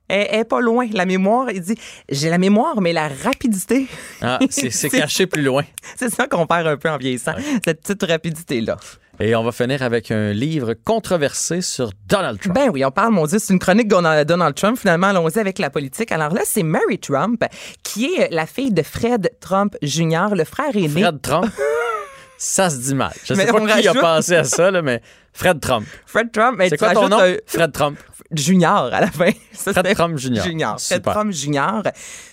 [0.10, 0.88] est, pas loin.
[0.91, 1.76] La mémoire, il dit,
[2.10, 3.88] j'ai la mémoire, mais la rapidité,
[4.22, 5.64] Ah, C'est- caché plus loin.
[5.96, 7.34] c'est ça qu'on perd un peu en vieillissant,
[7.64, 8.78] cette petite rapidité-là.
[9.20, 12.53] Et on va finir avec un livre controversé sur Donald Trump.
[12.53, 14.78] Ben oui, on parle, mon Dieu, c'est une chronique de Donald Trump.
[14.78, 16.11] Finalement, allons-y avec la politique.
[16.11, 17.41] Alors là, c'est Mary Trump,
[17.82, 20.89] qui est la fille de Fred Trump Jr., le frère aîné.
[21.01, 21.49] Fred Trump,
[22.38, 23.13] ça se dit mal.
[23.24, 25.01] Je sais Mais pas qui a rajoute- pensé à ça, là, mais
[25.32, 25.86] Fred Trump.
[26.05, 27.20] Fred Trump, C'est quoi ton nom?
[27.22, 27.97] un Fred Trump.
[28.32, 29.30] Junior à la fin.
[29.53, 30.41] Ça, Fred Trump Jr.
[30.43, 30.72] Junior.
[30.80, 31.13] Fred Super.
[31.13, 31.84] Trump Junior.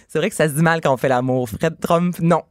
[0.09, 1.49] C'est vrai que ça se dit mal quand on fait l'amour.
[1.49, 2.43] Fred Trump, non.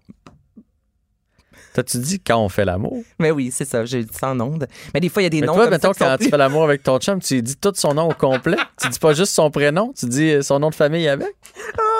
[1.73, 3.01] T'as-tu dit quand on fait l'amour?
[3.19, 4.67] Mais oui, c'est ça, j'ai dit ça en ondes.
[4.93, 6.05] Mais des fois, il y a des Mais noms toi, comme mettons, ça qui sont
[6.05, 8.57] quand tu fais l'amour avec ton chum, tu dis tout son nom au complet?
[8.81, 11.33] tu dis pas juste son prénom, tu dis son nom de famille avec?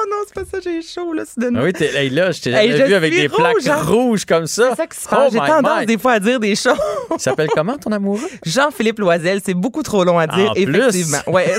[0.01, 1.59] Oh non, c'est pas ça, j'ai chaud, là, soudainement.
[1.61, 3.67] Ah oui, t'es, hey, là, je t'ai Hey, jamais je vu avec des plaques rouge,
[3.67, 3.81] hein.
[3.83, 4.69] rouges comme ça.
[4.71, 5.19] C'est ça qui se passe.
[5.27, 6.77] Oh J'ai tendance des fois à dire des choses.
[7.13, 8.27] Il s'appelle comment ton amoureux?
[8.45, 11.05] Jean-Philippe Loisel, c'est beaucoup trop long à dire, En plus.
[11.27, 11.53] Ouais.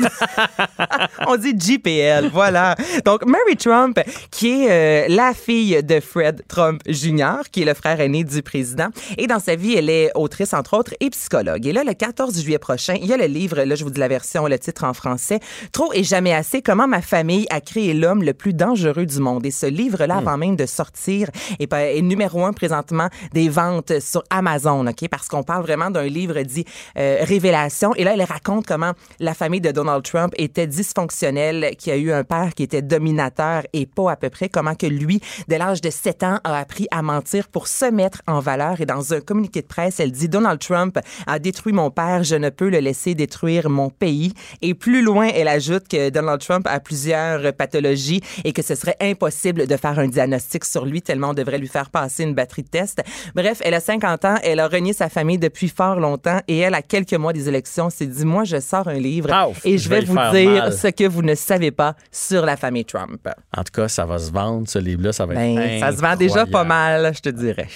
[1.28, 2.74] On dit JPL, voilà.
[3.05, 7.74] Donc, Mary Trump, qui est euh, la fille de Fred Trump Jr., qui est le
[7.74, 8.88] frère aîné du président.
[9.18, 11.64] Et dans sa vie, elle est autrice, entre autres, et psychologue.
[11.66, 14.01] Et là, le 14 juillet prochain, il y a le livre, là, je vous dis
[14.01, 15.38] la version, le titre en français,
[15.70, 19.47] Trop et jamais assez, comment ma famille a créé l'homme le plus dangereux du monde.
[19.47, 21.28] Et ce livre-là, avant même de sortir,
[21.59, 25.09] est, est numéro un présentement des ventes sur Amazon, OK?
[25.09, 26.64] Parce qu'on parle vraiment d'un livre dit
[26.99, 27.95] euh, Révélation.
[27.95, 32.12] Et là, elle raconte comment la famille de Donald Trump était dysfonctionnelle, qui a eu
[32.12, 35.80] un père qui était dominateur et pas à peu près, comment que lui, dès l'âge
[35.80, 38.80] de 7 ans, a appris à mentir pour se mettre en valeur.
[38.80, 42.36] Et dans un communiqué de presse, elle dit Donald Trump a détruit mon père, je
[42.36, 44.32] ne peux le laisser détruire mon pays.
[44.61, 48.97] Et plus loin, elle ajoute que Donald Trump a plusieurs pathologies et que ce serait
[49.01, 52.62] impossible de faire un diagnostic sur lui tellement on devrait lui faire passer une batterie
[52.62, 53.03] de tests.
[53.35, 56.75] Bref, elle a 50 ans, elle a renié sa famille depuis fort longtemps et elle,
[56.75, 59.29] à quelques mois des élections, s'est dit, moi, je sors un livre
[59.64, 63.29] et je, vais, vous dire ce que vous ne savez pas sur la famille Trump.
[63.57, 66.01] En tout cas, ça va se vendre, ce livre-là, ça va ben, être Ça se
[66.01, 67.68] vend déjà pas mal, je te dirais.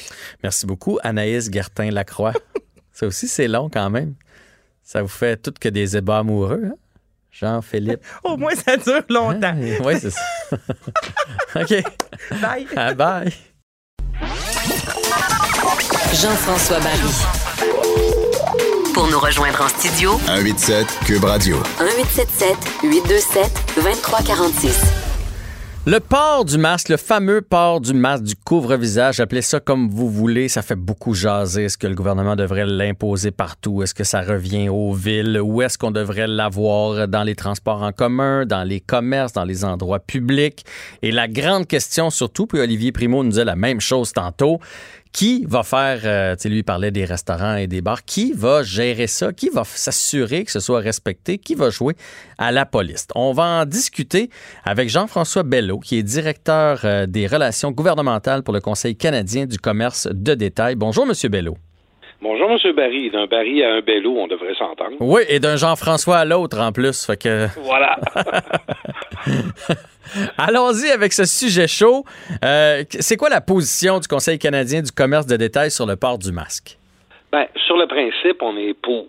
[0.43, 2.33] Merci beaucoup, Anaïs Gertin-Lacroix.
[2.93, 4.15] ça aussi, c'est long quand même.
[4.83, 6.75] Ça vous fait tout que des ébats amoureux, hein?
[7.39, 8.01] Jean-Philippe.
[8.25, 9.55] Au moins, ça dure longtemps.
[9.85, 10.21] oui, c'est ça.
[11.61, 11.75] OK.
[12.41, 12.67] Bye.
[12.77, 13.33] Ah, bye.
[16.15, 17.13] Jean-François Barry.
[18.95, 21.57] Pour nous rejoindre en studio, 187 Cube Radio.
[21.81, 25.06] 1877 827 2346.
[25.89, 30.11] Le port du masque, le fameux port du masque, du couvre-visage, appelez ça comme vous
[30.11, 31.67] voulez, ça fait beaucoup jaser.
[31.67, 33.85] Est-ce que le gouvernement devrait l'imposer partout?
[33.85, 35.41] Est-ce que ça revient aux villes?
[35.41, 37.07] Ou est-ce qu'on devrait l'avoir?
[37.07, 40.67] Dans les transports en commun, dans les commerces, dans les endroits publics?
[41.03, 44.59] Et la grande question surtout, puis Olivier Primo nous disait la même chose tantôt,
[45.17, 49.07] qui va faire, euh, tu lui parlait des restaurants et des bars, qui va gérer
[49.07, 51.97] ça, qui va s'assurer que ce soit respecté, qui va jouer
[52.37, 53.07] à la police?
[53.15, 54.29] On va en discuter
[54.63, 59.57] avec Jean-François Bello, qui est directeur euh, des relations gouvernementales pour le Conseil canadien du
[59.59, 60.75] commerce de détail.
[60.75, 61.57] Bonjour, Monsieur Bello.
[62.23, 62.73] Bonjour, M.
[62.73, 63.11] Barry.
[63.11, 64.97] D'un Barry à un Bello, on devrait s'entendre.
[65.01, 67.07] Oui, et d'un Jean-François à l'autre en plus.
[67.07, 67.47] Fait que...
[67.63, 67.99] Voilà.
[70.39, 72.05] Allons-y avec ce sujet chaud.
[72.45, 76.19] Euh, c'est quoi la position du Conseil canadien du commerce de détail sur le port
[76.19, 76.79] du masque?
[77.33, 79.07] Ben, sur le principe, on est pour.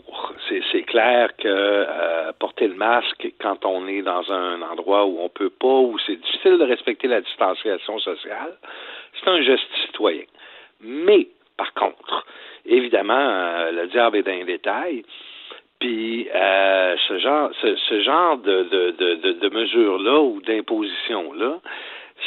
[0.71, 5.29] C'est clair que euh, porter le masque quand on est dans un endroit où on
[5.29, 8.53] peut pas, où c'est difficile de respecter la distanciation sociale,
[9.19, 10.23] c'est un geste citoyen.
[10.81, 11.27] Mais,
[11.57, 12.25] par contre,
[12.65, 15.03] évidemment, euh, le diable est dans les détails.
[15.79, 21.59] Puis euh, ce genre, ce, genre de, de, de, mesures-là ou d'impositions-là,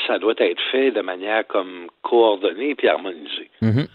[0.06, 3.50] ça doit être fait de manière comme coordonnée et harmonisée.
[3.60, 3.86] Mhm.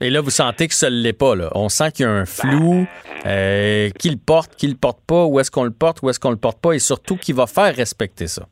[0.00, 1.34] Et là, vous sentez que ça ne l'est pas.
[1.34, 1.50] Là.
[1.54, 2.86] On sent qu'il y a un flou.
[3.24, 6.10] Ben, euh, qui le porte, qui le porte pas, où est-ce qu'on le porte, où
[6.10, 8.42] est-ce qu'on le porte pas, et surtout qui va faire respecter ça.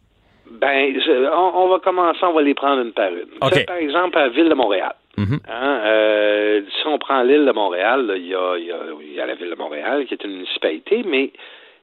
[0.50, 0.94] Ben,
[1.34, 3.64] on, va commencer, on va les prendre une par une.
[3.66, 4.94] par exemple, à la Ville de Montréal.
[5.16, 5.40] Mhm.
[5.48, 10.06] Hein, euh, si on prend l'île de Montréal, il y, a, la ville de Montréal
[10.06, 11.32] qui est une municipalité, mais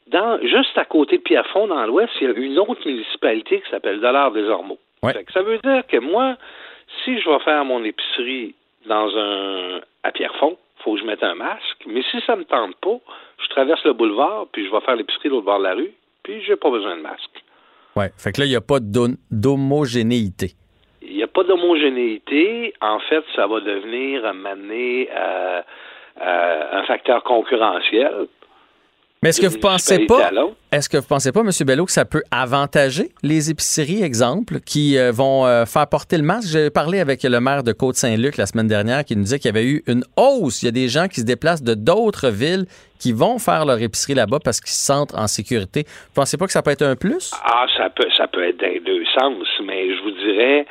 [0.07, 3.69] dans, juste à côté de Pierrefonds, dans l'ouest, il y a une autre municipalité qui
[3.69, 4.80] s'appelle Dollard des Ormeaux.
[5.03, 6.38] Ça veut dire que moi,
[7.03, 8.55] si je vais faire mon épicerie
[8.88, 11.84] dans un à Pierrefonds, faut que je mette un masque.
[11.88, 12.99] Mais si ça me tente pas,
[13.43, 15.91] je traverse le boulevard, puis je vais faire l'épicerie de l'autre bord de la rue,
[16.23, 17.43] puis j'ai pas besoin de masque.
[17.95, 18.11] Ouais.
[18.17, 20.53] Fait que là, il n'y a pas d'homogénéité
[21.10, 22.74] il n'y a pas d'homogénéité.
[22.82, 25.62] En fait, ça va devenir euh,
[26.22, 28.28] euh, un facteur concurrentiel.
[29.22, 30.30] Mais est-ce que vous pensez pas,
[30.72, 31.49] est-ce que vous pensez pas, M.
[31.66, 36.47] Bello, que ça peut avantager les épiceries, exemple, qui euh, vont faire porter le masque?
[36.53, 39.57] J'ai parlé avec le maire de Côte-Saint-Luc la semaine dernière qui nous disait qu'il y
[39.57, 40.64] avait eu une hausse.
[40.64, 42.66] Il y a des gens qui se déplacent de d'autres villes
[42.97, 45.84] qui vont faire leur épicerie là-bas parce qu'ils se sentent en sécurité.
[45.86, 47.34] Vous pensez pas que ça peut être un plus?
[47.43, 50.66] Ah, ça peut, ça peut être dans deux sens, mais je vous dirais,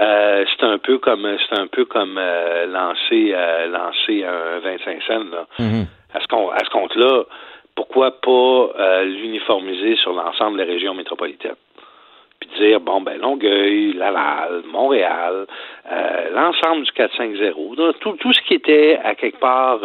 [0.00, 5.02] euh, c'est un peu comme c'est un peu comme euh, lancer euh, lancer un 25
[5.02, 5.46] cents là.
[5.58, 5.86] Mm-hmm.
[6.14, 7.24] À ce qu'on à ce compte-là,
[7.74, 11.54] pourquoi pas l'uniformiser sur l'ensemble des régions métropolitaines?
[12.40, 15.46] Puis dire bon ben Longueuil, Laval, Montréal,
[16.32, 19.80] l'ensemble du 450, tout tout ce qui était à quelque part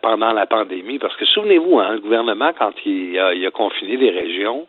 [0.00, 3.96] pendant la pandémie, parce que souvenez-vous, hein, le gouvernement quand il a, il a confiné
[3.96, 4.66] les régions,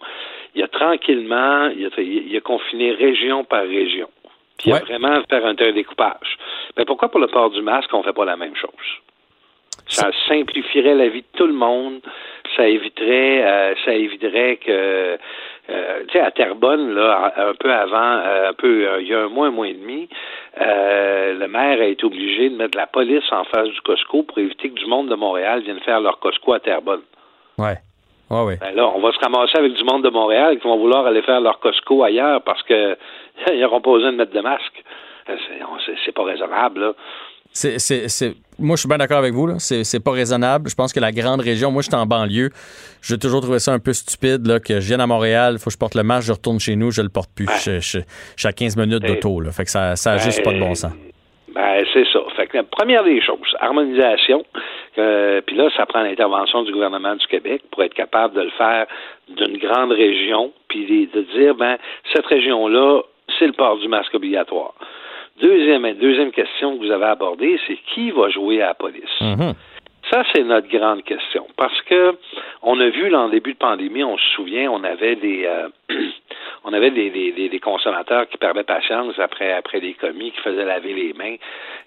[0.55, 4.09] il a tranquillement, il a, confiné région par région.
[4.57, 6.37] Puis il a vraiment fait un, découpage.
[6.77, 8.69] Mais pourquoi pour le port du masque, on ne fait pas la même chose?
[9.87, 11.99] Ça simplifierait la vie de tout le monde.
[12.55, 15.17] Ça éviterait, euh, ça éviterait que,
[15.69, 19.21] euh, tu sais, à Terrebonne, là, un peu avant, euh, un peu, il y a
[19.21, 20.07] un mois, un mois et demi,
[20.57, 24.69] le maire a été obligé de mettre la police en face du Costco pour éviter
[24.69, 27.01] que du monde de Montréal vienne faire leur Costco à Terrebonne.
[27.57, 27.75] Ouais.
[28.29, 31.05] Ouais, ben là, on va se ramasser avec du monde de Montréal qui vont vouloir
[31.05, 32.97] aller faire leur Costco ailleurs parce que
[33.51, 34.83] ils n'auront pas besoin de mettre de masque.
[35.29, 35.35] Euh,
[36.03, 36.93] c'est pas raisonnable, là.
[37.55, 39.47] C'est, Moi, je suis bien d'accord avec vous.
[39.59, 40.69] C'est, pas raisonnable.
[40.69, 42.49] Je pense que la grande région, moi, je suis en banlieue.
[43.01, 45.69] J'ai toujours trouvé ça un peu stupide là, que je vienne à Montréal, il faut
[45.69, 47.47] que je porte le masque, je retourne chez nous, je le porte plus.
[47.63, 49.41] Je, suis à 15 minutes d'auto.
[49.51, 50.91] Fait que ça, ça a juste pas de bon sens.
[51.53, 52.19] Ben, c'est ça.
[52.35, 54.43] Fait que la première des choses, harmonisation.
[54.97, 58.51] Euh, puis là, ça prend l'intervention du gouvernement du Québec pour être capable de le
[58.51, 58.85] faire
[59.29, 61.77] d'une grande région, puis de dire, ben,
[62.13, 63.01] cette région-là,
[63.39, 64.73] c'est le port du masque obligatoire.
[65.41, 69.03] Deuxième, deuxième question que vous avez abordée, c'est qui va jouer à la police?
[69.19, 69.53] Mm-hmm.
[70.11, 71.47] Ça, c'est notre grande question.
[71.57, 72.15] Parce que
[72.61, 75.67] on a vu, là, en début de pandémie, on se souvient, on avait des, euh,
[76.63, 80.65] on avait des, des, des, consommateurs qui perdaient patience après après les commis, qui faisaient
[80.65, 81.35] laver les mains.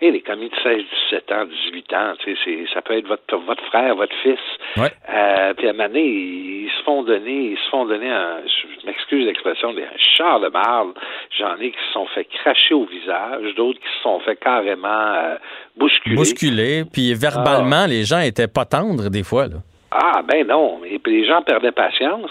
[0.01, 3.37] Et les commis de 16, 17 ans, 18 ans, tu sais, ça peut être votre
[3.37, 4.39] votre frère, votre fils.
[4.77, 4.93] Ouais.
[5.09, 8.39] Euh, puis à un moment donné, ils, se font donner, ils se font donner un,
[8.47, 10.93] je m'excuse l'expression, un char de marde.
[11.39, 14.89] J'en ai qui se sont fait cracher au visage, d'autres qui se sont fait carrément
[14.89, 15.37] euh,
[15.79, 16.17] bousculer.
[16.17, 17.87] Bousculer, puis verbalement, ah.
[17.87, 19.57] les gens étaient pas tendres des fois, là.
[19.91, 20.81] Ah, ben non.
[20.85, 22.31] Et puis les gens perdaient patience.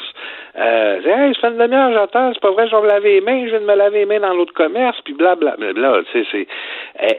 [0.58, 3.22] Euh, hey, ça fait une demi-heure, j'attends, c'est pas vrai, je vais me laver les
[3.22, 5.74] mains, je viens de me laver les mains dans l'autre commerce, puis blablabla.
[5.74, 6.48] Bla, c'est.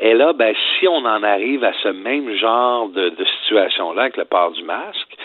[0.00, 4.16] Et, là, ben, si on en arrive à ce même genre de, de situation-là avec
[4.16, 5.16] le port du masque,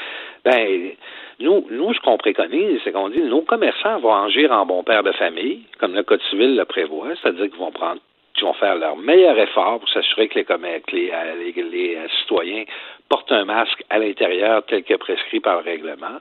[0.44, 0.92] ben,
[1.40, 5.04] nous, nous, ce qu'on préconise, c'est qu'on dit nos commerçants vont agir en bon père
[5.04, 8.02] de famille, comme le Code civil le prévoit, c'est-à-dire qu'ils vont prendre
[8.34, 12.64] qui vont faire leur meilleur effort pour s'assurer que les, euh, les, les, euh, citoyens
[13.10, 16.20] portent un masque à l'intérieur tel que prescrit par le règlement.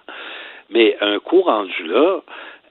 [0.70, 2.20] Mais un coup rendu là,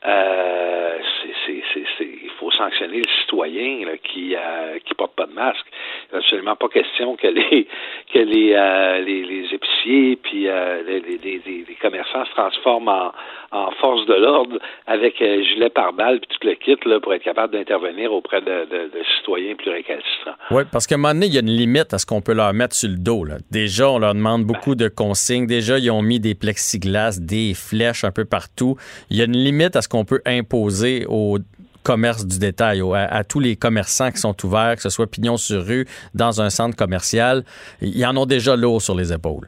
[0.06, 0.98] euh,
[1.46, 5.66] c'est, il faut sanctionner le citoyen là, qui euh, qui porte pas de masque.
[6.12, 7.68] Il absolument pas question que les
[8.14, 13.12] que les euh, les, les, épiciers puis euh, les, les, les, commerçants se transforment en,
[13.52, 17.54] en force de l'ordre avec gilet pare-balles puis tout le kit là, pour être capable
[17.54, 20.36] d'intervenir auprès de, de, de, citoyens plus récalcitrants.
[20.52, 22.34] Oui, parce qu'à un moment donné, il y a une limite à ce qu'on peut
[22.34, 23.24] leur mettre sur le dos.
[23.24, 23.38] Là.
[23.50, 25.48] Déjà, on leur demande beaucoup de consignes.
[25.48, 28.76] Déjà, ils ont mis des plexiglas, des flèches un peu partout.
[29.10, 31.38] Il y a une limite à ce qu'on peut imposer au
[31.84, 35.66] commerce du détail, à, tous les commerçants qui sont ouverts, que ce soit pignon sur
[35.66, 37.44] rue, dans un centre commercial.
[37.82, 39.48] Ils en ont déjà lourd sur les épaules.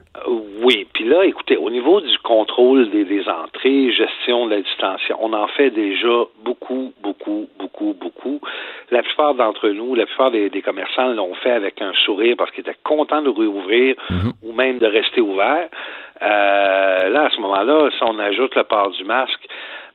[0.64, 5.18] Oui, puis là, écoutez, au niveau du contrôle des, des, entrées, gestion de la distanciation,
[5.20, 8.39] on en fait déjà beaucoup, beaucoup, beaucoup, beaucoup.
[8.91, 12.50] La plupart d'entre nous, la plupart des, des commerçants l'ont fait avec un sourire parce
[12.52, 14.32] qu'ils étaient contents de réouvrir mm-hmm.
[14.44, 15.68] ou même de rester ouverts.
[16.22, 19.46] Euh, là, à ce moment-là, si on ajoute le port du masque,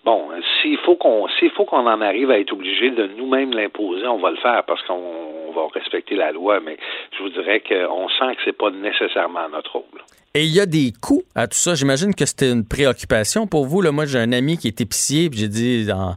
[0.08, 0.30] Bon,
[0.62, 4.16] s'il faut qu'on s'il faut qu'on en arrive à être obligé de nous-mêmes l'imposer, on
[4.16, 6.78] va le faire parce qu'on va respecter la loi, mais
[7.12, 10.00] je vous dirais qu'on sent que c'est pas nécessairement notre rôle.
[10.32, 11.74] Et il y a des coûts à tout ça.
[11.74, 13.82] J'imagine que c'était une préoccupation pour vous.
[13.82, 13.92] Là.
[13.92, 16.14] Moi, j'ai un ami qui est épicier, puis j'ai dit dans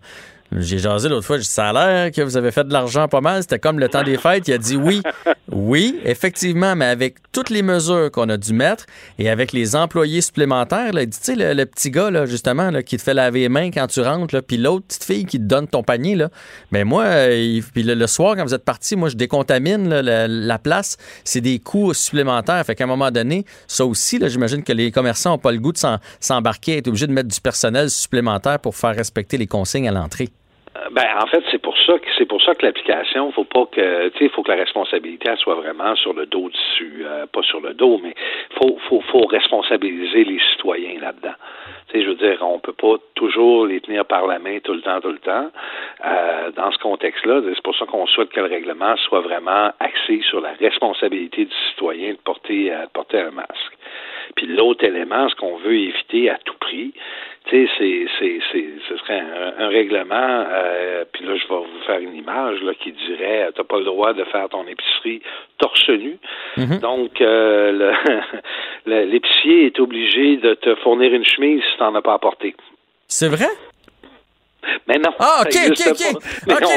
[0.58, 3.08] j'ai jasé l'autre fois, j'ai dit, ça a l'air que vous avez fait de l'argent
[3.08, 3.42] pas mal.
[3.42, 4.48] C'était comme le temps des fêtes.
[4.48, 5.02] Il a dit oui.
[5.54, 8.86] Oui, effectivement, mais avec toutes les mesures qu'on a dû mettre
[9.20, 12.72] et avec les employés supplémentaires, là, il dit, tu sais, le, petit gars, là, justement,
[12.72, 15.26] là, qui te fait laver les mains quand tu rentres, là, puis l'autre petite fille
[15.26, 16.30] qui te donne ton panier, là.
[16.72, 20.60] Mais moi, euh, puis le, soir, quand vous êtes parti, moi, je décontamine la, la,
[20.60, 20.96] place.
[21.26, 22.66] C'est des coûts supplémentaires.
[22.66, 25.60] Fait qu'à un moment donné, ça aussi, là, j'imagine que les commerçants n'ont pas le
[25.60, 25.80] goût de
[26.22, 30.30] s'embarquer, être obligés de mettre du personnel supplémentaire pour faire respecter les consignes à l'entrée.
[30.78, 33.66] Euh, ben, en fait, c'est pour ça que c'est pour ça que l'application, faut pas
[33.66, 37.42] que, tu sais, faut que la responsabilité soit vraiment sur le dos dessus, euh, pas
[37.44, 38.16] sur le dos, mais
[38.58, 41.36] faut, faut, faut responsabiliser les citoyens là-dedans.
[41.90, 44.82] Tu je veux dire, on peut pas toujours les tenir par la main tout le
[44.82, 45.52] temps, tout le temps.
[46.06, 50.22] Euh, dans ce contexte-là, c'est pour ça qu'on souhaite que le règlement soit vraiment axé
[50.30, 53.78] sur la responsabilité du citoyen de porter, de porter un masque.
[54.36, 56.94] Puis l'autre élément, ce qu'on veut éviter à tout prix,
[57.46, 59.22] tu sais, c'est, c'est, c'est, ce serait
[59.58, 63.64] un, règlement, euh, puis là, je vais vous faire une image là, qui dirait t'as
[63.64, 65.22] pas le droit de faire ton épicerie
[65.58, 66.18] torse nu.
[66.58, 66.80] Mm-hmm.
[66.80, 67.94] Donc, euh,
[68.86, 72.56] l'épicier est obligé de te fournir une chemise si t'en as pas apporté.
[73.08, 73.50] C'est vrai?
[74.88, 75.12] Mais non.
[75.20, 76.06] Ah, OK, OK, OK.
[76.50, 76.70] OK,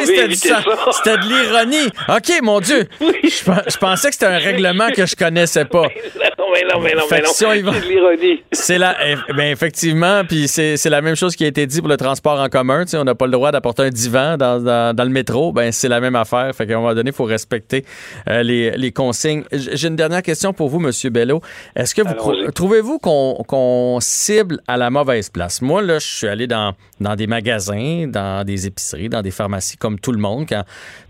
[0.93, 1.89] c'était de l'ironie.
[2.09, 2.89] OK, mon Dieu.
[3.01, 5.83] Je, pensais que c'était un règlement que je connaissais pas.
[5.83, 5.89] Non,
[6.53, 7.31] mais non, mais non, mais non.
[7.33, 8.43] c'est de l'ironie.
[8.53, 11.89] C'est la, eh, ben, effectivement, puis c'est la même chose qui a été dit pour
[11.89, 12.85] le transport en commun.
[12.95, 14.63] on n'a pas le droit d'apporter un divan dans,
[14.95, 15.53] dans, le métro.
[15.53, 16.55] Ben, c'est la même affaire.
[16.55, 17.85] Fait qu'à un moment donné, il faut respecter
[18.29, 19.45] euh, les, les, consignes.
[19.53, 20.91] J'ai une dernière question pour vous, M.
[21.11, 21.41] Bello.
[21.77, 25.61] Est-ce que vous trouvez-vous qu'on cible à la mauvaise place?
[25.61, 27.74] Moi, là, je suis allé dans, dans des magasins
[28.07, 30.47] dans des épiceries, dans des pharmacies, comme tout le monde.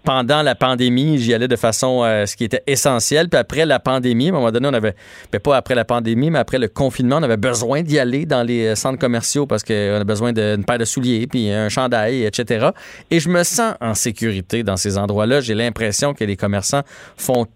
[0.05, 3.29] Pendant la pandémie, j'y allais de façon euh, ce qui était essentiel.
[3.29, 4.95] Puis après la pandémie, à un moment donné, on avait,
[5.33, 8.43] ben, pas après la pandémie, mais après le confinement, on avait besoin d'y aller dans
[8.43, 12.25] les euh, centres commerciaux parce qu'on a besoin d'une paire de souliers, puis un chandail,
[12.25, 12.69] etc.
[13.11, 15.41] Et je me sens en sécurité dans ces endroits-là.
[15.41, 16.83] J'ai l'impression que les commerçants
[17.17, 17.47] font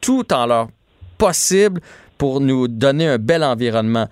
[0.00, 0.68] tout en leur
[1.18, 1.80] possible
[2.16, 4.08] pour nous donner un bel environnement.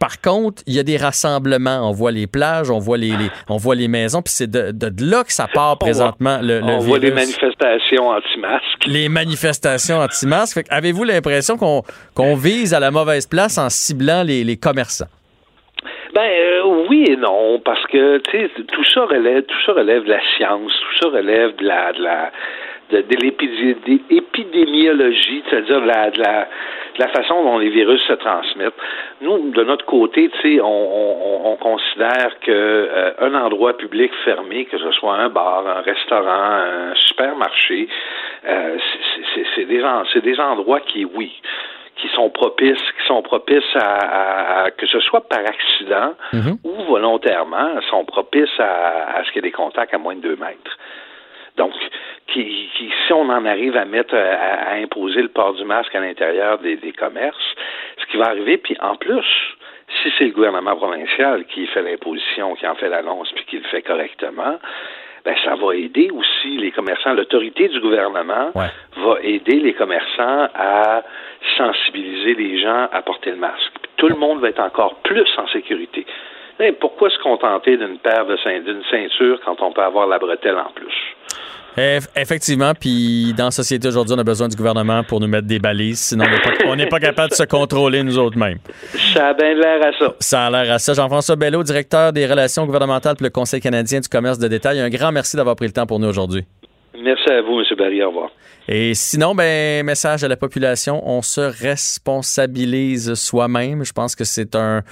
[0.00, 1.86] Par contre, il y a des rassemblements.
[1.86, 3.12] On voit les plages, on voit les,
[3.50, 6.38] on voit les maisons, puis c'est de, de, là que ça part présentement.
[6.40, 8.86] On le, on voit les manifestations anti-masques.
[8.86, 10.64] Les manifestations anti-masques.
[10.70, 15.10] Avez-vous l'impression qu'on vise à la mauvaise place en ciblant les, les commerçants?
[16.14, 20.04] Ben euh, oui et non, parce que tu sais, tout ça relève, tout ça relève
[20.04, 22.32] de la science, tout ça relève de la, de la
[22.90, 23.04] de,
[24.10, 26.48] l'épidémiologie, c'est-à-dire de la, de, la,
[26.98, 28.74] la, façon dont les virus se transmettent.
[29.20, 34.64] Nous, de notre côté, tu sais, on, on, considère que euh, un endroit public fermé,
[34.64, 37.88] que ce soit un bar, un restaurant, un supermarché,
[38.46, 38.78] euh,
[39.54, 39.82] c'est des,
[40.20, 41.32] des endroits qui, oui,
[41.96, 46.58] qui sont propices, qui sont propices à, que ce soit par accident mhm.
[46.64, 50.20] ou volontairement, sont propices à, à ce qu'il y ait des contacts à moins de
[50.20, 50.78] deux mètres.
[51.60, 51.74] Donc,
[52.28, 56.56] qui, si on en arrive à mettre, à, imposer le port du masque à l'intérieur
[56.58, 57.54] des, commerces,
[57.98, 59.26] ce qui va arriver, puis en plus,
[60.00, 63.64] si c'est le gouvernement provincial qui fait l'imposition, qui en fait l'annonce, puis qui le
[63.64, 64.58] fait correctement,
[65.22, 67.12] ben ça va aider aussi les commerçants.
[67.12, 71.02] L'autorité du gouvernement va aider les commerçants à
[71.58, 73.72] sensibiliser les gens à porter le masque.
[73.98, 76.06] tout le monde va être encore plus en sécurité.
[76.60, 80.56] Mais pourquoi se contenter d'une paire de d'une ceinture quand on peut avoir la bretelle
[80.56, 80.92] en plus?
[82.14, 85.58] Effectivement, puis dans la société aujourd'hui, on a besoin du gouvernement pour nous mettre des
[85.58, 86.26] balises, sinon
[86.66, 88.58] on n'est pas, capable de se contrôler nous autres mêmes.
[89.14, 90.14] Ça a bien l'air à ça.
[90.20, 90.92] Ça a l'air à ça.
[90.92, 94.80] Jean-François Bello, directeur des relations gouvernementales pour le Conseil canadien du commerce de détail.
[94.80, 96.42] Un grand merci d'avoir pris le temps pour nous aujourd'hui.
[97.02, 97.64] Merci à vous, M.
[97.78, 98.02] Barry.
[98.02, 98.30] Au revoir.
[98.68, 103.84] Et sinon, ben, message à la population, on se responsabilise soi-même.
[103.84, 104.82] Je pense que c'est un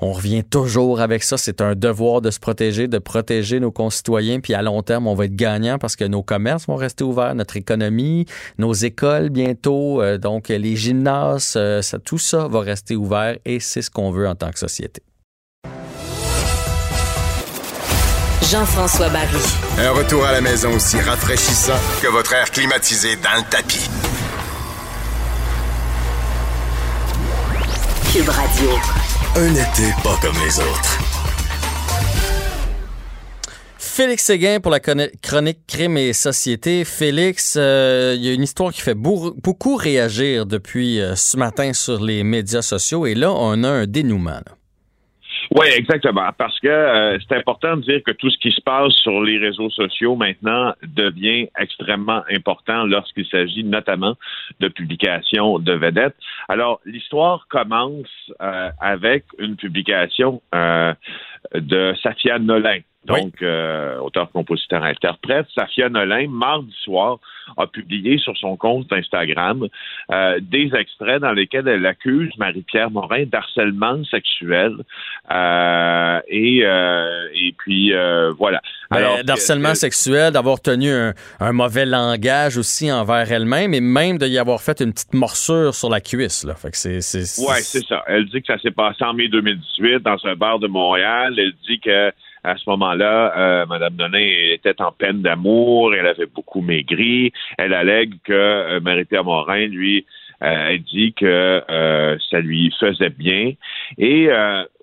[0.00, 1.36] on revient toujours avec ça.
[1.36, 4.40] C'est un devoir de se protéger, de protéger nos concitoyens.
[4.40, 7.34] Puis à long terme, on va être gagnant parce que nos commerces vont rester ouverts,
[7.34, 8.26] notre économie,
[8.58, 13.60] nos écoles bientôt, euh, donc les gymnases, euh, ça, tout ça va rester ouvert et
[13.60, 15.02] c'est ce qu'on veut en tant que société.
[18.50, 19.36] Jean-François Barry.
[19.78, 23.90] Un retour à la maison aussi rafraîchissant que votre air climatisé dans le tapis.
[28.12, 28.70] Cube Radio.
[29.36, 30.98] Un été pas comme les autres.
[33.76, 36.86] Félix Séguin pour la chronique Crime et Société.
[36.86, 41.74] Félix, euh, il y a une histoire qui fait beaucoup réagir depuis euh, ce matin
[41.74, 44.40] sur les médias sociaux et là, on a un dénouement.
[45.56, 46.28] Oui, exactement.
[46.36, 49.38] Parce que euh, c'est important de dire que tout ce qui se passe sur les
[49.38, 54.14] réseaux sociaux maintenant devient extrêmement important lorsqu'il s'agit notamment
[54.60, 56.16] de publications de vedettes.
[56.48, 58.08] Alors, l'histoire commence
[58.42, 60.92] euh, avec une publication euh,
[61.54, 65.46] de Safia Nolin donc euh, auteur, compositeur, interprète.
[65.54, 67.18] Safia Nolin, mardi soir,
[67.56, 69.66] a publié sur son compte Instagram
[70.10, 74.72] euh, des extraits dans lesquels elle accuse Marie-Pierre Morin d'harcèlement sexuel.
[75.30, 77.92] Euh, et, et puis,
[78.36, 78.60] voilà.
[78.90, 84.38] Ben, Alors, d'harcèlement sexuel, d'avoir tenu un, mauvais langage aussi envers elle-même et même d'y
[84.38, 86.44] avoir fait une petite morsure sur la cuisse.
[86.44, 86.54] Là.
[86.54, 86.98] Fait que c'est,
[87.40, 88.02] Ouais, c'est ça.
[88.06, 91.34] Elle dit que ça s'est passé en mai 2018 dans un bar de Montréal.
[91.38, 92.12] Elle dit que
[92.48, 97.32] à ce moment-là, euh, Mme Donin était en peine d'amour, elle avait beaucoup maigri.
[97.58, 100.06] Elle allègue que euh, Marie-Pierre Morin, lui,
[100.42, 103.52] euh, elle dit que euh, ça lui faisait bien.
[103.98, 104.28] Et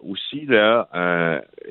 [0.10, 0.88] aussi, là,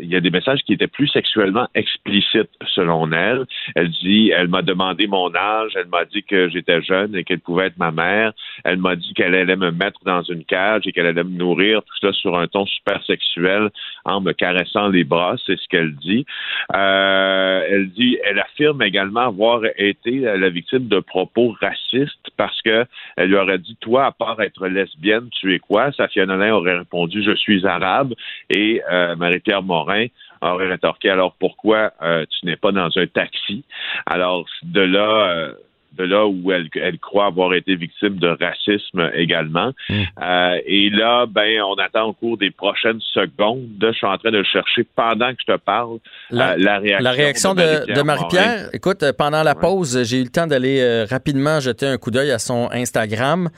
[0.01, 3.45] il y a des messages qui étaient plus sexuellement explicites selon elle.
[3.75, 7.41] Elle dit, elle m'a demandé mon âge, elle m'a dit que j'étais jeune et qu'elle
[7.41, 8.33] pouvait être ma mère.
[8.65, 11.83] Elle m'a dit qu'elle allait me mettre dans une cage et qu'elle allait me nourrir,
[11.83, 13.71] tout ça sur un ton super sexuel
[14.05, 16.27] en me caressant les bras, c'est ce qu'elle dit.
[16.75, 22.85] Euh, elle dit, elle affirme également avoir été la victime de propos racistes parce que
[23.17, 25.93] elle lui aurait dit, toi, à part être lesbienne, tu es quoi?
[25.93, 28.15] Safia Nolin aurait répondu, je suis arabe
[28.51, 30.07] et euh, Marie-Pierre Morin
[30.53, 33.65] aurait rétorqué alors pourquoi euh, tu n'es pas dans un taxi?
[34.07, 35.53] Alors de là euh,
[35.93, 36.69] de là où elle,
[36.99, 39.71] croit avoir été victime de racisme également.
[39.91, 43.69] Euh, et là, ben, on attend au cours des prochaines secondes.
[43.81, 45.99] Je suis en train de chercher pendant que je te parle
[46.33, 48.71] la, réaction, la réaction de, Marie-Pierre.
[48.73, 52.41] Écoute, pendant la pause, j'ai eu le temps d'aller rapidement jeter un coup d'œil à
[52.41, 53.49] son Instagram.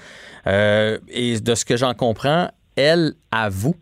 [0.46, 3.76] et de ce que j'en comprends, elle avoue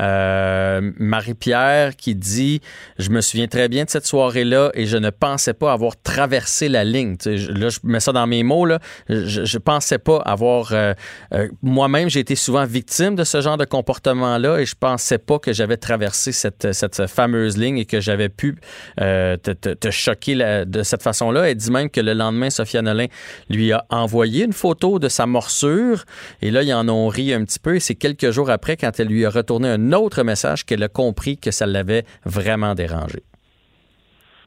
[0.00, 2.60] euh, Marie-Pierre qui dit
[2.98, 6.68] Je me souviens très bien de cette soirée-là et je ne pensais pas avoir traversé
[6.68, 7.16] la ligne.
[7.24, 8.66] là, je mets ça dans mes mots.
[8.66, 8.78] Là.
[9.08, 10.72] Je ne pensais pas avoir.
[10.72, 10.94] Euh,
[11.32, 15.38] euh, moi-même, j'ai été souvent victime de ce genre de comportement-là et je pensais pas
[15.38, 18.56] que j'avais traversé cette, fameuse ligne et que j'avais pu
[18.96, 21.50] te, te, choquer de cette façon-là.
[21.50, 23.06] Elle dit même que le lendemain, Sophia Nolin
[23.50, 26.04] lui a envoyé une photo de sa morsure
[26.42, 28.98] et là, ils en ont ri un petit peu et c'est quelques jours après, quand
[28.98, 33.22] elle lui a retourné un autre message qu'elle a compris que ça l'avait vraiment dérangé.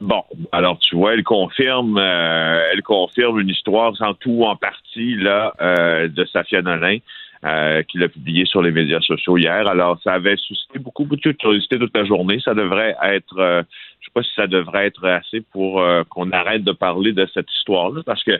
[0.00, 0.22] Bon,
[0.52, 5.52] alors tu vois, elle confirme, euh, elle confirme une histoire sans tout en partie là
[5.60, 6.98] euh, de Safia Nolin.
[7.44, 9.66] euh, qu'il a publié sur les médias sociaux hier.
[9.66, 12.38] Alors, ça avait suscité beaucoup, beaucoup de curiosité toute la journée.
[12.40, 13.62] Ça devrait être, euh,
[14.00, 17.26] je sais pas si ça devrait être assez pour euh, qu'on arrête de parler de
[17.32, 18.38] cette histoire-là, parce que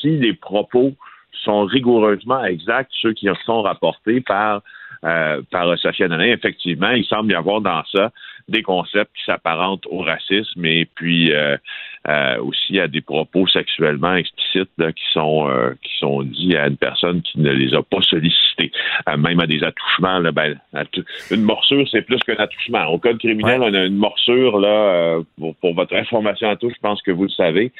[0.00, 0.94] si les propos
[1.44, 4.62] sont rigoureusement exacts, ceux qui sont rapportés par
[5.04, 8.10] euh, par Sophia Nolin, effectivement, il semble y avoir dans ça
[8.48, 11.56] des concepts qui s'apparentent au racisme et puis euh,
[12.08, 15.48] euh, aussi à des propos sexuellement explicites qui sont
[15.82, 18.72] qui sont dits à une personne qui ne les a pas sollicités,
[19.16, 20.20] même à des attouchements.
[20.32, 20.58] ben,
[21.30, 22.86] une morsure, c'est plus qu'un attouchement.
[22.86, 25.20] Au code criminel, on a une morsure là.
[25.38, 27.72] Pour, pour, votre information à tous, je pense que vous le savez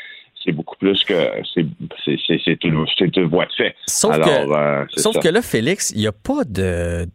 [0.44, 1.14] c'est beaucoup plus que
[1.54, 3.74] c'est une, une voie de fait.
[3.86, 7.06] Sauf, que, euh, sauf que là, Félix, il n'y a pas de,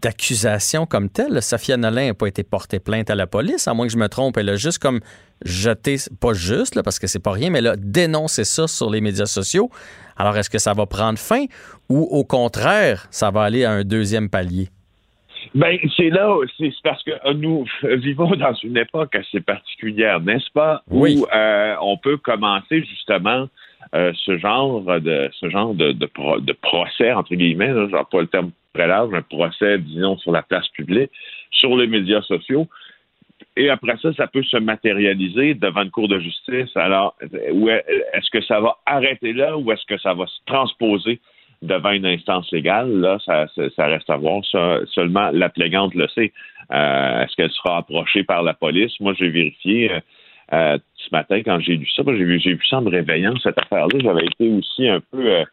[0.00, 1.42] d'accusation comme telle.
[1.42, 4.08] Safia Nolin n'a pas été portée plainte à la police, à moins que je me
[4.08, 4.36] trompe.
[4.36, 5.00] Elle a juste comme
[5.44, 8.90] jeté, pas juste, là, parce que c'est pas rien, mais elle a dénoncé ça sur
[8.90, 9.70] les médias sociaux.
[10.16, 11.46] Alors, est-ce que ça va prendre fin
[11.88, 14.68] ou au contraire, ça va aller à un deuxième palier?
[15.54, 20.50] Ben, c'est là, c'est parce que euh, nous vivons dans une époque assez particulière, n'est-ce
[20.52, 20.82] pas?
[20.90, 21.18] Oui.
[21.18, 23.48] Où euh, on peut commencer justement
[23.94, 28.26] euh, ce genre de ce genre de, de, procès, entre guillemets, là, genre pas le
[28.26, 31.10] terme très large, un procès, disons, sur la place publique,
[31.50, 32.68] sur les médias sociaux.
[33.56, 36.74] Et après ça, ça peut se matérialiser devant une cour de justice.
[36.74, 41.20] Alors, est-ce que ça va arrêter là ou est-ce que ça va se transposer
[41.62, 43.46] devant une instance légale, là, ça,
[43.76, 44.44] ça reste à voir.
[44.44, 46.32] seulement la plaignante le sait.
[46.72, 48.92] Euh, est-ce qu'elle sera approchée par la police?
[49.00, 50.00] Moi, j'ai vérifié euh,
[50.52, 52.02] euh, ce matin quand j'ai lu ça.
[52.06, 53.98] J'ai vu, vu ça en me réveillant, cette affaire-là.
[54.02, 55.44] J'avais été aussi un peu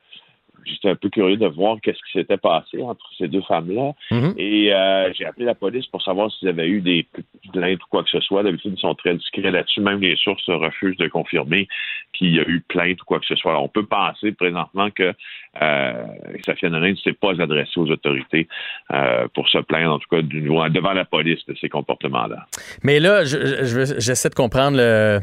[0.66, 3.94] j'étais un peu curieux de voir qu'est-ce qui s'était passé entre ces deux femmes-là.
[4.12, 4.34] Mhm.
[4.38, 7.08] Et euh, j'ai appelé la police pour savoir s'ils avaient eu des
[7.54, 8.44] plaintes ou quoi que ce soit.
[8.44, 9.82] D'habitude, ils sont très discrets là-dessus.
[9.82, 11.68] Même les sources refusent de confirmer
[12.14, 13.60] qu'il y a eu plainte ou quoi que ce soit.
[13.60, 15.14] on peut penser présentement que
[15.62, 16.06] euh,
[16.46, 18.48] Safia Nolin ne s'est pas adressée aux autorités
[18.92, 22.46] euh, pour se plaindre, en tout cas, devant la police de ces comportements-là.
[22.84, 25.20] Mais là, j'essaie de comprendre le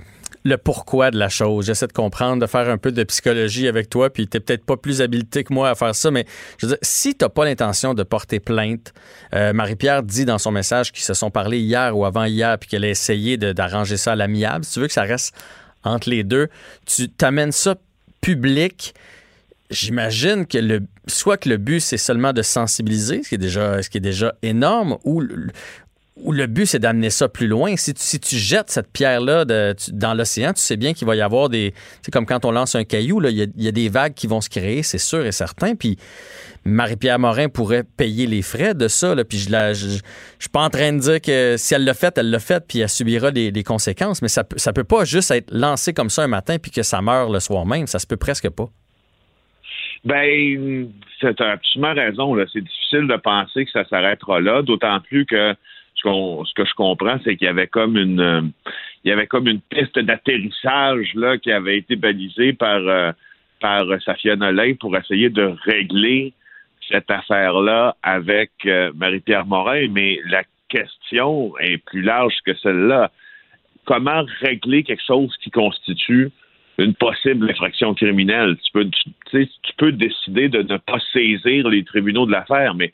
[0.47, 1.67] le pourquoi de la chose.
[1.67, 4.77] J'essaie de comprendre, de faire un peu de psychologie avec toi, puis t'es peut-être pas
[4.77, 6.25] plus habilité que moi à faire ça, mais
[6.59, 8.95] je veux dire, si t'as pas l'intention de porter plainte,
[9.35, 12.85] euh, Marie-Pierre dit dans son message qu'ils se sont parlé hier ou avant-hier, puis qu'elle
[12.85, 14.65] a essayé d'arranger ça à l'amiable.
[14.65, 15.35] Si tu veux que ça reste
[15.83, 16.49] entre les deux,
[16.87, 17.77] tu t'amènes ça
[18.21, 18.95] public.
[19.71, 23.83] J'imagine que le soit que le but c'est seulement de sensibiliser, ce qui est déjà
[23.83, 25.23] ce qui est déjà énorme, ou
[26.17, 27.77] ou le but, c'est d'amener ça plus loin.
[27.77, 31.75] Si tu, jettes cette pierre-là dans l'océan, tu sais bien qu'il va y avoir des.
[32.01, 34.49] C'est comme quand on lance un caillou, il, y a, des vagues qui vont se
[34.49, 35.75] créer, c'est sûr et certain.
[35.75, 35.99] Puis
[36.65, 39.15] Marie-Pierre Morin pourrait payer les frais de ça.
[39.29, 39.89] puis je ne je,
[40.39, 42.81] suis pas en train de dire que si elle l'a fait, elle l'a fait, puis
[42.81, 44.23] elle subira les, conséquences.
[44.23, 47.03] Mais ça ne peut pas juste être lancé comme ça un matin puis que ça
[47.03, 47.87] meurt le soir même.
[47.87, 48.69] Ça se peut presque pas.
[50.07, 50.89] Ben,
[51.23, 52.37] as absolument raison.
[52.51, 55.55] C'est difficile de penser que ça s'arrêtera là, d'autant plus que
[55.97, 58.43] ce, que je comprends, c'est qu'il y avait comme une euh,
[59.05, 63.13] il y avait comme une piste d'atterrissage là qui avait été balisée par euh,
[63.61, 64.37] par Safia
[64.79, 66.33] pour essayer de régler
[66.91, 73.11] cette affaire-là avec euh, Marie-Pierre Morin, mais la question est plus large que celle-là.
[73.85, 76.31] Comment régler quelque chose qui constitue
[76.79, 78.57] une possible infraction criminelle?
[78.65, 78.73] Tu
[79.79, 82.93] peux décider de ne pas saisir les tribunaux de l'affaire, mais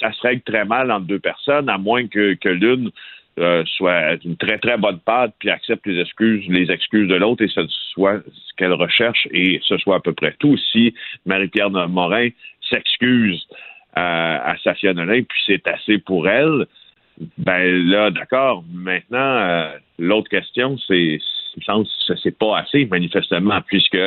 [0.00, 2.90] ça se règle très mal entre deux personnes, à moins que, l'une
[3.38, 7.42] euh, soit une très très bonne patte puis accepte les excuses les excuses de l'autre
[7.42, 10.56] et ce soit ce qu'elle recherche et ce soit à peu près tout.
[10.70, 10.94] Si
[11.26, 12.28] Marie-Pierre Morin
[12.70, 13.44] s'excuse
[13.98, 16.66] euh, à Safia Nolin puis c'est assez pour elle,
[17.38, 18.62] ben là d'accord.
[18.72, 21.18] Maintenant euh, l'autre question c'est
[21.62, 23.98] ça c'est pas assez, manifestement, puisque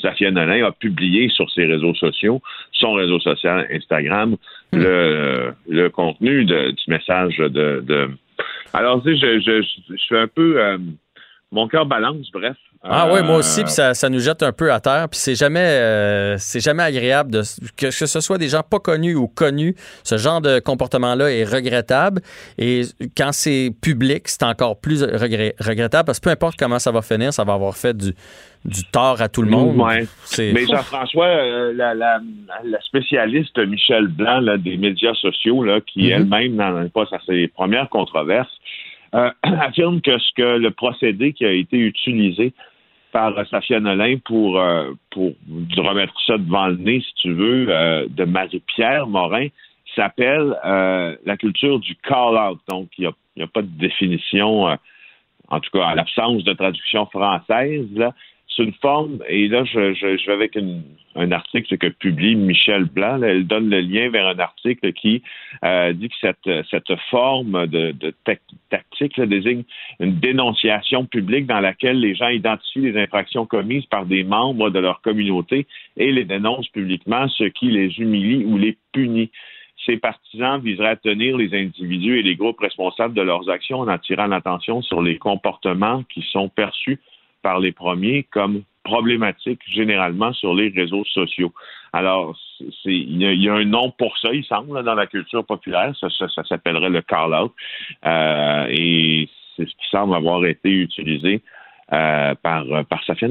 [0.00, 2.40] Safia Nolin a publié sur ses réseaux sociaux,
[2.72, 4.36] son réseau social Instagram,
[4.72, 4.78] hmm.
[4.78, 8.10] le, le contenu du message de, de...
[8.72, 10.60] Alors, tu sais, je, je, je, suis un peu...
[10.60, 10.78] Euh,
[11.52, 12.56] mon cœur balance, bref.
[12.84, 15.06] Ah oui, moi aussi, puis ça, ça, nous jette un peu à terre.
[15.08, 17.42] Puis c'est jamais, euh, c'est jamais agréable de,
[17.76, 19.76] que, que, ce soit des gens pas connus ou connus.
[20.02, 22.22] Ce genre de comportement-là est regrettable.
[22.58, 22.82] Et
[23.16, 27.32] quand c'est public, c'est encore plus regrettable parce que peu importe comment ça va finir,
[27.32, 28.14] ça va avoir fait du,
[28.64, 29.76] du tort à tout le monde.
[29.76, 30.06] Ouais.
[30.38, 32.18] Mais Jean-François, euh, la, la,
[32.64, 36.14] la, spécialiste Michel Blanc là, des médias sociaux, là, qui mm-hmm.
[36.14, 38.50] elle-même n'en pas à ses premières controverses,
[39.14, 42.52] euh, affirme que ce que le procédé qui a été utilisé
[43.12, 45.32] par Safia Nolin pour, euh, pour
[45.76, 49.48] remettre ça devant le nez, si tu veux, euh, de Marie-Pierre Morin,
[49.94, 52.58] s'appelle la culture du call-out.
[52.70, 54.64] Donc, il n'y a, a, pas de définition,
[55.48, 58.14] en tout cas, à l'absence de traduction française, là,
[58.54, 60.58] c'est une forme, et là, je, vais avec
[61.14, 63.22] un article que publie Michel Blanc.
[63.22, 65.22] elle donne le lien vers un article qui
[65.64, 68.14] euh, dit que cette, cette forme de
[68.70, 69.64] tactique désigne
[70.00, 74.78] une dénonciation publique dans laquelle les gens identifient les infractions commises par des membres de
[74.78, 79.30] leur communauté et les dénoncent publiquement, ce qui les humilie ou les punit.
[79.86, 83.88] Ces partisans viseraient à tenir les individus et les groupes responsables de leurs actions en
[83.88, 87.00] attirant l'attention sur les comportements qui sont perçus
[87.42, 91.52] par les premiers comme problématiques généralement sur les réseaux sociaux.
[91.92, 92.36] Alors,
[92.84, 95.94] il y, a un nom pour ça, il semble, dans la culture populaire.
[96.00, 96.08] Ça,
[96.48, 97.52] s'appellerait le call-out.
[98.06, 101.42] Euh, et c'est ce qui semble avoir été utilisé
[101.92, 103.28] euh, par, par Safia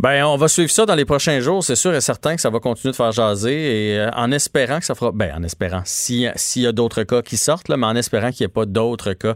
[0.00, 1.62] ben, on va suivre ça dans les prochains jours.
[1.62, 4.78] C'est sûr et certain que ça va continuer de faire jaser et euh, en espérant
[4.78, 5.12] que ça fera.
[5.12, 5.82] Ben, en espérant.
[5.84, 8.64] S'il y a d'autres cas qui sortent, là, mais en espérant qu'il n'y ait pas
[8.64, 9.34] d'autres cas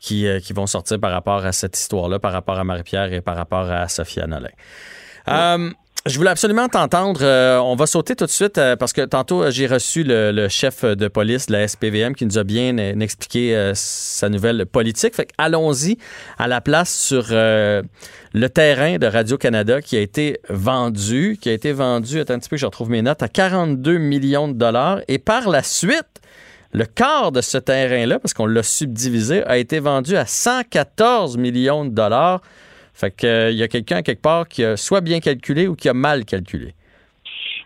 [0.00, 3.20] qui, euh, qui vont sortir par rapport à cette histoire-là, par rapport à Marie-Pierre et
[3.20, 4.48] par rapport à Sophia Nolin.
[5.28, 5.70] Euh,
[6.06, 7.20] je voulais absolument t'entendre.
[7.22, 10.48] Euh, on va sauter tout de suite euh, parce que tantôt, euh, j'ai reçu le,
[10.48, 15.14] chef de police de la SPVM qui nous a bien expliqué sa nouvelle politique.
[15.14, 15.98] Fait allons-y
[16.38, 21.72] à la place sur le terrain de Radio-Canada qui a été vendu, qui a été
[21.72, 25.00] vendu, attends un petit peu, je retrouve mes notes, à 42 millions de dollars.
[25.08, 26.20] Et par la suite,
[26.72, 31.84] le quart de ce terrain-là, parce qu'on l'a subdivisé, a été vendu à 114 millions
[31.84, 32.40] de dollars.
[33.00, 35.88] Fait qu'il euh, y a quelqu'un quelque part qui a soit bien calculé ou qui
[35.88, 36.74] a mal calculé.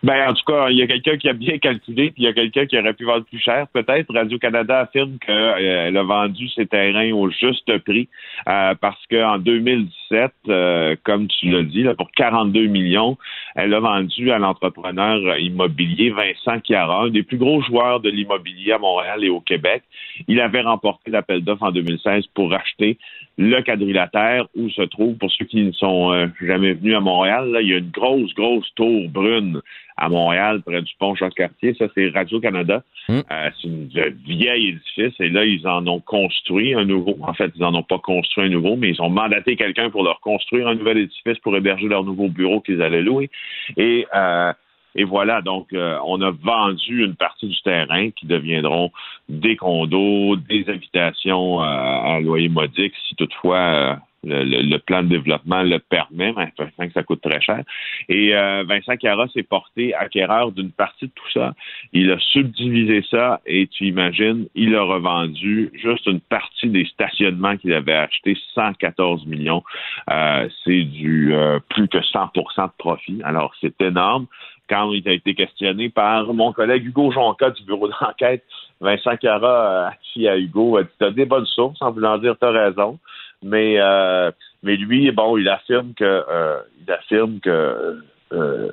[0.05, 2.27] Ben, en tout cas, il y a quelqu'un qui a bien calculé, puis il y
[2.27, 4.13] a quelqu'un qui aurait pu vendre plus cher, peut-être.
[4.13, 8.07] Radio-Canada affirme qu'elle euh, a vendu ses terrains au juste prix
[8.47, 13.17] euh, parce qu'en 2017, euh, comme tu l'as dit, là, pour 42 millions,
[13.55, 18.73] elle a vendu à l'entrepreneur immobilier Vincent Chiara, un des plus gros joueurs de l'immobilier
[18.73, 19.81] à Montréal et au Québec.
[20.27, 22.99] Il avait remporté l'appel d'offres en 2016 pour acheter
[23.37, 27.61] le quadrilatère où se trouve, pour ceux qui ne sont jamais venus à Montréal, là,
[27.61, 29.61] il y a une grosse, grosse tour brune
[29.97, 31.73] à Montréal, près du pont Jacques-Cartier.
[31.75, 32.83] Ça, c'est Radio-Canada.
[33.07, 33.21] Hmm.
[33.31, 33.87] Euh, c'est une
[34.25, 37.17] vieille édifice et là, ils en ont construit un nouveau.
[37.21, 40.03] En fait, ils n'en ont pas construit un nouveau, mais ils ont mandaté quelqu'un pour
[40.03, 43.29] leur construire un nouvel édifice pour héberger leur nouveau bureau qu'ils allaient louer.
[43.77, 44.51] Et euh,
[44.97, 48.91] et voilà, donc euh, on a vendu une partie du terrain qui deviendront
[49.29, 56.33] des condos, des habitations à loyer modique, si toutefois le, plan de développement le permet,
[56.37, 56.51] mais
[56.87, 57.63] que ça coûte très cher.
[58.09, 61.53] Et euh, Vincent Carra s'est porté acquéreur d'une partie de tout ça.
[61.93, 67.57] Il a subdivisé ça et tu imagines, il a revendu juste une partie des stationnements
[67.57, 69.63] qu'il avait acheté, 114 millions.
[70.09, 73.21] Euh, c'est du euh, plus que 100% de profit.
[73.23, 74.27] Alors, c'est énorme.
[74.69, 78.43] Quand il a été questionné par mon collègue Hugo Jonca du bureau d'enquête,
[78.81, 82.45] Vincent Carra a dit à Hugo, tu as des bonnes sources en voulant dire tu
[82.45, 82.99] as raison.
[83.43, 84.31] Mais, euh,
[84.63, 88.01] mais lui, bon, il affirme que, euh, il affirme que
[88.33, 88.71] euh,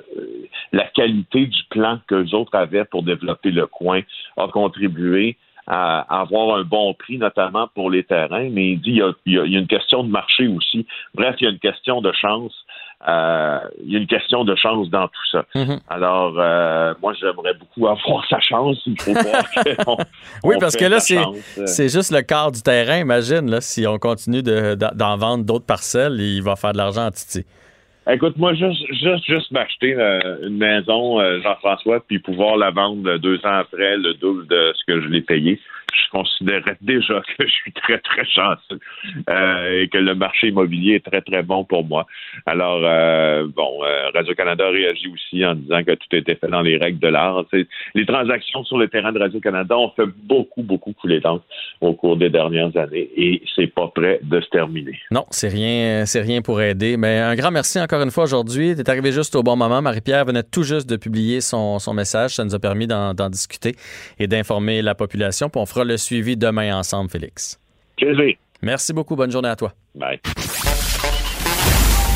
[0.71, 4.01] la qualité du plan que les autres avaient pour développer le coin
[4.37, 5.37] a contribué
[5.67, 9.59] à avoir un bon prix, notamment pour les terrains, mais il dit qu'il y, a
[9.59, 10.85] une question de marché aussi.
[11.13, 12.53] Bref, il y a une question de chance.
[13.07, 15.45] Euh, il y a une question de chance dans tout ça.
[15.55, 15.79] Mhm.
[15.89, 18.77] Alors, euh, moi, j'aimerais beaucoup avoir sa chance.
[18.85, 19.97] Il faut voir
[20.43, 22.99] oui, parce que là, c'est juste le quart du terrain.
[22.99, 27.11] Imagine, là, si on continue d'en vendre d'autres parcelles, il va faire de l'argent en
[27.11, 27.45] titi.
[28.09, 33.37] Écoute, moi, juste, juste, juste m'acheter euh, une maison, Jean-François, puis pouvoir la vendre deux
[33.45, 35.59] ans après le double de ce que je l'ai payé
[35.93, 38.79] je considérais déjà que je suis très, très chanceux
[39.29, 42.05] euh, et que le marché immobilier est très, très bon pour moi.
[42.45, 46.77] Alors, euh, bon, euh, Radio-Canada réagit aussi en disant que tout été fait dans les
[46.77, 47.45] règles de l'art.
[47.93, 51.45] Les transactions sur le terrain de Radio-Canada ont fait beaucoup, beaucoup couler d'encre
[51.81, 54.99] au cours des dernières années et c'est pas prêt de se terminer.
[55.11, 56.97] Non, c'est rien, rien pour aider.
[56.97, 58.75] Mais un grand merci encore une fois aujourd'hui.
[58.75, 59.81] Tu es arrivé juste au bon moment.
[59.81, 62.35] Marie-Pierre venait tout juste de publier son, son message.
[62.35, 63.73] Ça nous a permis d'en discuter
[64.19, 65.49] et d'informer la population.
[65.49, 67.59] Puis on fera le suivi demain ensemble, Félix.
[67.97, 68.35] Plaisir.
[68.61, 69.15] Merci beaucoup.
[69.15, 69.73] Bonne journée à toi.
[69.95, 70.19] Bye.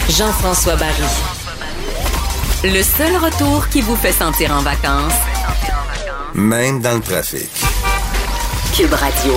[0.10, 1.04] Jean-François Barry.
[2.64, 5.14] Le seul retour qui vous fait sentir en vacances,
[6.34, 7.50] même dans le trafic.
[8.76, 9.34] Cube Radio.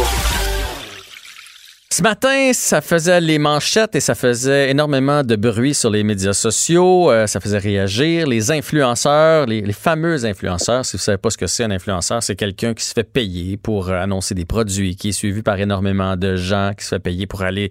[1.93, 6.32] Ce matin, ça faisait les manchettes et ça faisait énormément de bruit sur les médias
[6.32, 7.11] sociaux.
[7.11, 8.28] Euh, ça faisait réagir.
[8.28, 12.36] Les influenceurs, les, fameux influenceurs, si vous savez pas ce que c'est un influenceur, c'est
[12.36, 16.36] quelqu'un qui se fait payer pour annoncer des produits, qui est suivi par énormément de
[16.36, 17.70] gens, qui se fait payer pour aller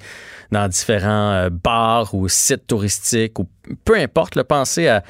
[0.51, 3.47] dans différents euh, bars ou sites touristiques ou
[3.85, 4.35] peu importe.
[4.35, 5.01] Le penser à,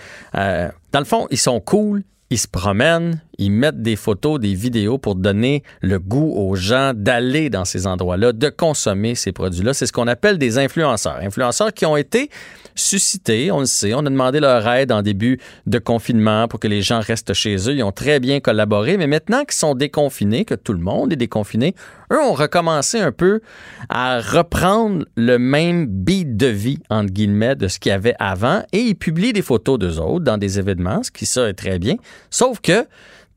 [0.92, 4.98] dans le fond, ils sont cool, ils se promènent, ils mettent des photos, des vidéos
[4.98, 9.74] pour donner le goût aux gens d'aller dans ces endroits-là, de consommer ces produits-là.
[9.74, 11.18] C'est ce qu'on appelle des influenceurs.
[11.22, 12.30] Influenceurs qui ont été
[12.76, 16.68] suscités, on le sait, on a demandé leur aide en début de confinement pour que
[16.68, 17.74] les gens restent chez eux.
[17.74, 21.18] Ils ont très bien collaboré, mais maintenant qu'ils sont déconfinés, que tout le monde est
[21.18, 21.74] déconfiné,
[22.12, 23.42] eux ont recommencé un peu
[23.90, 28.64] à reprendre le même beat de vie, entre guillemets, de ce qu'il y avait avant
[28.72, 31.80] et ils publient des photos d'eux autres dans des événements, ce qui ça est très
[31.80, 31.96] bien.
[32.30, 32.86] Sauf que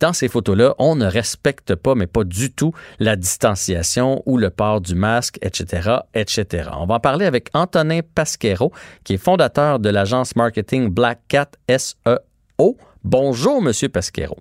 [0.00, 4.50] dans ces photos-là, on ne respecte pas, mais pas du tout, la distanciation ou le
[4.50, 6.70] port du masque, etc., etc.
[6.76, 8.72] On va en parler avec Antonin Pasquero,
[9.04, 12.76] qui est fondateur de l'agence marketing Black Cat SEO.
[13.04, 14.38] Bonjour, Monsieur Pasquero.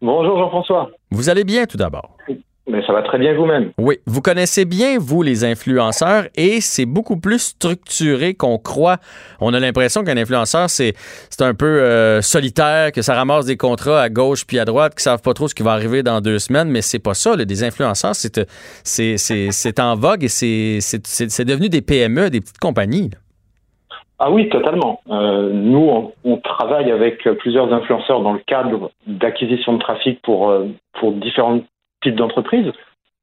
[0.00, 0.90] Bonjour, Jean-François.
[1.10, 2.16] Vous allez bien tout d'abord?
[2.68, 3.70] Mais ça va très bien vous-même.
[3.78, 8.96] Oui, vous connaissez bien, vous, les influenceurs, et c'est beaucoup plus structuré qu'on croit.
[9.40, 10.94] On a l'impression qu'un influenceur, c'est,
[11.30, 14.96] c'est un peu euh, solitaire, que ça ramasse des contrats à gauche puis à droite,
[14.96, 17.36] qui savent pas trop ce qui va arriver dans deux semaines, mais c'est pas ça.
[17.36, 18.44] Des influenceurs, c'est,
[18.82, 23.10] c'est, c'est, c'est en vogue et c'est, c'est, c'est devenu des PME, des petites compagnies.
[24.18, 25.00] Ah oui, totalement.
[25.10, 30.48] Euh, nous, on, on, travaille avec plusieurs influenceurs dans le cadre d'acquisition de trafic pour,
[30.48, 31.64] euh, pour différentes
[32.04, 32.72] d'entreprise.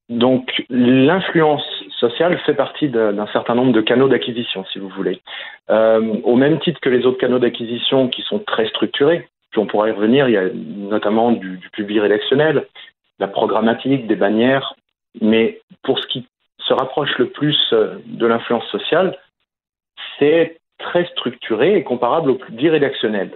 [0.09, 1.63] Donc l'influence
[1.97, 5.21] sociale fait partie d'un certain nombre de canaux d'acquisition, si vous voulez.
[5.69, 9.65] Euh, au même titre que les autres canaux d'acquisition qui sont très structurés, puis on
[9.65, 12.67] pourra y revenir, il y a notamment du, du public rédactionnel,
[13.19, 14.75] la programmatique, des bannières,
[15.21, 16.27] mais pour ce qui
[16.59, 19.17] se rapproche le plus euh, de l'influence sociale,
[20.19, 23.31] c'est très structuré et comparable au public rédactionnel.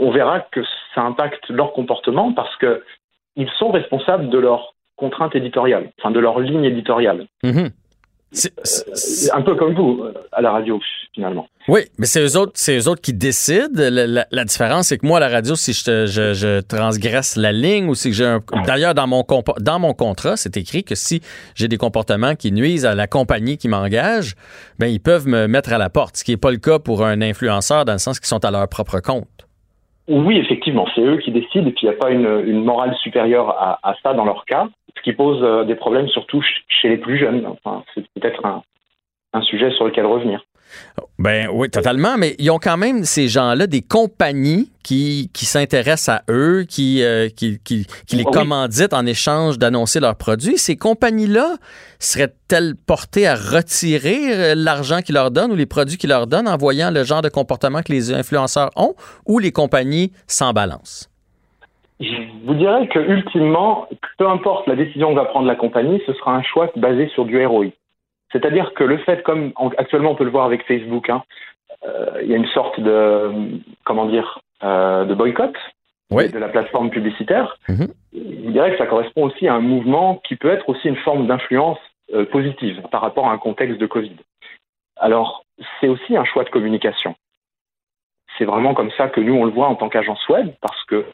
[0.00, 0.60] On verra que
[0.94, 2.82] ça impacte leur comportement parce que
[3.36, 7.26] ils sont responsables de leur contrainte éditoriale, enfin de leur ligne éditoriale.
[8.32, 10.80] C'est un peu comme vous à la radio
[11.14, 11.46] finalement.
[11.68, 13.68] Oui, mais c'est eux autres, c'est eux autres qui décident.
[13.78, 17.94] La, différence, c'est que moi à la radio, si je, je, transgresse la ligne ou
[17.94, 19.22] si j'ai un, d'ailleurs dans mon
[19.60, 21.20] dans mon contrat, c'est écrit que si
[21.54, 24.34] j'ai des comportements qui nuisent à la compagnie qui m'engage,
[24.78, 26.16] ben ils peuvent me mettre à la porte.
[26.16, 28.50] Ce qui n'est pas le cas pour un influenceur dans le sens qu'ils sont à
[28.50, 29.28] leur propre compte.
[30.08, 33.50] Oui, effectivement, c'est eux qui décident et puis il n'y a pas une, morale supérieure
[33.50, 37.18] à, ça dans leur cas, ce qui pose euh, des problèmes surtout chez les plus
[37.18, 37.46] jeunes.
[37.46, 38.44] Enfin, c'est peut-être
[39.32, 40.44] un sujet sur lequel revenir.
[41.18, 46.16] Ben oui, totalement, mais ils ont quand même, ces gens-là, des compagnies qui, qui s'intéressent
[46.16, 50.58] à eux, qui, euh, qui, qui, les commanditent en échange d'annoncer leurs produits.
[50.58, 51.56] Ces compagnies-là
[52.00, 56.48] seraient-elles portées à retirer euh, l'argent qu'ils leur donnent ou les produits qu'ils leur donnent
[56.48, 58.94] en voyant le genre de comportement que les influenceurs ont
[59.26, 61.08] ou les compagnies s'en balancent?
[62.00, 63.86] Je vous dirais que ultimement,
[64.18, 67.24] peu importe la décision que va prendre la compagnie, ce sera un choix basé sur
[67.24, 67.66] du ROI.
[68.32, 71.22] C'est-à-dire que le fait, comme actuellement on peut le voir avec Facebook, hein,
[71.84, 73.30] euh, il y a une sorte de,
[73.84, 75.54] comment dire, euh, de boycott
[76.10, 77.56] de la plateforme publicitaire.
[77.68, 77.88] Mhm.
[78.12, 81.26] Je dirais que ça correspond aussi à un mouvement qui peut être aussi une forme
[81.26, 81.78] d'influence
[82.12, 84.16] euh, positive par rapport à un contexte de Covid.
[84.96, 85.44] Alors,
[85.80, 87.14] c'est aussi un choix de communication.
[88.36, 91.06] C'est vraiment comme ça que nous, on le voit en tant qu'agence web, parce que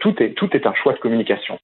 [0.00, 1.60] tout, est, tout est un choix de communication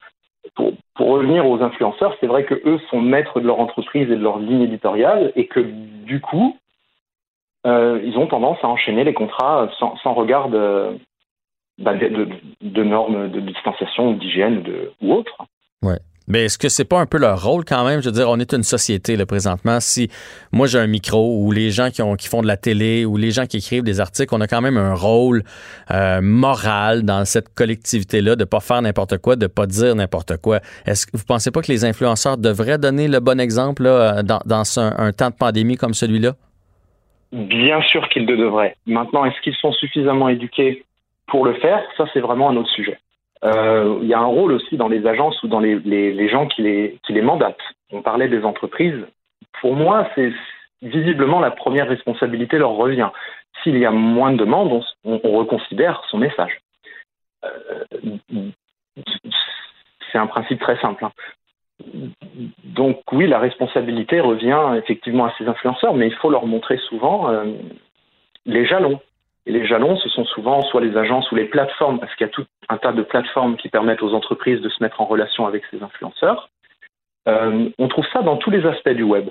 [0.55, 4.23] pour, revenir aux influenceurs, c'est vrai que eux sont maîtres de leur entreprise et de
[4.23, 6.57] leur ligne éditoriale et que du coup,
[7.67, 12.29] euh, ils ont tendance à enchaîner les contrats sans, sans regard bah, de,
[12.63, 14.65] de, normes de distanciation ou d'hygiène
[15.03, 15.37] ou autre.
[15.83, 15.99] Ouais.
[16.29, 18.01] Mais est-ce que c'est pas un peu leur rôle quand même?
[18.01, 19.79] Je veux dire, on est une société là, présentement.
[19.81, 20.11] Si
[20.53, 23.17] moi j'ai un micro ou les gens qui, ont, qui font de la télé ou
[23.17, 25.45] les gens qui écrivent des articles, on a quand même un rôle
[25.91, 30.61] euh, moral dans cette collectivité-là de pas faire n'importe quoi, de pas dire n'importe quoi.
[30.85, 34.41] Est-ce que vous pensez pas que les influenceurs devraient donner le bon exemple là, dans,
[34.45, 36.33] dans un, temps de pandémie comme celui-là?
[37.33, 38.77] Bien sûr qu'ils le devraient.
[38.87, 40.85] Maintenant, est-ce qu'ils sont suffisamment éduqués
[41.27, 41.81] pour le faire?
[41.97, 42.99] Ça, c'est vraiment un autre sujet.
[43.47, 46.63] Euh, il y a un rôle aussi dans les agences ou dans les, gens qui
[46.63, 47.57] les, qui les mandatent.
[47.93, 49.07] On parlait des entreprises.
[49.61, 50.33] Pour moi, c'est
[50.83, 53.11] visiblement la première responsabilité leur revient.
[53.63, 56.61] S'il y a moins de demandes, on, reconsidère son message.
[57.45, 57.85] Euh,
[60.11, 61.05] c'est un principe très simple.
[61.05, 61.13] Hein.
[62.65, 67.31] Donc oui, la responsabilité revient effectivement à ces influenceurs, mais il faut leur montrer souvent
[67.31, 67.45] euh,
[68.45, 69.01] les jalons.
[69.47, 72.31] Et les jalons, ce sont souvent soit les agences ou les plateformes, parce qu'il y
[72.31, 75.47] a tout un tas de plateformes qui permettent aux entreprises de se mettre en relation
[75.47, 76.51] avec ces influenceurs.
[77.29, 79.29] Euh, on trouve ça dans tous les aspects du web.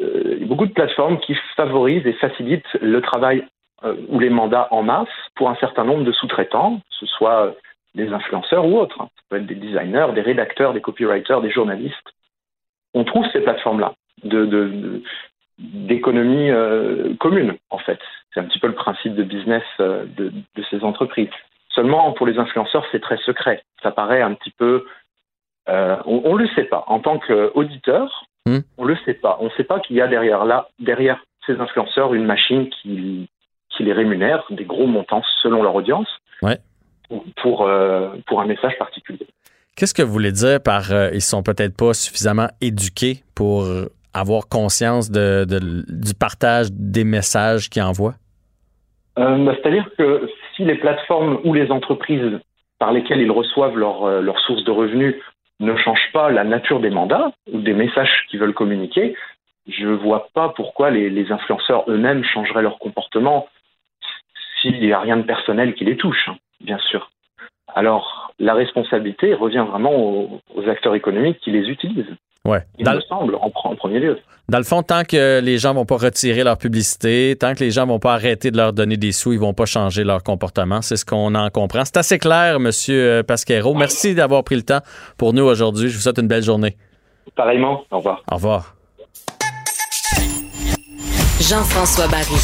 [0.00, 3.44] Euh, il y a beaucoup de plateformes qui favorisent et facilitent le travail
[3.84, 7.54] euh, ou les mandats en masse pour un certain nombre de sous-traitants, que ce soit
[7.94, 9.00] des influenceurs ou autres.
[9.00, 9.08] Hein.
[9.14, 12.14] Ça peut être des designers, des rédacteurs, des copywriters, des journalistes.
[12.94, 13.94] On trouve ces plateformes-là
[15.58, 16.50] d'économie
[17.18, 18.00] commune, en fait.
[18.34, 21.30] C'est un petit peu le principe de business euh, de, de, ces entreprises.
[21.72, 23.62] Seulement, pour les influenceurs, c'est très secret.
[23.82, 24.84] Ça paraît un petit peu...
[25.68, 26.84] Euh, on ne le sait pas.
[26.88, 28.58] En tant qu'auditeur, hmm.
[28.76, 29.38] on ne le sait pas.
[29.40, 33.28] On ne sait pas qu'il y a derrière, là, derrière ces influenceurs une machine qui,
[33.70, 36.08] qui les rémunère des gros montants selon leur audience
[37.36, 39.26] pour, euh, pour un message particulier.
[39.76, 43.66] Qu'est-ce que vous voulez dire par euh, ils sont peut-être pas suffisamment éduqués pour
[44.12, 45.46] avoir conscience de,
[45.88, 48.14] du partage des messages qu'ils envoient?
[49.18, 52.40] Euh, c'est-à-dire que si les plateformes ou les entreprises
[52.78, 55.14] par lesquelles ils reçoivent leurs euh, sources de revenus
[55.60, 59.14] ne changent pas la nature des mandats ou des messages qu'ils veulent communiquer,
[59.68, 63.48] je ne vois pas pourquoi les, influenceurs eux-mêmes changeraient leur comportement
[64.60, 67.10] s'il n'y a rien de personnel qui les touche, hein, bien sûr.
[67.74, 72.14] Alors, la responsabilité revient vraiment aux acteurs économiques qui les utilisent.
[72.46, 72.62] Ouais.
[72.78, 74.18] Il me semble, en, premier lieu.
[74.50, 77.70] Dans le fond, tant que les gens vont pas retirer leur publicité, tant que les
[77.70, 80.82] gens vont pas arrêter de leur donner des sous, ils vont pas changer leur comportement.
[80.82, 81.86] C'est ce qu'on en comprend.
[81.86, 83.72] C'est assez clair, Monsieur euh, Pasquero.
[83.74, 84.80] Merci d'avoir pris le temps
[85.16, 85.88] pour nous aujourd'hui.
[85.88, 86.76] Je vous souhaite une belle journée.
[87.34, 87.84] Pareillement.
[87.90, 88.22] Au revoir.
[88.30, 88.74] Au revoir.
[91.40, 92.40] Jean-François Barry.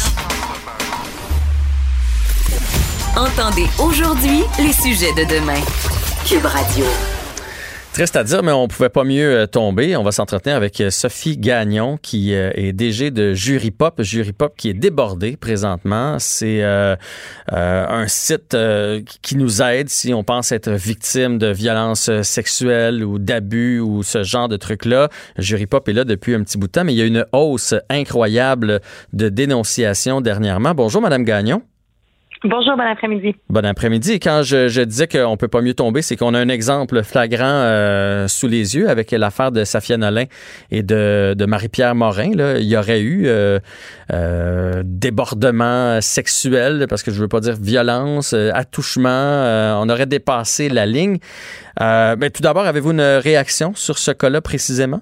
[3.15, 5.61] Entendez aujourd'hui les sujets de demain.
[6.25, 6.85] Cube Radio.
[7.93, 9.97] Triste à dire, mais on pouvait pas mieux euh, tomber.
[9.97, 14.01] On va s'entretenir avec euh, Sophie Gagnon, qui euh, est DG de Jury Pop.
[14.01, 16.15] Jury Pop qui est débordé présentement.
[16.17, 18.55] C'est un site
[19.21, 24.23] qui nous aide si on pense être victime de violences sexuelles ou d'abus ou ce
[24.23, 25.09] genre de trucs-là.
[25.37, 27.25] Jury Pop est là depuis un petit bout de temps, mais il y a une
[27.33, 28.79] hausse incroyable
[29.11, 30.73] de dénonciations dernièrement.
[30.73, 31.61] Bonjour, Madame Gagnon.
[32.43, 33.35] Bonjour, bon après-midi.
[33.49, 34.19] Bon après-midi.
[34.19, 38.27] Quand je, disais qu'on peut pas mieux tomber, c'est qu'on a un exemple flagrant euh,
[38.27, 40.25] sous les yeux avec l'affaire de Safia Nolin
[40.71, 42.31] et de, Marie-Pierre Morin.
[42.33, 42.57] Là.
[42.57, 43.59] Il y aurait eu euh,
[44.11, 49.79] euh, débordement sexuel, parce que je veux pas dire violence, attouchement.
[49.79, 51.19] on aurait dépassé la ligne.
[51.79, 55.01] mais tout d'abord, avez-vous une réaction sur ce cas-là précisément?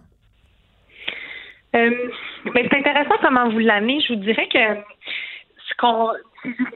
[1.73, 4.01] mais c'est intéressant comment vous l'amenez.
[4.01, 4.59] Je vous dirais que
[5.79, 6.11] qu'on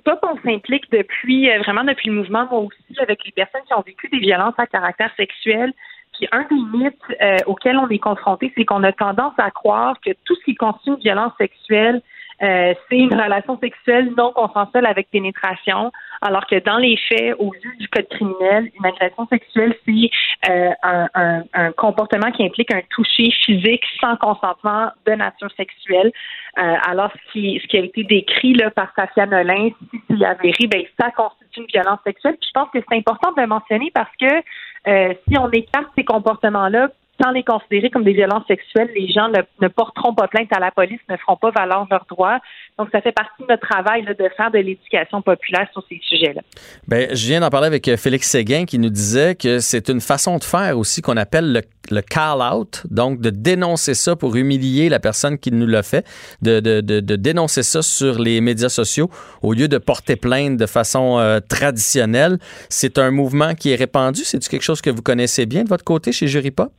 [0.04, 3.74] pas qu'on s'implique depuis euh, vraiment depuis le mouvement, moi aussi, avec les personnes qui
[3.74, 5.74] ont vécu des violences à caractère sexuel.
[6.14, 9.96] Puis un des mythes euh, auxquels on est confronté, c'est qu'on a tendance à croire
[10.06, 12.02] que tout ce qui constitue violence sexuelle,
[12.42, 15.92] euh, c'est une relation sexuelle non consensuelle avec pénétration,
[16.22, 20.10] alors que dans les faits, aux yeux du code criminel, une agression sexuelle, c'est
[20.50, 26.12] euh, un, un, comportement qui implique un toucher physique sans consentement de nature sexuelle.
[26.58, 30.26] Euh, alors, ce qui, ce qui a été décrit là, par Safia Nolin, si c'est
[30.26, 32.36] avéré, ben, ça constitue une violence sexuelle.
[32.40, 34.42] Puis je pense que c'est important de le mentionner parce que
[34.86, 36.90] si on écarte ces comportements-là,
[37.24, 40.72] sans les considérer comme des violences sexuelles, les gens ne, porteront pas plainte à la
[40.72, 42.40] police, ne feront pas valoir leurs droits.
[42.78, 46.42] Donc, ça fait partie de notre travail de faire de l'éducation populaire sur ces sujets-là.
[46.88, 50.02] Bien, je viens d'en parler avec euh, Félix Séguin qui nous disait que c'est une
[50.02, 55.00] façon de faire aussi qu'on appelle le, call-out, donc de dénoncer ça pour humilier la
[55.00, 56.06] personne qui nous l'a fait,
[56.42, 56.70] de,
[57.16, 59.10] dénoncer ça sur les médias sociaux
[59.42, 62.38] au lieu de porter plainte de façon euh, traditionnelle.
[62.70, 64.24] C'est un mouvement qui est répandu.
[64.24, 66.72] C'est-tu quelque chose que vous connaissez bien de votre côté chez Jury Pop?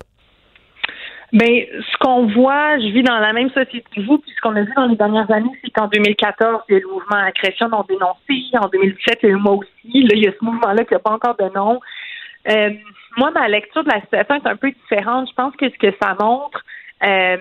[1.35, 4.55] Ben, ce qu'on voit, je vis dans la même société que vous, puis ce qu'on
[4.55, 7.69] a vu dans les dernières années, c'est qu'en 2014, il y a le mouvement Accrétion
[7.69, 8.57] non dénoncé.
[8.57, 10.03] En 2017, il y a eu moi aussi.
[10.05, 11.81] Là, il y a ce mouvement-là qui n'a pas encore de nom.
[12.53, 12.71] Euh,
[13.17, 15.29] moi, ma lecture de la situation est un peu différente.
[15.29, 16.65] Je pense que ce que ça montre,
[17.03, 17.37] euh,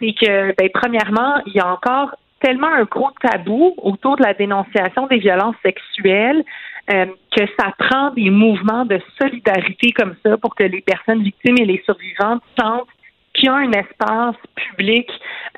[0.00, 4.32] c'est que, ben, premièrement, il y a encore tellement un gros tabou autour de la
[4.32, 6.44] dénonciation des violences sexuelles
[6.90, 7.04] euh,
[7.36, 11.66] que ça prend des mouvements de solidarité comme ça pour que les personnes victimes et
[11.66, 12.88] les survivantes sentent
[13.38, 15.08] qui ont un espace public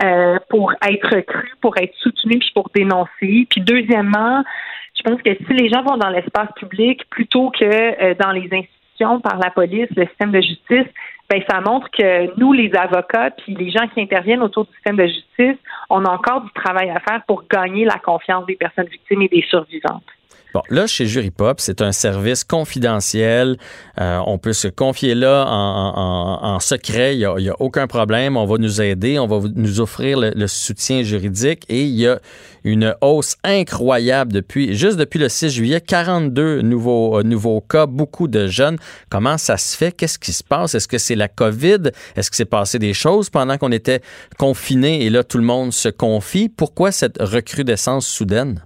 [0.03, 3.47] euh, pour être cru, pour être soutenu, puis pour dénoncer.
[3.51, 4.43] Puis deuxièmement,
[4.95, 8.49] je pense que si les gens vont dans l'espace public plutôt que euh, dans les
[8.53, 10.87] institutions, par la police, le système de justice,
[11.31, 14.97] ben ça montre que nous, les avocats, puis les gens qui interviennent autour du système
[14.97, 15.57] de justice,
[15.89, 19.29] on a encore du travail à faire pour gagner la confiance des personnes victimes et
[19.29, 20.05] des survivantes.
[20.53, 23.57] Bon, là, chez Jury Pop, c'est un service confidentiel.
[24.01, 27.17] Euh, on peut se confier là en, secret.
[27.17, 28.37] Il n'y a, aucun problème.
[28.37, 29.21] On va nous aider.
[29.21, 31.65] On va nous offrir le, soutien juridique.
[31.69, 32.19] Et il y a
[32.65, 38.27] une hausse incroyable depuis, juste depuis le 6 juillet, 42 nouveaux, euh, nouveaux cas, beaucoup
[38.27, 38.77] de jeunes.
[39.09, 39.93] Comment ça se fait?
[39.93, 40.75] Qu'est-ce qui se passe?
[40.75, 41.91] Est-ce que c'est la COVID?
[42.17, 44.01] Est-ce que c'est passé des choses pendant qu'on était
[44.37, 45.05] confinés?
[45.05, 46.49] Et là, tout le monde se confie?
[46.49, 48.65] Pourquoi cette recrudescence soudaine?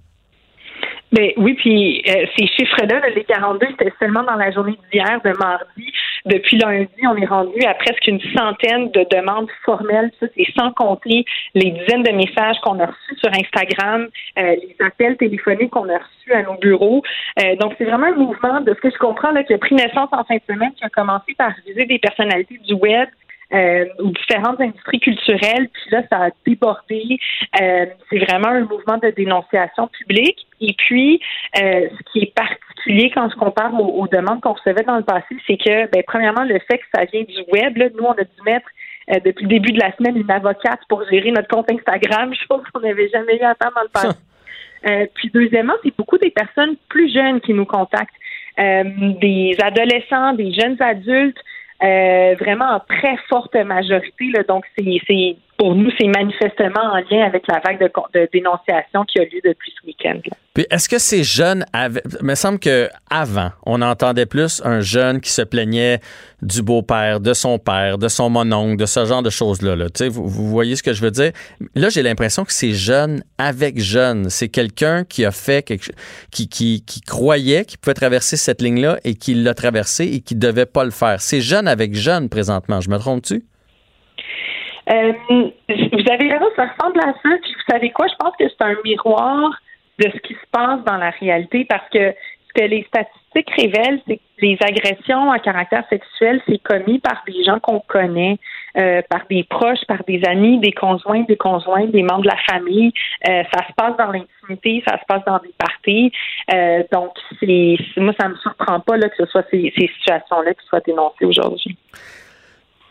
[1.11, 5.31] Ben oui, puis euh, ces chiffres-là, les 42, c'était seulement dans la journée d'hier, de
[5.37, 5.93] mardi.
[6.25, 10.11] depuis lundi, on est rendu à presque une centaine de demandes formelles.
[10.19, 11.23] Ça, c'est sans compter
[11.53, 14.07] les dizaines de messages qu'on a reçus sur Instagram,
[14.39, 17.03] euh, les appels téléphoniques qu'on a reçus à nos bureaux.
[17.39, 19.75] Euh, donc, c'est vraiment un mouvement, de ce que je comprends, là, qui a pris
[19.75, 23.07] naissance en fin de semaine, qui a commencé par viser des personnalités du web,
[23.53, 25.69] euh, ou différentes industries culturelles.
[25.71, 27.19] Puis là, ça a débordé.
[27.61, 30.44] Euh, c'est vraiment un mouvement de dénonciation publique.
[30.61, 31.19] Et puis,
[31.57, 35.35] euh, ce qui est particulier quand je compare aux, demandes qu'on recevait dans le passé,
[35.47, 38.23] c'est que, ben, premièrement, le fait que ça vient du web, là, nous, on a
[38.23, 38.67] dû mettre
[39.11, 42.63] euh, depuis le début de la semaine une avocate pour gérer notre compte Instagram, chose
[42.73, 44.17] qu'on n'avait jamais eu à faire dans le passé.
[44.87, 48.13] Euh, puis deuxièmement, c'est beaucoup des personnes plus jeunes qui nous contactent,
[48.59, 48.83] euh,
[49.19, 51.39] des adolescents, des jeunes adultes,
[51.83, 54.25] euh, vraiment en très forte majorité.
[54.33, 59.03] Là, donc, c'est pour nous, c'est manifestement en lien avec la vague de, de dénonciation
[59.05, 60.19] qui a lieu depuis ce week-end.
[60.53, 62.01] Puis est-ce que ces jeunes avaient.
[62.19, 65.99] Il me semble qu'avant, on entendait plus un jeune qui se plaignait
[66.41, 69.75] du beau-père, de son père, de son mononcle, de ce genre de choses-là.
[69.75, 69.87] Là.
[70.09, 71.31] Vous, vous voyez ce que je veux dire?
[71.73, 74.29] Là, j'ai l'impression que c'est jeune avec jeune.
[74.29, 75.91] C'est quelqu'un qui a fait quelque
[76.31, 80.35] qui, qui, qui croyait qu'il pouvait traverser cette ligne-là et qui l'a traversé et qui
[80.35, 81.21] devait pas le faire.
[81.21, 82.81] C'est jeune avec jeune présentement.
[82.81, 83.45] Je me trompe-tu?
[84.89, 87.37] Euh, vous avez raison, ça ressemble à ça.
[87.41, 88.07] Puis vous savez quoi?
[88.07, 89.51] Je pense que c'est un miroir
[89.99, 92.13] de ce qui se passe dans la réalité parce que
[92.47, 97.23] ce que les statistiques révèlent, c'est que les agressions à caractère sexuel, c'est commis par
[97.27, 98.37] des gens qu'on connaît,
[98.77, 102.37] euh, par des proches, par des amis, des conjoints, des conjoints, des membres de la
[102.49, 102.91] famille.
[103.27, 106.11] Euh, ça se passe dans l'intimité, ça se passe dans des parties.
[106.53, 110.53] Euh, donc, c'est moi, ça me surprend pas là, que ce soit ces, ces situations-là
[110.53, 111.77] qui soient dénoncées aujourd'hui.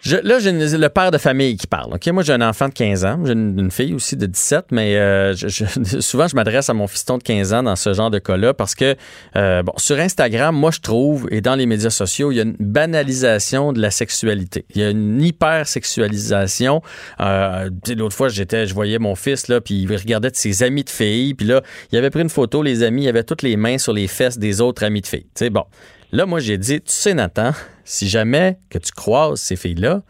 [0.04, 1.94] Je, là, j'ai le père de famille qui parle.
[1.94, 3.20] Ok, Moi, j'ai un enfant de 15 ans.
[3.24, 5.64] J'ai une, fille aussi de 17, mais euh, je,
[6.00, 8.74] souvent, je m'adresse à mon fiston de 15 ans dans ce genre de cas-là parce
[8.74, 8.96] que,
[9.36, 12.42] euh, bon, sur Instagram, moi, je trouve, et dans les médias sociaux, il y a
[12.42, 14.66] une banalisation de la sexualité.
[14.74, 16.82] Il y a une hypersexualisation.
[17.20, 20.84] Euh, L'autre fois, j'étais, je voyais mon fils, là, puis il regardait de ses amis
[20.84, 21.62] de filles, puis là,
[21.92, 24.38] il avait pris une photo, les amis, il avait toutes les mains sur les fesses
[24.38, 25.26] des autres amis de filles.
[25.34, 25.64] Tu sais, bon.
[26.12, 27.52] Là, moi, j'ai dit, tu sais, Nathan,
[27.84, 30.02] si jamais que tu croises ces filles-là,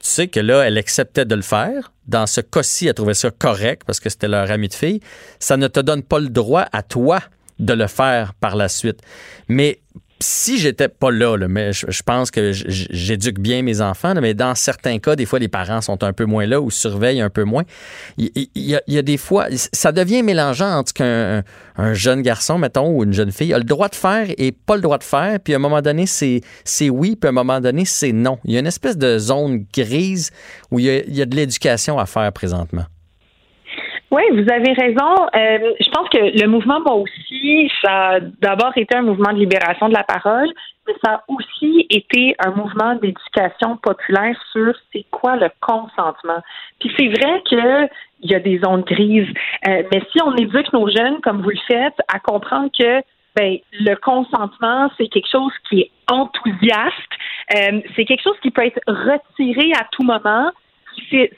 [0.00, 1.92] tu sais que là, elle acceptait de le faire.
[2.06, 5.00] Dans ce cas-ci, elle trouvait ça correct parce que c'était leur amie de fille.
[5.40, 7.20] Ça ne te donne pas le droit à toi
[7.58, 9.00] de le faire par la suite.
[9.48, 9.80] Mais
[10.20, 14.98] si j'étais pas là, mais je, pense que j'éduque bien mes enfants, mais dans certains
[14.98, 17.64] cas, des fois, les parents sont un peu moins là ou surveillent un peu moins.
[18.16, 21.42] Il, y, a, des fois, ça devient mélangeant entre qu'un
[21.76, 24.76] un jeune garçon, mettons, ou une jeune fille a le droit de faire et pas
[24.76, 26.40] le droit de faire, puis à un moment donné, c'est
[26.88, 28.38] oui, puis à un moment donné, c'est non.
[28.44, 30.30] Il y a une espèce de zone grise
[30.70, 32.86] où il y a de l'éducation à faire présentement.
[34.10, 35.26] Oui, vous avez raison.
[35.34, 39.38] Euh, je pense que le mouvement, bon aussi, ça a d'abord été un mouvement de
[39.38, 40.48] libération de la parole,
[40.86, 46.40] mais ça a aussi été un mouvement d'éducation populaire sur c'est quoi le consentement.
[46.78, 47.88] Puis c'est vrai que
[48.22, 49.28] il y a des zones grises,
[49.68, 53.02] euh, mais si on éduque nos jeunes, comme vous le faites, à comprendre que
[53.34, 57.12] ben, le consentement, c'est quelque chose qui est enthousiaste,
[57.54, 60.50] euh, c'est quelque chose qui peut être retiré à tout moment,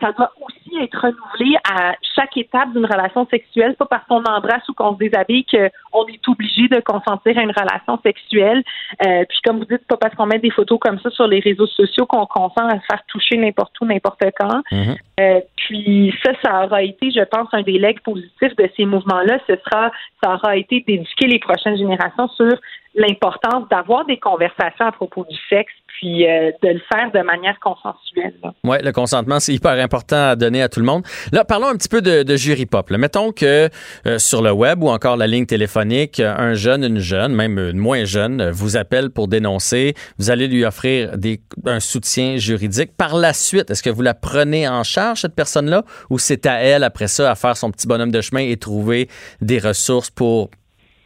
[0.00, 4.68] ça doit aussi être renouvelé à chaque étape d'une relation sexuelle, pas parce qu'on embrasse
[4.68, 8.62] ou qu'on se déshabille qu'on est obligé de consentir à une relation sexuelle.
[9.06, 11.40] Euh, puis comme vous dites, pas parce qu'on met des photos comme ça sur les
[11.40, 14.62] réseaux sociaux qu'on consent à se faire toucher n'importe où, n'importe quand.
[14.72, 14.96] Mm-hmm.
[15.20, 19.38] Euh, puis ça, ça aura été, je pense, un des legs positifs de ces mouvements-là.
[19.46, 19.90] Ce sera,
[20.22, 22.54] ça aura été d'éduquer les prochaines générations sur
[22.98, 27.58] l'importance d'avoir des conversations à propos du sexe, puis euh, de le faire de manière
[27.60, 28.34] consensuelle.
[28.64, 31.04] Oui, le consentement, c'est hyper important à donner à tout le monde.
[31.32, 32.90] Là, parlons un petit peu de, jury pop.
[32.90, 33.68] Mettons que
[34.06, 37.78] euh, sur le web ou encore la ligne téléphonique, un jeune, une jeune, même une
[37.78, 39.94] moins jeune, vous appelle pour dénoncer.
[40.18, 42.96] Vous allez lui offrir des, un soutien juridique.
[42.96, 46.60] Par la suite, est-ce que vous la prenez en charge, cette personne-là, ou c'est à
[46.60, 49.08] elle, après ça, à faire son petit bonhomme de chemin et trouver
[49.40, 50.50] des ressources pour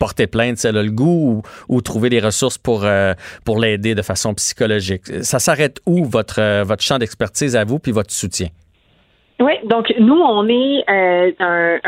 [0.02, 3.14] porter plainte si elle a le goût ou, trouver des ressources pour, euh,
[3.44, 5.02] pour l'aider de façon psychologique.
[5.22, 8.48] Ça s'arrête où votre, euh, votre champ d'expertise à vous puis votre soutien?
[9.38, 11.78] Oui, donc nous, on est euh, un,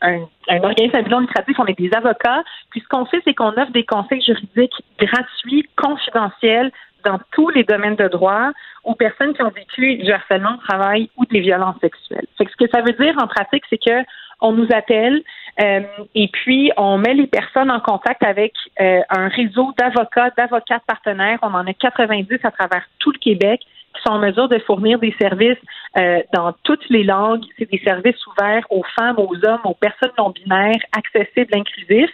[0.00, 2.44] un, organisme non lucratif, on est des avocats.
[2.70, 6.70] Puis ce qu'on fait, c'est qu'on offre des conseils juridiques gratuits, confidentiels,
[7.04, 8.50] dans tous les domaines de droit
[8.84, 12.26] aux personnes qui ont vécu du harcèlement au travail ou des violences sexuelles.
[12.38, 14.04] ce que ça veut dire en pratique, c'est que
[14.40, 15.22] on nous appelle
[15.60, 15.80] euh,
[16.14, 21.38] et puis on met les personnes en contact avec euh, un réseau d'avocats, d'avocats partenaires.
[21.42, 23.60] On en a 90 à travers tout le Québec
[23.94, 25.58] qui sont en mesure de fournir des services
[25.96, 27.42] euh, dans toutes les langues.
[27.58, 32.12] C'est des services ouverts aux femmes, aux hommes, aux personnes non binaires, accessibles, inclusifs.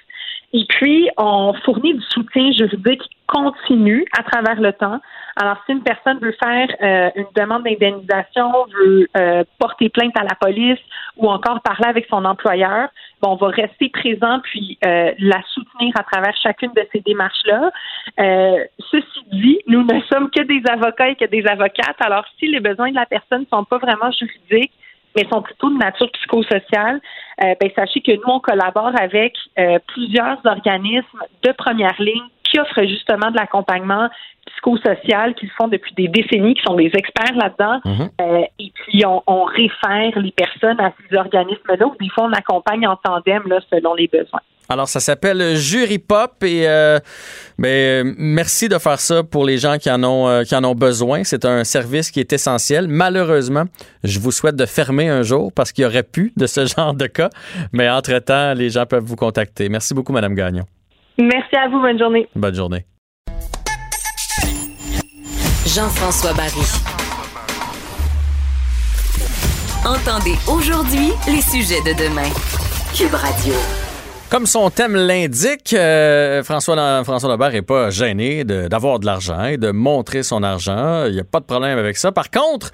[0.55, 5.01] Et puis, on fournit du soutien juridique continu à travers le temps.
[5.37, 10.25] Alors, si une personne veut faire euh, une demande d'indemnisation, veut euh, porter plainte à
[10.25, 10.79] la police
[11.17, 12.91] ou encore parler avec son employeur,
[13.23, 17.71] bon, on va rester présent puis euh, la soutenir à travers chacune de ces démarches-là.
[18.91, 22.01] ceci dit, nous ne sommes que des avocats et que des avocates.
[22.01, 24.73] Alors, si les besoins de la personne ne sont pas vraiment juridiques,
[25.17, 27.01] mais sont plutôt de nature psychosociale,
[27.43, 32.59] euh, ben, sachez que nous, on collabore avec euh, plusieurs organismes de première ligne qui
[32.61, 34.09] offrent justement de l'accompagnement
[34.47, 37.81] psychosocial qu'ils font depuis des décennies, qui sont des experts là-dedans.
[37.85, 38.11] Mhm.
[38.21, 42.33] Euh, et puis, on, on, réfère les personnes à ces organismes-là ou des fois, on
[42.33, 44.41] accompagne en tandem là, selon les besoins.
[44.69, 46.99] Alors, ça s'appelle Jury Pop et euh,
[47.59, 50.75] ben, merci de faire ça pour les gens qui en ont, euh, qui en ont
[50.75, 51.25] besoin.
[51.25, 52.89] C'est un service qui est essentiel.
[52.89, 53.65] Malheureusement,
[54.05, 56.95] je vous souhaite de fermer un jour parce qu'il y aurait plus de ce genre
[56.95, 57.31] de cas.
[57.73, 59.69] Mais entre-temps, les gens peuvent vous contacter.
[59.69, 60.65] Merci beaucoup, Madame Gagnon.
[61.19, 61.81] Merci à vous.
[61.81, 62.29] Bonne journée.
[62.35, 62.87] Bonne journée.
[65.67, 66.67] Jean-François Barry.
[69.85, 72.31] Entendez aujourd'hui les sujets de demain.
[72.95, 73.55] Cube Radio.
[74.33, 79.59] Comme son thème l'indique, euh, François, François Lambert n'est pas gêné d'avoir de, l'argent et
[79.59, 81.05] de montrer son argent.
[81.05, 82.13] Il n'y a pas de problème avec ça.
[82.13, 82.71] Par contre,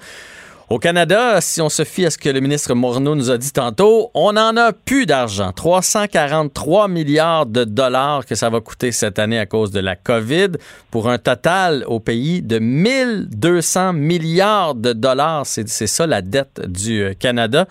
[0.69, 3.51] au Canada, si on se fie à ce que le ministre Morneau nous a dit
[3.51, 5.51] tantôt, on n'en a plus d'argent.
[5.51, 10.51] 343 milliards de dollars que ça va coûter cette année à cause de la COVID
[10.91, 15.45] pour un total au pays de 1200 milliards de dollars.
[15.45, 17.67] C'est ça la dette du euh, Canada.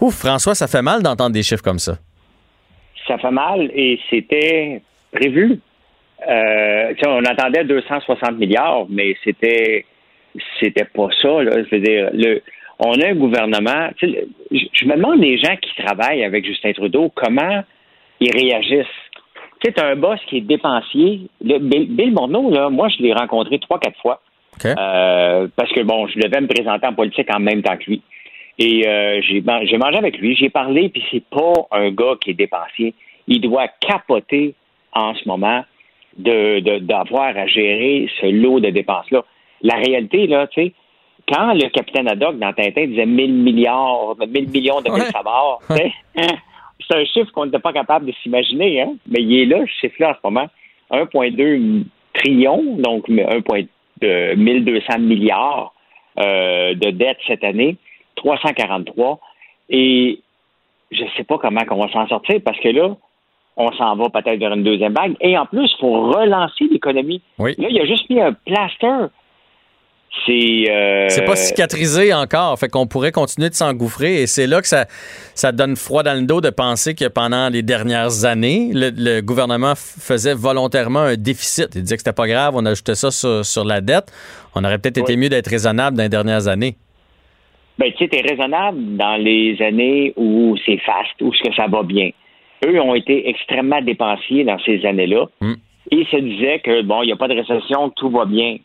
[0.00, 1.98] Ouf, François, ça fait mal d'entendre des chiffres comme ça
[3.06, 5.60] ça fait mal et c'était prévu.
[6.28, 9.84] Euh, on attendait 260 milliards, mais c'était
[10.60, 11.42] c'était pas ça.
[11.42, 11.62] Là.
[11.62, 12.42] Je veux dire, le,
[12.78, 13.88] on a un gouvernement.
[14.00, 17.62] Je, me demande les gens qui travaillent avec Justin Trudeau comment
[18.20, 18.86] ils réagissent.
[19.60, 21.22] Tu sais, un boss qui est dépensier.
[21.42, 24.20] Le, Bill, Morneau, là, moi, je l'ai rencontré trois, quatre fois.
[24.64, 28.02] Euh, parce que, bon, je devais me présenter en politique en même temps que lui.
[28.58, 32.34] Et euh, j'ai mangé avec lui, j'ai parlé, puis c'est pas un gars qui est
[32.34, 32.94] dépensier.
[33.28, 34.54] Il doit capoter
[34.92, 35.64] en ce moment
[36.16, 39.24] de d'avoir à gérer ce lot de dépenses-là.
[39.62, 40.72] La réalité, là, tu sais,
[41.28, 45.02] quand le capitaine Haddock dans Tintin disait 1000 milliards, 1000 millions de mille
[45.70, 45.92] ouais.
[46.16, 46.36] Hein,
[46.88, 48.94] c'est un chiffre qu'on n'était pas capable de s'imaginer, hein?
[49.08, 50.46] mais il est là, ce chiffre-là en ce moment.
[50.92, 51.84] 1,2
[52.14, 55.74] trillion, donc 1,2 1200 milliards
[56.20, 57.76] euh, de dettes cette année.
[58.26, 59.20] 343.
[59.70, 60.20] Et
[60.90, 62.96] je ne sais pas comment on va s'en sortir parce que là,
[63.56, 65.14] on s'en va peut-être vers une deuxième vague.
[65.20, 67.22] Et en plus, il faut relancer l'économie.
[67.38, 69.06] Là, il a juste mis un plaster.
[70.24, 71.08] C'est euh...
[71.10, 74.86] c'est pas cicatrisé encore, fait qu'on pourrait continuer de s'engouffrer et c'est là que ça,
[75.34, 79.74] ça donne froid dans le dos de penser que pendant les dernières années, le, gouvernement
[79.76, 81.74] faisait volontairement un déficit.
[81.74, 84.10] Il disait que c'était pas grave, on ajoutait ça sur, la dette.
[84.54, 86.76] On aurait peut-être été mieux d'être raisonnable dans les dernières années.
[87.78, 91.82] Ben, tu sais, t'es raisonnable dans les années où c'est fast, où que ça va
[91.82, 92.10] bien.
[92.64, 95.26] Eux ont été extrêmement dépensiers dans ces années-là.
[95.40, 95.54] Mm.
[95.90, 98.56] Ils se disaient que, bon, il n'y a pas de récession, tout va bien.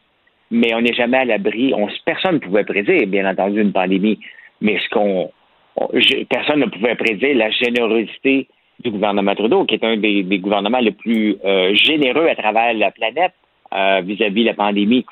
[0.50, 1.74] Mais on n'est jamais à l'abri.
[2.06, 4.20] personne ne pouvait prédire, bien entendu, une pandémie.
[4.62, 5.32] Mais ce qu'on.
[6.30, 8.48] Personne ne pouvait prédire la générosité
[8.84, 12.92] du gouvernement Trudeau, qui est un des, gouvernements les plus euh, généreux à travers la
[12.92, 13.34] planète
[13.74, 15.06] euh, vis-à-vis de la pandémie.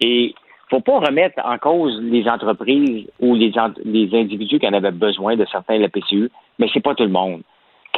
[0.00, 0.34] Et
[0.70, 3.52] faut pas remettre en cause les entreprises ou les,
[3.84, 7.04] les individus qui en avaient besoin de certains de la PCU, mais c'est pas tout
[7.04, 7.42] le monde.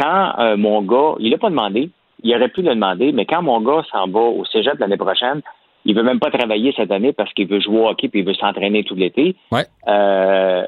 [0.00, 1.90] Quand euh, mon gars, il l'a pas demandé,
[2.22, 5.42] il aurait pu le demander, mais quand mon gars s'en va au cégep l'année prochaine,
[5.84, 8.26] il veut même pas travailler cette année parce qu'il veut jouer au hockey puis il
[8.26, 9.34] veut s'entraîner tout l'été.
[9.50, 9.64] Ouais.
[9.88, 10.64] Euh,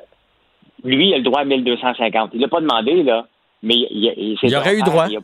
[0.85, 2.31] lui, il a le droit à 1250.
[2.35, 3.27] Il l'a pas demandé, là,
[3.63, 5.07] mais il, il, aurait eu droit.
[5.09, 5.21] Il,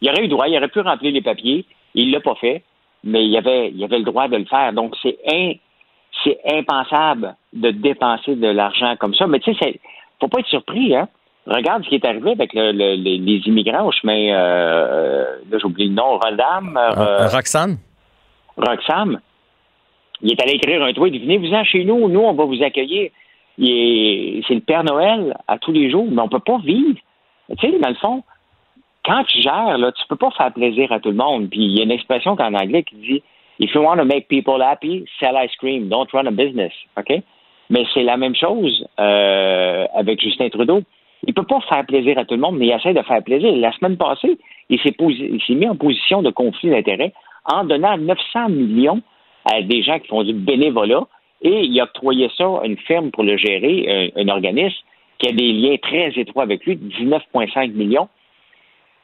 [0.00, 1.64] il, aurait eu droit, il aurait pu remplir les papiers.
[1.94, 2.62] Il l'a pas fait,
[3.02, 4.72] mais il avait, il avait le droit de le faire.
[4.72, 5.54] Donc, c'est un
[6.24, 9.26] c'est impensable de dépenser de l'argent comme ça.
[9.26, 9.80] Mais tu sais,
[10.20, 11.08] faut pas être surpris, hein.
[11.46, 15.94] Regarde ce qui est arrivé avec les, immigrants au chemin, euh, euh là j'oublie le
[15.94, 16.76] nom, Rodam.
[16.76, 17.78] Euh, euh, Roxane?
[18.56, 19.20] Roxane.
[20.22, 23.10] Il est allé écrire un tweet, venez-vous-en chez nous, nous on va vous accueillir.
[23.58, 26.98] C'est le Père Noël à tous les jours, mais on peut pas vivre.
[27.56, 28.24] Tu sais, dans le fond,
[29.04, 31.48] quand tu gères, là, tu peux pas faire plaisir à tout le monde.
[31.48, 33.22] Puis il y a une expression en anglais qui dit
[33.58, 35.88] If you want to make people happy, sell ice cream.
[35.88, 36.72] Don't run a business.
[36.98, 37.22] OK?
[37.70, 40.82] Mais c'est la même chose euh, avec Justin Trudeau.
[41.26, 43.50] Il peut pas faire plaisir à tout le monde, mais il essaie de faire plaisir.
[43.56, 44.38] La semaine passée,
[44.68, 47.12] il s'est mis en position de conflit d'intérêt
[47.44, 49.00] en donnant 900 millions
[49.44, 51.04] à des gens qui font du bénévolat
[51.42, 54.76] et il a octroyé ça à une firme pour le gérer, un organisme
[55.18, 58.08] qui a des liens très étroits avec lui, 19,5 millions.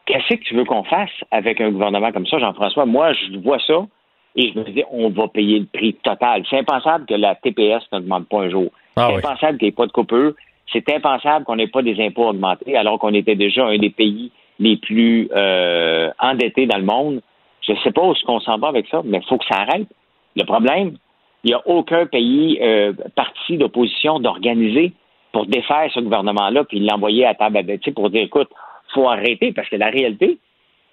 [0.06, 2.86] Qu'est-ce que tu veux qu'on fasse avec un gouvernement comme ça, Jean-François?
[2.86, 3.86] Moi, je vois ça
[4.34, 6.42] et je me dis, on va payer le prix total.
[6.48, 8.70] C'est impensable que la TPS ne demande pas un jour.
[8.96, 10.32] Ah c'est impensable qu'il n'y ait pas de coupure.
[10.72, 14.30] C'est impensable qu'on n'ait pas des impôts augmentés alors qu'on était déjà un des pays
[14.58, 17.20] les plus euh, endettés dans le monde.
[17.66, 19.44] Je ne sais pas où est-ce qu'on s'en va avec ça, mais il faut que
[19.46, 19.86] ça arrête.
[20.34, 20.96] Le problème,
[21.44, 24.92] il n'y a aucun pays euh, parti d'opposition d'organiser
[25.32, 28.48] pour défaire ce gouvernement-là puis l'envoyer à table à pour dire écoute,
[28.94, 30.38] faut arrêter parce que la réalité,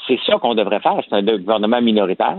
[0.07, 1.01] c'est ça qu'on devrait faire.
[1.07, 2.37] C'est un gouvernement minoritaire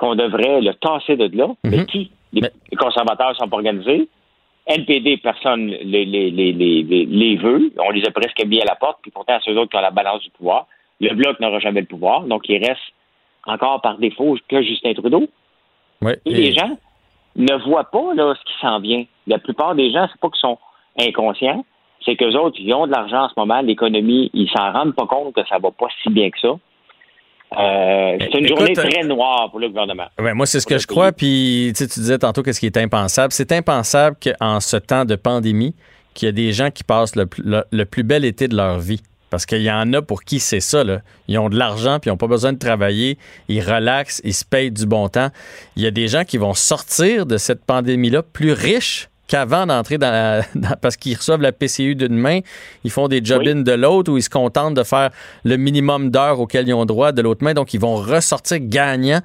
[0.00, 1.48] qu'on devrait le tasser de là.
[1.64, 1.86] Mais Mhm.
[1.86, 2.10] qui?
[2.32, 2.40] Les,
[2.70, 4.08] les conservateurs sont pas organisés.
[4.66, 7.72] NPD, personne les, les, les, les, les- veut.
[7.78, 9.80] On les a presque mis à la porte, puis pourtant, c'est eux autres qui ont
[9.80, 10.66] la balance du pouvoir.
[11.00, 12.80] Le Bloc n'aura jamais le pouvoir, donc il reste
[13.46, 15.26] encore par défaut que Justin Trudeau.
[16.02, 16.18] Ouais.
[16.24, 16.76] Et les gens
[17.36, 19.04] ne voient pas là, ce qui s'en vient.
[19.26, 20.58] La plupart des gens, c'est pas qu'ils sont
[21.00, 21.64] inconscients,
[22.04, 25.06] c'est qu'eux autres, ils ont de l'argent en ce moment, l'économie, ils s'en rendent pas
[25.06, 26.52] compte que ça va pas si bien que ça.
[27.58, 30.06] Euh, c'est une Écoute, journée très noire pour le gouvernement.
[30.20, 31.10] Ouais, moi, c'est ce que je crois.
[31.12, 33.32] Puis, tu sais, tu disais tantôt qu'est-ce qui est impensable.
[33.32, 35.74] C'est impensable qu'en ce temps de pandémie,
[36.14, 38.56] qu'il y a des gens qui passent le, pl- le- le plus bel été de
[38.56, 39.00] leur vie.
[39.30, 40.82] Parce qu'il y en a pour qui c'est ça.
[40.82, 41.02] Là.
[41.28, 43.16] Ils ont de l'argent, puis ils n'ont pas besoin de travailler.
[43.48, 45.28] Ils relaxent, ils se payent du bon temps.
[45.76, 49.96] Il y a des gens qui vont sortir de cette pandémie-là plus riches qu'avant d'entrer
[49.96, 52.40] dans, la, dans- parce qu'ils reçoivent la PCU d'une main,
[52.84, 55.10] ils font des job-ins de l'autre ou ils se contentent de faire
[55.44, 57.54] le minimum d'heures auxquelles ils ont droit de l'autre main.
[57.54, 59.20] Donc, ils vont ressortir gagnants.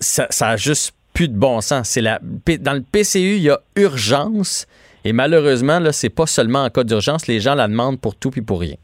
[0.00, 1.88] Ça, ça a juste plus de bon sens.
[1.88, 2.18] C'est la,
[2.60, 4.66] dans le PCU, il y a urgence.
[5.04, 7.26] Et malheureusement, là, c'est pas seulement en cas d'urgence.
[7.28, 8.74] Les gens la demandent pour tout puis pour rien.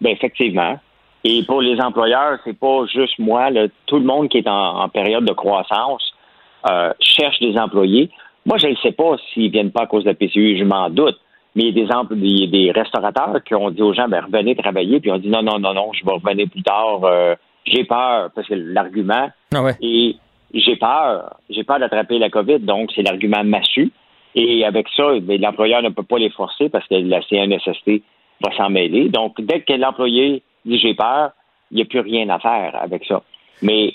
[0.00, 0.80] Ben effectivement.
[1.22, 3.50] Et pour les employeurs, c'est pas juste moi.
[3.50, 3.66] là.
[3.86, 6.02] tout le monde qui est en, en période de croissance
[6.70, 8.10] euh, cherche des employés.
[8.46, 10.88] Moi, je ne sais pas s'ils viennent pas à cause de la PCU, je m'en
[10.90, 11.18] doute.
[11.56, 15.00] Mais il y a des, des restaurateurs qui ont dit aux gens, ben, revenez travailler,
[15.00, 17.00] puis on dit non, non, non, non, je vais revenir plus tard.
[17.04, 17.34] euh,
[17.66, 19.74] j'ai peur, parce que l'argument, Ah ouais.
[19.82, 20.16] et
[20.54, 23.90] j'ai peur, j'ai peur d'attraper la COVID, donc c'est l'argument massu.
[24.36, 28.02] Et avec ça, ben, l'employeur ne peut pas les forcer parce que la CNSST
[28.42, 29.08] va s'en mêler.
[29.08, 31.32] Donc, dès que l'employé dit j'ai peur,
[31.72, 33.22] il n'y a plus rien à faire avec ça.
[33.60, 33.94] Mais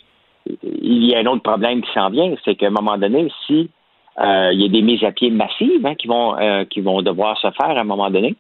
[0.62, 3.70] il y a un autre problème qui s'en vient, c'est qu'à un moment donné, si
[4.20, 7.38] il y a des mises à pied massives hein, qui vont euh, qui vont devoir
[7.40, 8.36] se faire à un moment donné.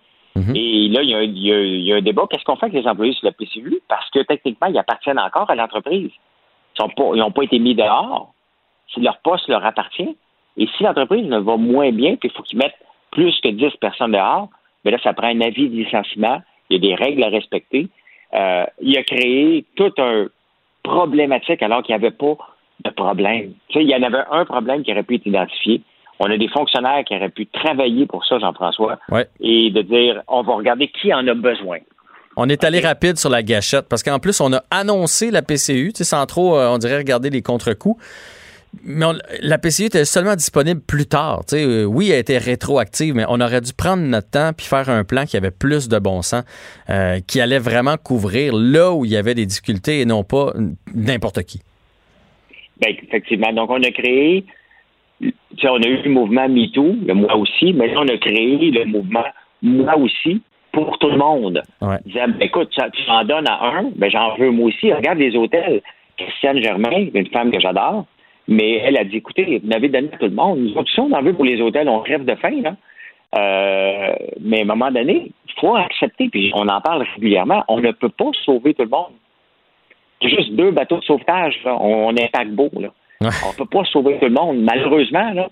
[0.55, 2.23] Et là, il y, a, un- il y a- il y a un débat.
[2.29, 3.79] Qu'est-ce qu'on fait avec les employés sur la PCU?
[3.87, 6.11] Parce que techniquement, ils appartiennent encore à l'entreprise.
[6.11, 8.33] Ils sont pas- n'ont pas été mis dehors.
[8.93, 10.17] Si leur poste leur appartient.
[10.57, 12.75] Et si l'entreprise ne va moins bien, puis il faut qu'ils mettent
[13.11, 14.49] plus que 10 personnes dehors,
[14.83, 16.41] bien là, ça prend un avis de licenciement.
[16.69, 17.87] Il y a des règles à respecter.
[18.33, 20.27] Euh, il a créé tout un
[20.83, 22.35] problématique alors qu'il n'y avait pas
[22.83, 23.53] de problème.
[23.69, 25.81] Tu sais, il y en avait un problème qui aurait pu être identifié.
[26.19, 29.27] On a des fonctionnaires qui auraient pu travailler pour ça, Jean-François, Ouais.
[29.41, 31.79] et de dire on va regarder qui en a besoin.
[32.37, 35.93] On est allé rapide sur la gâchette parce qu'en plus, on a annoncé la PCU,
[35.93, 38.01] tu sais, sans trop, euh, on dirait, regarder les contre-coups.
[38.83, 41.45] Mais on- la PCU était seulement disponible plus tard.
[41.47, 41.63] tu sais.
[41.65, 45.05] Euh, oui, elle était rétroactive, mais on aurait dû prendre notre temps puis faire un
[45.05, 46.43] plan qui avait plus de bon sens,
[46.89, 50.51] euh, qui allait vraiment couvrir là où il y avait des difficultés et non pas
[50.93, 51.61] n'importe qui.
[52.81, 53.51] Ben, effectivement.
[53.53, 54.43] Donc, on a créé,
[55.21, 58.17] tu sais, on a eu le mouvement MeToo, le moi aussi, mais là, on a
[58.17, 59.23] créé le mouvement
[59.61, 60.41] moi aussi
[60.71, 61.61] pour tout le monde.
[61.81, 61.97] Ouais.
[62.05, 64.91] Disant, ben, écoute, tu en donnes à un, ben, j'en veux moi aussi.
[64.91, 65.81] Regarde les hôtels.
[66.17, 68.05] Christiane Germain, une femme que j'adore,
[68.47, 70.59] mais elle a dit, écoutez, vous n'avez donné à tout le monde.
[70.59, 72.75] Nous autres, on en veut pour les hôtels, on rêve de faim, là.
[73.37, 77.81] Euh, mais à un moment donné, il faut accepter, puis on en parle régulièrement, on
[77.81, 79.11] ne peut pas sauver tout le monde.
[80.21, 81.77] Juste deux bateaux de sauvetage, là.
[81.79, 82.89] On est un là.
[83.21, 83.29] Ouais.
[83.45, 84.59] On ne peut pas sauver tout le monde.
[84.59, 85.49] Malheureusement, là,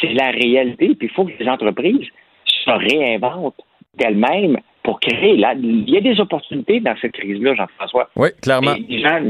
[0.00, 0.94] c'est la réalité.
[0.94, 2.06] Puis il faut que les entreprises
[2.46, 3.60] se réinventent
[3.96, 5.36] d'elles-mêmes pour créer.
[5.36, 8.08] Là, il y a des opportunités dans cette crise-là, Jean-François.
[8.16, 8.74] Oui, clairement.
[8.88, 9.20] Les gens,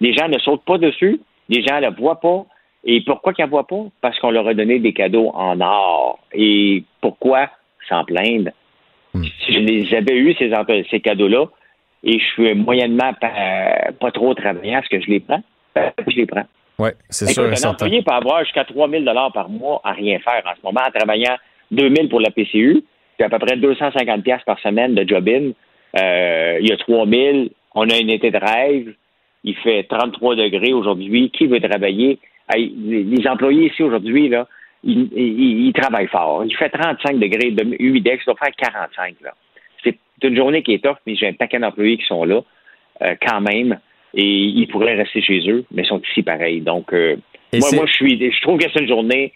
[0.00, 1.20] les gens ne sautent pas dessus.
[1.48, 2.46] Les gens ne la voient pas.
[2.84, 3.84] Et pourquoi qu'ils ne la voient pas?
[4.00, 6.18] Parce qu'on leur a donné des cadeaux en or.
[6.32, 7.50] Et pourquoi
[7.88, 8.50] s'en plaindre?
[9.14, 10.50] Si je les avais eus, ces,
[10.90, 11.46] ces cadeaux-là,
[12.04, 13.32] et je suis moyennement pas,
[14.00, 15.42] pas trop travaillant, est-ce que je les prends?
[15.74, 16.44] Ben, je les prends.
[16.78, 20.42] Oui, c'est sûr un employé peut avoir jusqu'à 3 000 par mois à rien faire
[20.44, 21.36] en ce moment, en travaillant
[21.70, 22.82] 2 000 pour la PCU,
[23.16, 25.50] puis à peu près 250 pièces par semaine de job-in.
[26.00, 27.44] Euh, il y a 3 000,
[27.76, 28.92] on a un été de rêve,
[29.44, 31.30] il fait 33 degrés aujourd'hui.
[31.30, 32.18] Qui veut travailler?
[32.56, 34.46] Les les employés ici aujourd'hui, là,
[34.82, 36.44] ils, ils- ils travaillent fort.
[36.44, 39.14] Il fait 35 degrés de humidex, il doit faire 45.
[39.22, 39.30] Là.
[40.20, 42.40] C'est une journée qui est tough, mais j'ai un paquet d'employés qui sont là
[43.02, 43.78] euh, quand même
[44.14, 46.60] et ils pourraient rester chez eux, mais ils sont ici pareil.
[46.60, 47.16] Donc, euh,
[47.52, 49.32] moi, moi, je suis, je trouve que c'est une journée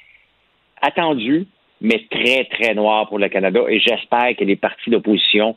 [0.81, 1.47] attendue,
[1.81, 5.57] mais très, très noire pour le Canada et j'espère que les partis d'opposition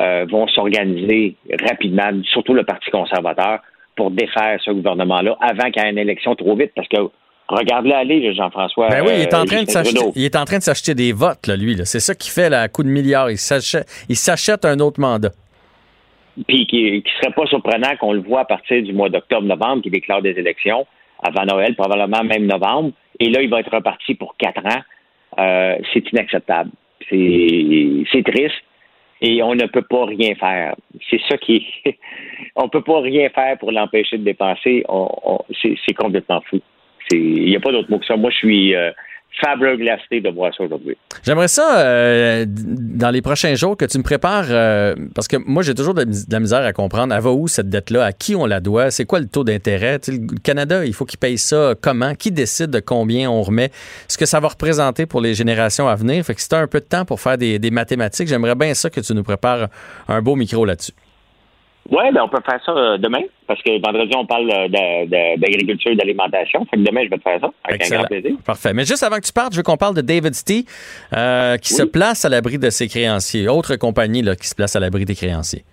[0.00, 1.34] euh, vont s'organiser
[1.68, 3.60] rapidement, surtout le Parti conservateur,
[3.96, 7.10] pour défaire ce gouvernement-là avant qu'il y ait une élection trop vite, parce que
[7.50, 8.88] Regarde-le aller, Jean-François.
[8.88, 10.94] Ben oui, il est en euh, train de s'acheter, il est en train de s'acheter
[10.94, 11.74] des votes, là, lui.
[11.74, 11.84] là.
[11.84, 13.30] C'est ça qui fait la coup de milliard.
[13.30, 15.30] Il s'achète, il s'achète un autre mandat.
[16.46, 19.90] Puis qui, qui serait pas surprenant qu'on le voit à partir du mois d'octobre-novembre, qui
[19.90, 20.86] déclare des élections
[21.22, 22.92] avant Noël, probablement même novembre.
[23.18, 24.80] Et là, il va être reparti pour quatre ans.
[25.38, 26.70] Euh, c'est inacceptable.
[27.08, 28.54] C'est c'est triste.
[29.22, 30.76] Et on ne peut pas rien faire.
[31.10, 31.98] C'est ça qui est.
[32.56, 34.84] on peut pas rien faire pour l'empêcher de dépenser.
[34.88, 36.60] On, on- c'est c'est complètement fou.
[37.10, 38.16] Il n'y a pas d'autre mot que ça.
[38.16, 38.90] Moi, je suis euh,
[39.38, 40.96] flabbergasté de voir ça aujourd'hui.
[41.24, 45.62] J'aimerais ça, euh, dans les prochains jours, que tu me prépares, euh, parce que moi,
[45.62, 48.46] j'ai toujours de la, misère à comprendre, elle va où cette dette-là, à qui on
[48.46, 49.98] la doit, c'est quoi le taux d'intérêt?
[50.08, 53.70] Le Canada, il faut qu'il paye ça comment, qui décide de combien on remet,
[54.08, 56.24] ce que ça va représenter pour les générations à venir?
[56.24, 58.54] Fait que si tu as un peu de temps pour faire des, des mathématiques, j'aimerais
[58.54, 59.68] bien ça que tu nous prépares
[60.08, 60.92] un beau micro là-dessus.
[61.88, 65.90] Oui, ben on peut faire ça euh, demain, parce que vendredi, on parle euh, d'agriculture
[65.90, 66.64] et d'alimentation.
[66.66, 68.00] Fait que demain, je vais te faire ça, avec Excellent.
[68.00, 68.36] un grand plaisir.
[68.44, 68.72] Parfait.
[68.74, 70.66] Mais juste avant que tu partes, je veux qu'on parle de David Stee,
[71.16, 73.48] euh, qui se place à l'abri de ses créanciers.
[73.48, 75.64] Autre compagnie là, qui se place à l'abri des créanciers.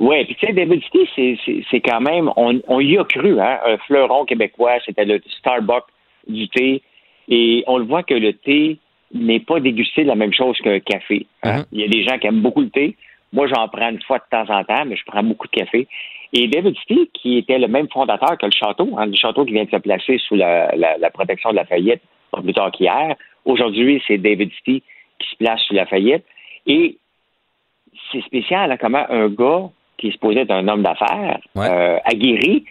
[0.00, 1.38] Oui, puis tu sais, David City,
[1.70, 5.84] c'est- quand même, on, on y a cru, hein, un fleuron québécois, c'était le Starbucks
[6.26, 6.82] du thé,
[7.28, 8.78] et on le voit que le thé
[9.14, 11.26] n'est pas dégusté de la même chose qu'un café.
[11.44, 11.58] hein.
[11.58, 11.64] Mhm.
[11.72, 12.96] Il y a des gens qui aiment beaucoup le thé.
[13.34, 15.86] Moi, j'en prends une fois de temps en temps, mais je prends beaucoup de café.
[16.32, 19.52] Et David City, qui était le même fondateur que le château, hein, le château qui
[19.52, 22.00] vient de se placer sous la, la- la protection de la faillite,
[22.30, 23.14] pas plus tard qu'hier.
[23.44, 24.82] Aujourd'hui, c'est David City
[25.18, 26.24] qui se place sous la faillite.
[26.66, 26.96] Et
[28.10, 31.68] c'est spécial, hein, comment un gars qui est supposé être un homme d'affaires, Ouais.
[31.70, 32.64] euh, aguerri,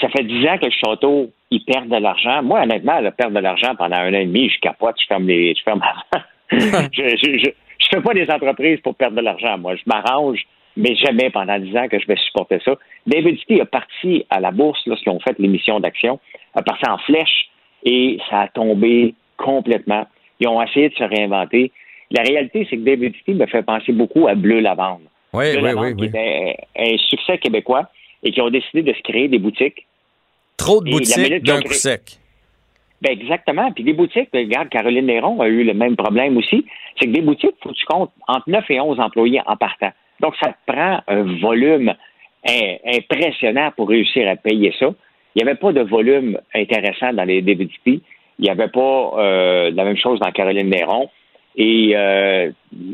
[0.00, 2.42] ça fait dix ans que le château, il perd de l'argent.
[2.42, 5.26] Moi, honnêtement, le perdre de l'argent pendant un an et demi, je capote, je ferme
[5.26, 5.54] les.
[5.56, 5.80] Je ferme
[6.52, 9.56] je, je, je, je fais pas des entreprises pour perdre de l'argent.
[9.58, 10.40] Moi, je m'arrange,
[10.76, 12.76] mais jamais pendant dix ans que je vais supporter ça.
[13.06, 16.20] David City a parti à la bourse lorsqu'ils ont fait l'émission d'action,
[16.54, 17.48] a parti en flèche
[17.84, 20.06] et ça a tombé complètement.
[20.40, 21.72] Ils ont essayé de se réinventer.
[22.10, 25.02] La réalité, c'est que David City me fait penser beaucoup à Bleu Lavande.
[25.32, 26.08] Oui, Bleu oui, Lavande, oui, qui oui.
[26.08, 27.88] était un, succès québécois
[28.22, 29.86] et qui ont décidé de se créer des boutiques.
[30.56, 32.18] Trop de Et boutiques d'un coup sec.
[33.02, 33.70] Ben exactement.
[33.72, 36.64] Puis des boutiques, ben, regarde, Caroline Néron a eu le même problème aussi.
[36.98, 39.92] C'est que des boutiques, faut que tu comptes entre 9 et 11 employés en partant.
[40.20, 41.94] Donc, ça te prend un volume
[42.48, 44.86] im- impressionnant pour réussir à payer ça.
[45.34, 48.02] Il n'y avait pas de volume intéressant dans les City.
[48.40, 51.08] Il n'y avait pas euh, la même chose dans Caroline Néron.
[51.56, 52.50] Et euh,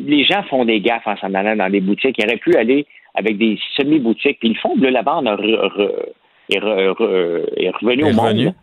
[0.07, 2.17] les gens font des gaffes en s'en allant dans des boutiques.
[2.19, 4.39] Ils auraient pu aller avec des semi-boutiques.
[4.41, 8.55] Puis ils font Bleu Lavande est, re- re- est revenu au monde.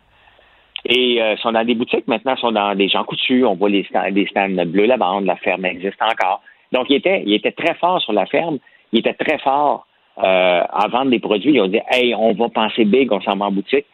[0.84, 3.44] Et euh, sont dans des boutiques maintenant, sont dans des gens coutus.
[3.44, 6.42] On voit les stands, les stands bleu lavande, la ferme existe encore.
[6.72, 8.58] Donc, il était, il était très fort sur la ferme.
[8.92, 9.86] Il était très fort
[10.18, 11.52] euh, à vendre des produits.
[11.54, 13.86] Ils ont dit, hey, on va penser big, on s'en va en boutique.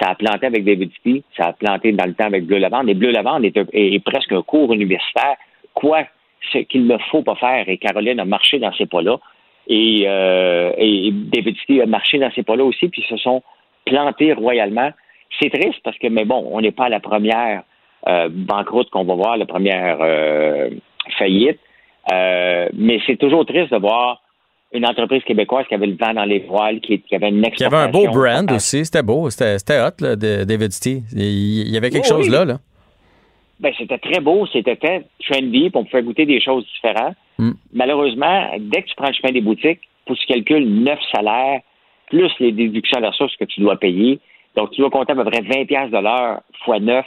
[0.00, 2.88] Ça a planté avec David City, ça a planté dans le temps avec Bleu Lavande.
[2.90, 5.36] Et Bleu Lavande est, est- presque un cours universitaire.
[5.74, 6.02] Quoi
[6.52, 7.68] ce qu'il ne faut pas faire.
[7.68, 9.18] Et Caroline a marché dans ces pas-là.
[9.68, 13.42] Et, euh, et David a marché dans ces pas-là aussi, puis ils se sont
[13.84, 14.90] plantés royalement.
[15.40, 17.62] C'est triste parce que, mais bon, on n'est pas à la première
[18.08, 20.70] euh, banqueroute qu'on va voir, la première euh,
[21.18, 21.58] faillite.
[22.12, 24.22] Euh, mais c'est toujours triste de voir
[24.72, 27.64] une entreprise québécoise qui avait le vent dans les voiles, qui, qui avait une Qui
[27.64, 28.84] avait un beau brand aussi.
[28.84, 29.28] C'était beau.
[29.30, 31.02] C'était hot, là, de David City.
[31.12, 32.32] Il il y avait quelque Oui, chose oui.
[32.32, 32.58] là, là.
[33.58, 37.16] Ben, c'était très beau, c'était très trendy, puis on pouvait goûter des choses différentes.
[37.38, 37.52] Mm.
[37.72, 41.60] Malheureusement, dès que tu prends le chemin des boutiques, faut que tu calcules neuf salaires,
[42.08, 44.20] plus les déductions de ressources que tu dois payer.
[44.56, 47.04] Donc, tu dois compter à peu près 20 pièces de l'heure fois 9.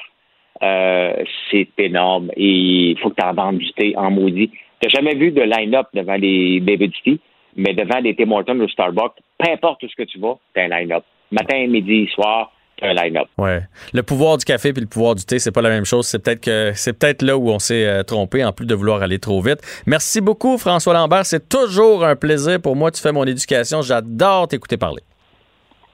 [0.62, 1.14] Euh,
[1.50, 2.32] c'est énorme.
[2.36, 4.52] Et il faut que tu en vendes du thé en maudit.
[4.82, 7.20] Tu jamais vu de line-up devant les David City,
[7.56, 10.62] mais devant des Tim Hortons ou Starbucks, peu importe où ce que tu vas, tu
[10.62, 11.04] un line-up.
[11.32, 12.52] Matin, midi, soir,
[12.82, 13.28] un line-up.
[13.38, 13.62] Ouais.
[13.94, 16.08] Le pouvoir du café puis le pouvoir du thé, c'est pas la même chose.
[16.08, 19.02] C'est peut-être que c'est peut-être là où on s'est euh, trompé, en plus de vouloir
[19.02, 19.60] aller trop vite.
[19.86, 21.26] Merci beaucoup, François Lambert.
[21.26, 22.92] C'est toujours un plaisir pour moi.
[22.92, 23.82] Tu fais mon éducation.
[23.82, 25.02] J'adore t'écouter parler.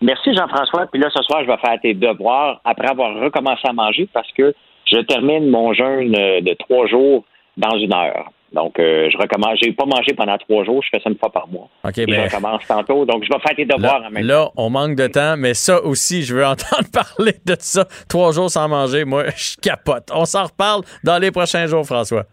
[0.05, 0.85] Merci Jean-François.
[0.91, 4.31] Puis là, ce soir, je vais faire tes devoirs après avoir recommencé à manger parce
[4.33, 4.53] que
[4.85, 7.25] je termine mon jeûne euh, de trois jours
[7.57, 8.29] dans une heure.
[8.53, 9.57] Donc, euh, je recommence.
[9.61, 10.81] J'ai pas mangé pendant trois jours.
[10.83, 11.67] Je fais ça une fois par mois.
[11.83, 13.03] OK, Et ben, je recommence tantôt.
[13.05, 14.33] Donc, je vais faire tes devoirs là, en même temps.
[14.33, 17.85] là, on manque de temps, mais ça aussi, je veux entendre parler de ça.
[18.07, 20.09] Trois jours sans manger, moi, je capote.
[20.13, 22.25] On s'en reparle dans les prochains jours, François.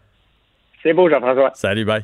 [0.83, 1.49] C'est beau, Jean-François.
[1.55, 2.03] Salut, bye.